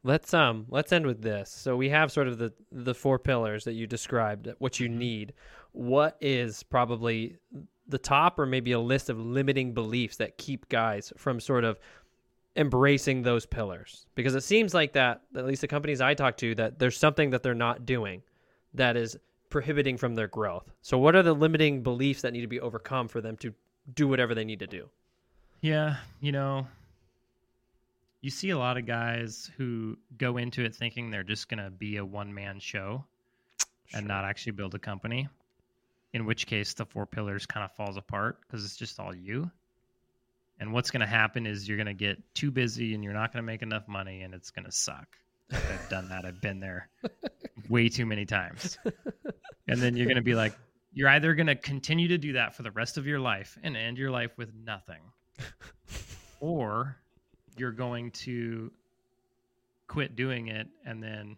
Let's 0.03 0.33
um 0.33 0.65
let's 0.69 0.91
end 0.93 1.05
with 1.05 1.21
this. 1.21 1.51
So 1.51 1.75
we 1.75 1.89
have 1.89 2.11
sort 2.11 2.27
of 2.27 2.37
the 2.37 2.53
the 2.71 2.95
four 2.95 3.19
pillars 3.19 3.65
that 3.65 3.73
you 3.73 3.85
described, 3.85 4.47
what 4.59 4.79
you 4.79 4.87
need. 4.87 5.33
What 5.73 6.17
is 6.21 6.63
probably 6.63 7.35
the 7.87 7.97
top 7.97 8.39
or 8.39 8.45
maybe 8.45 8.71
a 8.71 8.79
list 8.79 9.09
of 9.09 9.19
limiting 9.19 9.73
beliefs 9.73 10.17
that 10.17 10.37
keep 10.37 10.69
guys 10.69 11.11
from 11.17 11.39
sort 11.39 11.63
of 11.63 11.79
embracing 12.55 13.21
those 13.21 13.45
pillars? 13.45 14.05
Because 14.15 14.35
it 14.35 14.43
seems 14.43 14.73
like 14.73 14.93
that 14.93 15.21
at 15.35 15.45
least 15.45 15.61
the 15.61 15.67
companies 15.67 16.01
I 16.01 16.13
talk 16.13 16.37
to 16.37 16.55
that 16.55 16.79
there's 16.79 16.97
something 16.97 17.29
that 17.31 17.43
they're 17.43 17.53
not 17.53 17.85
doing 17.85 18.21
that 18.73 18.97
is 18.97 19.17
prohibiting 19.49 19.97
from 19.97 20.15
their 20.15 20.27
growth. 20.27 20.71
So 20.81 20.97
what 20.97 21.15
are 21.15 21.23
the 21.23 21.33
limiting 21.33 21.81
beliefs 21.81 22.21
that 22.21 22.33
need 22.33 22.41
to 22.41 22.47
be 22.47 22.59
overcome 22.59 23.07
for 23.07 23.21
them 23.21 23.37
to 23.37 23.53
do 23.95 24.07
whatever 24.07 24.35
they 24.35 24.45
need 24.45 24.59
to 24.59 24.67
do? 24.67 24.89
Yeah, 25.61 25.97
you 26.21 26.31
know, 26.31 26.67
you 28.21 28.29
see 28.29 28.51
a 28.51 28.57
lot 28.57 28.77
of 28.77 28.85
guys 28.85 29.49
who 29.57 29.97
go 30.17 30.37
into 30.37 30.63
it 30.63 30.75
thinking 30.75 31.09
they're 31.09 31.23
just 31.23 31.49
going 31.49 31.63
to 31.63 31.69
be 31.69 31.97
a 31.97 32.05
one 32.05 32.33
man 32.33 32.59
show 32.59 33.03
and 33.93 34.07
not 34.07 34.25
actually 34.25 34.51
build 34.51 34.75
a 34.75 34.79
company. 34.79 35.27
In 36.13 36.25
which 36.25 36.47
case, 36.47 36.73
the 36.73 36.85
four 36.85 37.05
pillars 37.05 37.45
kind 37.45 37.63
of 37.63 37.71
falls 37.73 37.97
apart 37.97 38.39
because 38.41 38.65
it's 38.65 38.77
just 38.77 38.99
all 38.99 39.15
you. 39.15 39.49
And 40.59 40.73
what's 40.73 40.91
going 40.91 41.01
to 41.01 41.07
happen 41.07 41.45
is 41.45 41.67
you're 41.67 41.77
going 41.77 41.87
to 41.87 41.93
get 41.93 42.17
too 42.33 42.51
busy 42.51 42.93
and 42.93 43.03
you're 43.03 43.13
not 43.13 43.31
going 43.31 43.41
to 43.43 43.45
make 43.45 43.61
enough 43.61 43.87
money 43.87 44.21
and 44.23 44.33
it's 44.33 44.49
going 44.51 44.65
to 44.65 44.71
suck. 44.71 45.07
I've 45.51 45.89
done 45.89 46.09
that. 46.09 46.25
I've 46.25 46.41
been 46.41 46.59
there 46.59 46.89
way 47.69 47.89
too 47.89 48.05
many 48.05 48.25
times. 48.25 48.77
And 49.67 49.79
then 49.81 49.95
you're 49.95 50.05
going 50.05 50.17
to 50.17 50.21
be 50.21 50.35
like, 50.35 50.53
you're 50.93 51.09
either 51.09 51.33
going 51.33 51.47
to 51.47 51.55
continue 51.55 52.09
to 52.09 52.17
do 52.17 52.33
that 52.33 52.55
for 52.55 52.63
the 52.63 52.71
rest 52.71 52.97
of 52.97 53.07
your 53.07 53.19
life 53.19 53.57
and 53.63 53.77
end 53.77 53.97
your 53.97 54.11
life 54.11 54.31
with 54.37 54.51
nothing, 54.65 55.01
or 56.39 56.97
you're 57.57 57.71
going 57.71 58.11
to 58.11 58.71
quit 59.87 60.15
doing 60.15 60.47
it 60.47 60.67
and 60.85 61.01
then 61.01 61.35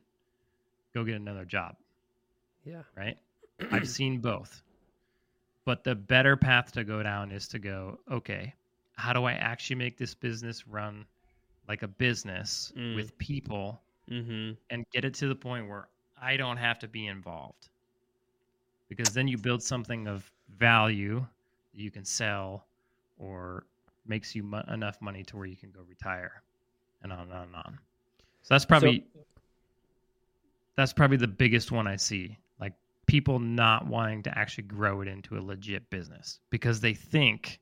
go 0.93 1.03
get 1.03 1.15
another 1.15 1.45
job, 1.45 1.75
Yeah. 2.65 2.83
right? 2.97 3.17
I've 3.71 3.87
seen 3.87 4.19
both. 4.19 4.61
But 5.63 5.83
the 5.83 5.95
better 5.95 6.35
path 6.35 6.71
to 6.73 6.83
go 6.83 7.03
down 7.03 7.31
is 7.31 7.47
to 7.49 7.59
go, 7.59 7.99
okay, 8.11 8.55
how 9.01 9.13
do 9.13 9.23
I 9.25 9.33
actually 9.33 9.77
make 9.77 9.97
this 9.97 10.13
business 10.13 10.67
run 10.67 11.05
like 11.67 11.81
a 11.81 11.87
business 11.87 12.71
Mm. 12.75 12.95
with 12.95 13.17
people 13.17 13.81
Mhm. 14.09 14.57
and 14.69 14.85
get 14.91 15.05
it 15.05 15.13
to 15.15 15.27
the 15.27 15.35
point 15.35 15.67
where 15.67 15.89
I 16.17 16.37
don't 16.37 16.57
have 16.57 16.77
to 16.79 16.87
be 16.87 17.07
involved. 17.07 17.69
Because 18.89 19.13
then 19.13 19.27
you 19.27 19.37
build 19.37 19.63
something 19.63 20.07
of 20.07 20.31
value 20.49 21.25
that 21.73 21.81
you 21.81 21.89
can 21.91 22.05
sell 22.05 22.67
or 23.17 23.65
makes 24.05 24.35
you 24.35 24.43
mo- 24.43 24.65
enough 24.67 25.01
money 25.01 25.23
to 25.23 25.37
where 25.37 25.45
you 25.45 25.55
can 25.55 25.71
go 25.71 25.81
retire 25.81 26.43
and 27.01 27.11
on 27.11 27.21
and 27.21 27.33
on 27.33 27.43
and 27.47 27.55
on. 27.55 27.79
So 28.43 28.53
that's 28.53 28.65
probably 28.65 29.07
that's 30.75 30.93
probably 30.93 31.17
the 31.17 31.27
biggest 31.27 31.71
one 31.71 31.87
I 31.87 31.95
see. 31.95 32.37
Like 32.59 32.73
people 33.05 33.39
not 33.39 33.87
wanting 33.87 34.23
to 34.23 34.37
actually 34.37 34.65
grow 34.65 35.01
it 35.01 35.07
into 35.07 35.37
a 35.37 35.41
legit 35.41 35.89
business 35.89 36.39
because 36.49 36.81
they 36.81 36.93
think 36.93 37.59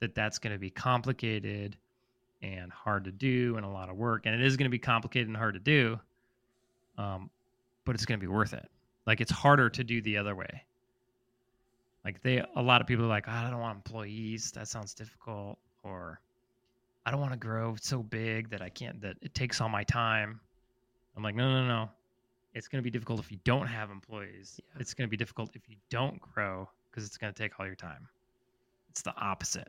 that 0.00 0.14
that's 0.14 0.38
going 0.38 0.52
to 0.52 0.58
be 0.58 0.70
complicated 0.70 1.76
and 2.42 2.70
hard 2.70 3.04
to 3.04 3.10
do 3.10 3.56
and 3.56 3.66
a 3.66 3.68
lot 3.68 3.88
of 3.88 3.96
work 3.96 4.26
and 4.26 4.34
it 4.34 4.40
is 4.40 4.56
going 4.56 4.66
to 4.66 4.70
be 4.70 4.78
complicated 4.78 5.26
and 5.26 5.36
hard 5.36 5.54
to 5.54 5.60
do 5.60 5.98
um, 6.98 7.30
but 7.84 7.94
it's 7.94 8.04
going 8.04 8.20
to 8.20 8.22
be 8.22 8.30
worth 8.30 8.52
it. 8.52 8.68
Like 9.06 9.22
it's 9.22 9.30
harder 9.30 9.70
to 9.70 9.84
do 9.84 10.02
the 10.02 10.18
other 10.18 10.34
way. 10.34 10.64
Like 12.04 12.20
they 12.20 12.44
a 12.56 12.62
lot 12.62 12.80
of 12.80 12.86
people 12.86 13.06
are 13.06 13.08
like 13.08 13.24
"Oh, 13.28 13.32
i 13.32 13.50
don't 13.50 13.60
want 13.60 13.76
employees. 13.76 14.50
That 14.52 14.68
sounds 14.68 14.92
difficult 14.94 15.58
or 15.82 16.20
i 17.06 17.10
don't 17.10 17.20
want 17.20 17.32
to 17.32 17.38
grow 17.38 17.74
so 17.80 18.02
big 18.02 18.50
that 18.50 18.60
i 18.60 18.68
can't 18.68 19.00
that 19.00 19.16
it 19.22 19.34
takes 19.34 19.60
all 19.60 19.68
my 19.68 19.84
time. 19.84 20.40
I'm 21.16 21.22
like 21.22 21.34
no 21.34 21.48
no 21.48 21.66
no 21.66 21.88
it's 22.54 22.66
going 22.66 22.82
to 22.82 22.82
be 22.82 22.90
difficult 22.90 23.20
if 23.20 23.30
you 23.30 23.38
don't 23.44 23.66
have 23.66 23.90
employees. 23.90 24.58
Yeah. 24.58 24.80
it's 24.80 24.94
going 24.94 25.06
to 25.06 25.10
be 25.10 25.16
difficult 25.16 25.54
if 25.54 25.68
you 25.68 25.76
don't 25.90 26.20
grow 26.20 26.68
because 26.90 27.06
it's 27.06 27.16
going 27.16 27.32
to 27.32 27.42
take 27.42 27.58
all 27.60 27.66
your 27.66 27.76
time. 27.76 28.08
It's 28.90 29.02
the 29.02 29.14
opposite 29.16 29.68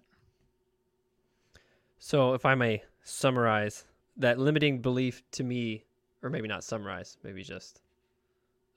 So, 2.00 2.34
if 2.34 2.46
I 2.46 2.56
may 2.56 2.82
summarize, 3.04 3.86
that 4.18 4.40
limiting 4.40 4.82
belief 4.82 5.22
to 5.32 5.44
me, 5.44 5.86
or 6.24 6.30
maybe 6.30 6.48
not 6.48 6.64
summarize, 6.64 7.18
maybe 7.24 7.44
just 7.44 7.82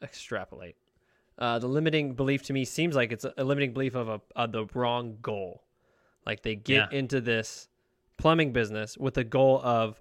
extrapolate. 0.03 0.77
Uh, 1.39 1.59
the 1.59 1.67
limiting 1.69 2.15
belief 2.15 2.43
to 2.45 2.53
me 2.53 2.65
seems 2.65 2.95
like 2.95 3.13
it's 3.13 3.25
a, 3.25 3.45
limiting 3.45 3.73
belief 3.73 3.95
of 3.95 4.09
a 4.09 4.21
of 4.37 4.53
the 4.53 4.67
wrong 4.75 5.19
goal. 5.23 5.63
Like 6.27 6.43
they 6.43 6.55
get 6.57 6.93
Yeah. 6.93 6.99
into 6.99 7.21
this 7.21 7.69
plumbing 8.19 8.53
business 8.53 8.97
with 8.99 9.15
the 9.15 9.25
goal 9.25 9.61
of, 9.65 10.01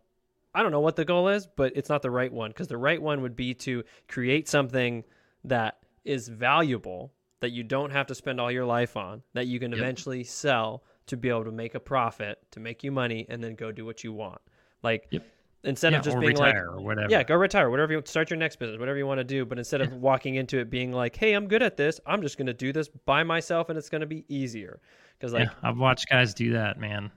I 0.53 0.61
don't 0.61 0.71
know 0.71 0.81
what 0.81 0.95
the 0.95 1.05
goal 1.05 1.29
is, 1.29 1.47
but 1.47 1.71
it's 1.75 1.89
not 1.89 2.01
the 2.01 2.11
right 2.11 2.31
one 2.31 2.51
because 2.51 2.67
the 2.67 2.77
right 2.77 3.01
one 3.01 3.21
would 3.21 3.35
be 3.35 3.53
to 3.55 3.83
create 4.07 4.47
something 4.47 5.03
that 5.45 5.77
is 6.03 6.27
valuable 6.27 7.13
that 7.39 7.51
you 7.51 7.63
don't 7.63 7.91
have 7.91 8.07
to 8.07 8.15
spend 8.15 8.39
all 8.39 8.51
your 8.51 8.65
life 8.65 8.95
on 8.97 9.23
that 9.33 9.47
you 9.47 9.59
can 9.59 9.71
Yep. 9.71 9.79
eventually 9.79 10.23
sell 10.23 10.83
to 11.07 11.17
be 11.17 11.29
able 11.29 11.43
to 11.45 11.51
make 11.51 11.75
a 11.75 11.79
profit 11.79 12.39
to 12.51 12.59
make 12.59 12.83
you 12.83 12.91
money 12.91 13.25
and 13.29 13.43
then 13.43 13.55
go 13.55 13.71
do 13.71 13.85
what 13.85 14.03
you 14.03 14.13
want 14.13 14.41
like 14.83 15.07
Yep. 15.11 15.23
instead 15.63 15.93
Yeah, 15.93 15.99
of 15.99 16.03
just 16.05 16.19
being 16.19 16.33
retire 16.33 16.67
like 16.67 16.77
or 16.77 16.81
whatever 16.81 17.09
yeah 17.09 17.23
go 17.23 17.35
retire 17.35 17.69
whatever 17.69 17.93
you 17.93 18.01
start 18.05 18.29
your 18.29 18.37
next 18.37 18.57
business 18.57 18.79
whatever 18.79 18.97
you 18.97 19.05
want 19.07 19.19
to 19.19 19.23
do 19.23 19.45
but 19.45 19.57
instead 19.57 19.81
of 19.81 19.93
walking 19.93 20.35
into 20.35 20.59
it 20.59 20.69
being 20.69 20.91
like 20.91 21.15
hey 21.15 21.33
i'm 21.33 21.47
good 21.47 21.61
at 21.61 21.77
this 21.77 21.99
i'm 22.05 22.21
just 22.21 22.37
going 22.37 22.47
to 22.47 22.53
do 22.53 22.71
this 22.73 22.87
by 23.05 23.23
myself 23.23 23.69
and 23.69 23.77
it's 23.77 23.89
going 23.89 24.01
to 24.01 24.07
be 24.07 24.25
easier 24.27 24.79
because 25.19 25.33
like 25.33 25.47
yeah, 25.47 25.53
I've 25.61 25.77
watched 25.77 26.09
guys 26.09 26.33
do 26.33 26.53
that, 26.53 26.79
man. 26.79 27.11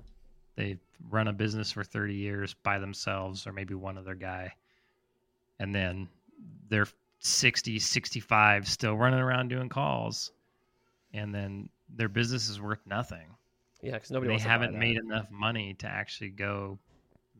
They 0.56 0.78
run 1.08 1.28
a 1.28 1.32
business 1.32 1.72
for 1.72 1.82
30 1.82 2.14
years 2.14 2.54
by 2.62 2.78
themselves 2.78 3.46
or 3.46 3.52
maybe 3.52 3.74
one 3.74 3.96
other 3.96 4.14
guy. 4.14 4.52
And 5.58 5.74
then 5.74 6.08
they're 6.68 6.86
60, 7.20 7.78
65 7.78 8.68
still 8.68 8.94
running 8.94 9.20
around 9.20 9.48
doing 9.48 9.70
calls. 9.70 10.32
And 11.14 11.34
then 11.34 11.70
their 11.88 12.10
business 12.10 12.50
is 12.50 12.60
worth 12.60 12.80
nothing. 12.86 13.34
Yeah 13.84 13.92
because 13.92 14.10
nobody 14.10 14.28
they 14.28 14.32
wants 14.32 14.44
to 14.44 14.48
buy 14.48 14.52
haven't 14.52 14.78
made 14.78 14.96
enough 14.96 15.30
money 15.30 15.74
to 15.74 15.86
actually 15.86 16.30
go 16.30 16.78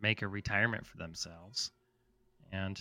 make 0.01 0.23
a 0.23 0.29
retirement 0.29 0.87
for 0.87 0.99
themselves. 0.99 1.71
And 2.53 2.81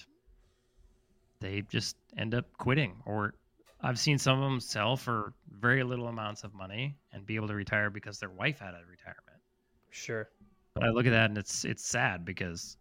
they 1.39 1.62
just 1.62 1.95
end 2.17 2.36
up 2.36 2.45
quitting 2.58 2.95
or 3.06 3.36
I've 3.82 3.99
seen 3.99 4.17
some 4.17 4.41
of 4.41 4.49
them 4.49 4.60
sell 4.60 4.95
for 4.95 5.34
very 5.49 5.84
little 5.84 6.08
amounts 6.08 6.43
of 6.43 6.54
money 6.54 6.95
and 7.12 7.26
be 7.26 7.36
able 7.36 7.47
to 7.49 7.56
retire 7.56 7.89
because 7.89 8.19
their 8.19 8.30
wife 8.30 8.60
had 8.60 8.73
a 8.73 8.82
retirement. 8.89 9.41
sure 9.89 10.30
But 10.73 10.84
I 10.84 10.89
look 10.89 11.06
at 11.06 11.12
that 11.12 11.30
and 11.30 11.38
it's 11.38 11.65
it's 11.65 11.86
sad 11.86 12.26
because 12.26 12.78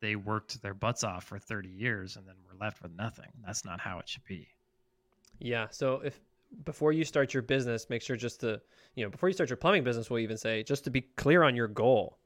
they 0.00 0.16
worked 0.16 0.60
their 0.62 0.74
butts 0.74 1.02
off 1.02 1.24
for 1.24 1.38
30 1.38 1.68
years 1.68 2.16
and 2.16 2.26
then 2.26 2.34
were 2.46 2.58
left 2.58 2.82
with 2.82 2.92
nothing. 2.92 3.30
That's 3.44 3.64
not 3.64 3.80
how 3.80 3.98
it 3.98 4.08
should 4.08 4.24
be. 4.24 4.48
Yeah. 5.38 5.68
So 5.70 6.00
if 6.04 6.20
before 6.64 6.92
you 6.92 7.04
start 7.04 7.34
your 7.34 7.42
business, 7.42 7.88
make 7.90 8.02
sure 8.02 8.16
just 8.16 8.40
to 8.40 8.60
you 8.94 9.04
know 9.04 9.10
before 9.10 9.28
you 9.28 9.32
start 9.32 9.50
your 9.50 9.56
plumbing 9.56 9.84
business, 9.84 10.08
we'll 10.10 10.20
even 10.20 10.36
say 10.36 10.62
just 10.62 10.84
to 10.84 10.90
be 10.90 11.02
clear 11.02 11.42
on 11.42 11.54
your 11.56 11.68
goal 11.68 12.18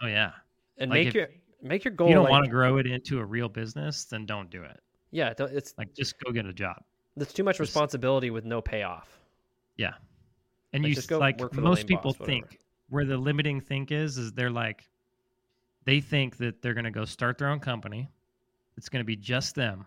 Oh 0.00 0.06
yeah. 0.06 0.32
and 0.78 0.90
Like 0.90 0.98
make 0.98 1.06
if- 1.08 1.14
your 1.14 1.28
make 1.62 1.84
your 1.84 1.92
If 1.92 1.98
goal. 1.98 2.08
you 2.08 2.14
don't 2.14 2.24
like- 2.24 2.30
want 2.30 2.44
to 2.44 2.50
grow 2.50 2.76
it 2.78 2.86
into 2.86 3.18
a 3.18 3.24
real 3.24 3.48
business, 3.48 4.04
then 4.04 4.26
don't 4.26 4.48
do 4.50 4.62
it. 4.62 4.80
Yeah, 5.10 5.32
don't- 5.34 5.52
it's 5.52 5.74
Like 5.78 5.94
just 5.94 6.14
go 6.24 6.30
get 6.32 6.46
a 6.46 6.52
job. 6.52 6.82
That's 7.16 7.32
too 7.32 7.42
much 7.44 7.54
just- 7.54 7.60
responsibility 7.70 8.30
with 8.30 8.44
no 8.44 8.60
payoff. 8.60 9.08
Yeah. 9.76 9.94
And 10.72 10.82
Like, 10.82 10.90
you 10.90 10.94
just 10.94 11.08
go 11.08 11.18
like 11.18 11.38
work 11.40 11.54
for 11.54 11.62
most 11.62 11.86
people 11.86 12.12
boss, 12.12 12.26
think 12.26 12.58
where 12.90 13.04
the 13.04 13.16
limiting 13.16 13.60
think 13.60 13.90
is 13.90 14.18
is 14.18 14.32
they're 14.32 14.50
like 14.50 14.88
they 15.84 16.00
think 16.00 16.36
that 16.36 16.60
they're 16.60 16.74
going 16.74 16.84
to 16.84 16.90
go 16.90 17.04
start 17.06 17.38
their 17.38 17.48
own 17.48 17.60
company. 17.60 18.08
It's 18.76 18.88
going 18.90 19.00
to 19.00 19.06
be 19.06 19.16
just 19.16 19.54
them. 19.54 19.86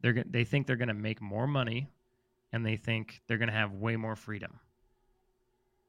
They're 0.00 0.24
they 0.28 0.44
think 0.44 0.66
they're 0.66 0.76
going 0.76 0.88
to 0.88 0.94
make 0.94 1.20
more 1.22 1.46
money 1.46 1.88
and 2.52 2.64
they 2.64 2.76
think 2.76 3.20
they're 3.26 3.38
going 3.38 3.48
to 3.48 3.54
have 3.54 3.72
way 3.72 3.96
more 3.96 4.16
freedom. 4.16 4.58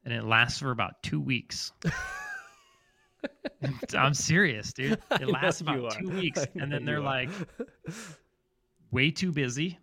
And 0.06 0.14
it 0.14 0.24
lasts 0.24 0.60
for 0.60 0.72
about 0.72 1.02
2 1.04 1.20
weeks. 1.20 1.72
I'm 3.96 4.14
serious, 4.14 4.74
dude. 4.74 5.00
It 5.20 5.28
lasts 5.28 5.62
about 5.62 5.92
2 6.00 6.10
weeks 6.10 6.46
and 6.60 6.72
then 6.72 6.86
they're 6.86 7.00
like 7.00 7.30
way 8.92 9.12
too 9.12 9.32
busy. 9.32 9.80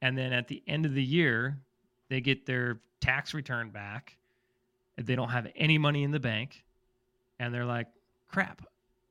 And 0.00 0.16
then 0.16 0.32
at 0.32 0.48
the 0.48 0.62
end 0.66 0.84
of 0.86 0.94
the 0.94 1.02
year, 1.02 1.58
they 2.08 2.20
get 2.20 2.44
their 2.44 2.80
tax 3.00 3.34
return 3.34 3.70
back. 3.70 4.16
and 4.96 5.06
They 5.06 5.14
don't 5.14 5.28
have 5.28 5.46
any 5.54 5.78
money 5.78 6.02
in 6.02 6.10
the 6.10 6.20
bank. 6.20 6.64
And 7.38 7.54
they're 7.54 7.64
like, 7.64 7.88
crap, 8.28 8.62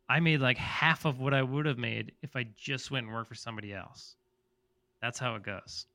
I 0.09 0.19
made 0.19 0.41
like 0.41 0.57
half 0.57 1.05
of 1.05 1.19
what 1.19 1.33
I 1.33 1.41
would 1.41 1.65
have 1.65 1.77
made 1.77 2.13
if 2.21 2.35
I 2.35 2.45
just 2.55 2.91
went 2.91 3.05
and 3.05 3.15
worked 3.15 3.29
for 3.29 3.35
somebody 3.35 3.73
else. 3.73 4.15
That's 5.01 5.17
how 5.17 5.35
it 5.35 5.43
goes. 5.43 5.85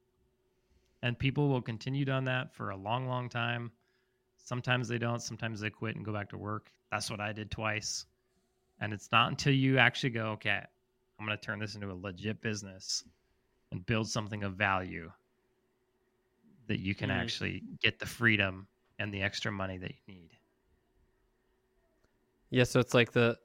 And 1.03 1.18
people 1.18 1.49
will 1.49 1.62
continue 1.62 2.11
on 2.11 2.24
that 2.24 2.55
for 2.55 2.70
a 2.70 2.76
long, 2.76 3.07
long 3.07 3.28
time. 3.28 3.70
Sometimes 4.38 4.88
they 4.88 4.99
don't. 4.99 5.20
Sometimes 5.20 5.61
they 5.61 5.70
quit 5.70 5.97
and 5.97 6.05
go 6.05 6.12
back 6.12 6.28
to 6.30 6.38
work. 6.38 6.70
That's 6.90 7.11
what 7.11 7.20
I 7.20 7.32
did 7.32 7.51
twice. 7.51 8.07
And 8.80 8.92
it's 8.92 9.11
not 9.12 9.30
until 9.30 9.53
you 9.55 9.78
actually 9.78 10.11
go, 10.11 10.26
okay, 10.32 10.62
I'm 11.18 11.26
going 11.26 11.36
to 11.36 11.44
turn 11.44 11.59
this 11.59 11.74
into 11.74 11.90
a 11.90 11.94
legit 11.94 12.40
business 12.40 13.05
and 13.72 13.84
build 13.86 14.09
something 14.09 14.44
of 14.44 14.55
value 14.55 15.11
that 16.68 16.80
you 16.80 16.94
can 16.94 17.11
Mhm. 17.11 17.14
actually 17.14 17.62
get 17.80 17.99
the 17.99 18.07
freedom 18.07 18.68
and 18.99 19.12
the 19.12 19.22
extra 19.22 19.53
money 19.53 19.78
that 19.78 19.90
you 19.90 20.14
need. 20.14 20.36
Yeah, 22.51 22.64
so 22.64 22.80
it's 22.80 22.94
like 22.94 23.12
the 23.12 23.38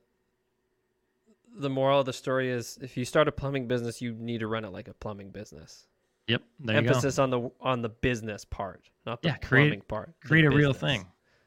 the 1.53 1.69
moral 1.69 1.99
of 1.99 2.05
the 2.05 2.13
story 2.13 2.49
is 2.49 2.77
if 2.81 2.95
you 2.95 3.03
start 3.05 3.27
a 3.27 3.31
plumbing 3.31 3.67
business, 3.67 4.01
you 4.01 4.13
need 4.13 4.39
to 4.39 4.47
run 4.47 4.63
it 4.63 4.71
like 4.71 4.87
a 4.87 4.93
plumbing 4.93 5.31
business. 5.31 5.87
Yep. 6.31 6.41
There 6.61 6.75
you 6.75 6.81
go. 6.81 6.87
Emphasis 6.87 7.19
on 7.19 7.29
the 7.29 7.49
on 7.61 7.81
the 7.81 7.89
business 7.89 8.45
part, 8.45 8.89
not 9.05 9.21
the 9.21 9.29
Yeah, 9.29 9.35
create- 9.37 9.67
plumbing 9.69 9.81
part. 9.87 10.13
Create 10.23 10.45
a 10.45 10.49
real 10.49 10.73
thing. 10.73 11.05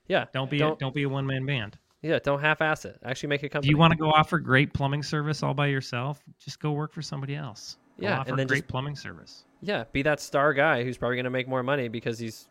Yeah, 0.09 0.27
Don't 0.33 0.51
be 0.51 0.59
Don't- 0.59 0.75
a, 0.75 0.77
don't 0.79 0.95
be 0.95 1.05
a 1.05 1.09
one 1.09 1.27
man 1.27 1.47
band. 1.47 1.79
yeah. 2.03 2.19
Don't 2.23 2.41
half-ass 2.41 2.85
it. 2.85 2.99
Actually, 3.05 3.31
make 3.31 3.43
a 3.43 3.47
If 3.47 3.53
company. 3.53 3.71
you 3.71 3.79
want 3.79 3.93
to 3.93 3.97
go 3.99 4.11
offer 4.11 4.39
great 4.39 4.75
plumbing 4.75 5.03
service 5.03 5.43
all 5.43 5.55
by 5.55 5.67
yourself, 5.69 6.23
just 6.39 6.61
go 6.61 6.73
work 6.73 6.93
for 6.93 7.01
somebody 7.03 7.35
else. 7.35 7.79
Go 7.99 8.07
Yeah, 8.09 8.19
offer 8.21 8.31
and 8.31 8.39
then 8.39 8.47
great 8.47 8.59
just- 8.65 8.69
plumbing 8.69 8.97
service. 8.97 9.47
Yeah, 9.63 9.85
be 9.93 10.03
that 10.03 10.21
star 10.21 10.53
guy 10.53 10.85
who's 10.85 10.99
probably 10.99 11.17
going 11.17 11.25
to 11.25 11.31
make 11.31 11.49
more 11.49 11.63
money 11.63 11.89
because 11.89 12.19
he's, 12.19 12.49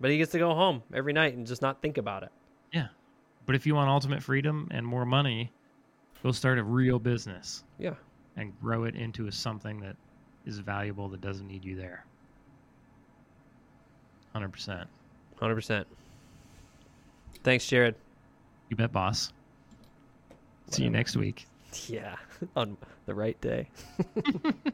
but 0.00 0.10
he 0.10 0.18
gets 0.18 0.32
to 0.32 0.38
go 0.38 0.52
home 0.54 0.82
every 0.92 1.12
night 1.12 1.34
and 1.36 1.46
just 1.46 1.62
not 1.62 1.80
think 1.80 1.96
about 1.98 2.24
it. 2.24 2.30
Yeah. 2.72 2.88
But 3.44 3.54
if 3.54 3.64
you 3.66 3.76
want 3.76 3.88
ultimate 3.88 4.20
freedom 4.24 4.66
and 4.72 4.84
more 4.84 5.06
money, 5.06 5.52
go 6.24 6.32
start 6.32 6.58
a 6.58 6.64
real 6.64 6.98
business 6.98 7.62
Yeah. 7.78 7.94
and 8.34 8.58
grow 8.60 8.82
it 8.82 8.96
into 8.96 9.28
a, 9.28 9.32
something 9.32 9.78
that 9.82 9.94
is 10.46 10.58
valuable 10.58 11.08
that 11.08 11.20
doesn't 11.20 11.46
need 11.46 11.64
you 11.64 11.76
there. 11.76 12.04
100%. 14.34 14.86
Hundred 15.40 15.54
percent. 15.54 15.86
Thanks, 17.42 17.66
Jered. 17.66 17.94
You 18.70 18.76
bet, 18.76 18.92
boss. 18.92 19.32
See 20.70 20.82
you 20.84 20.90
next 20.90 21.16
week. 21.16 21.46
Yeah, 21.86 22.16
on 22.56 22.76
the 23.06 23.14
right 23.14 23.40
day. 23.40 23.68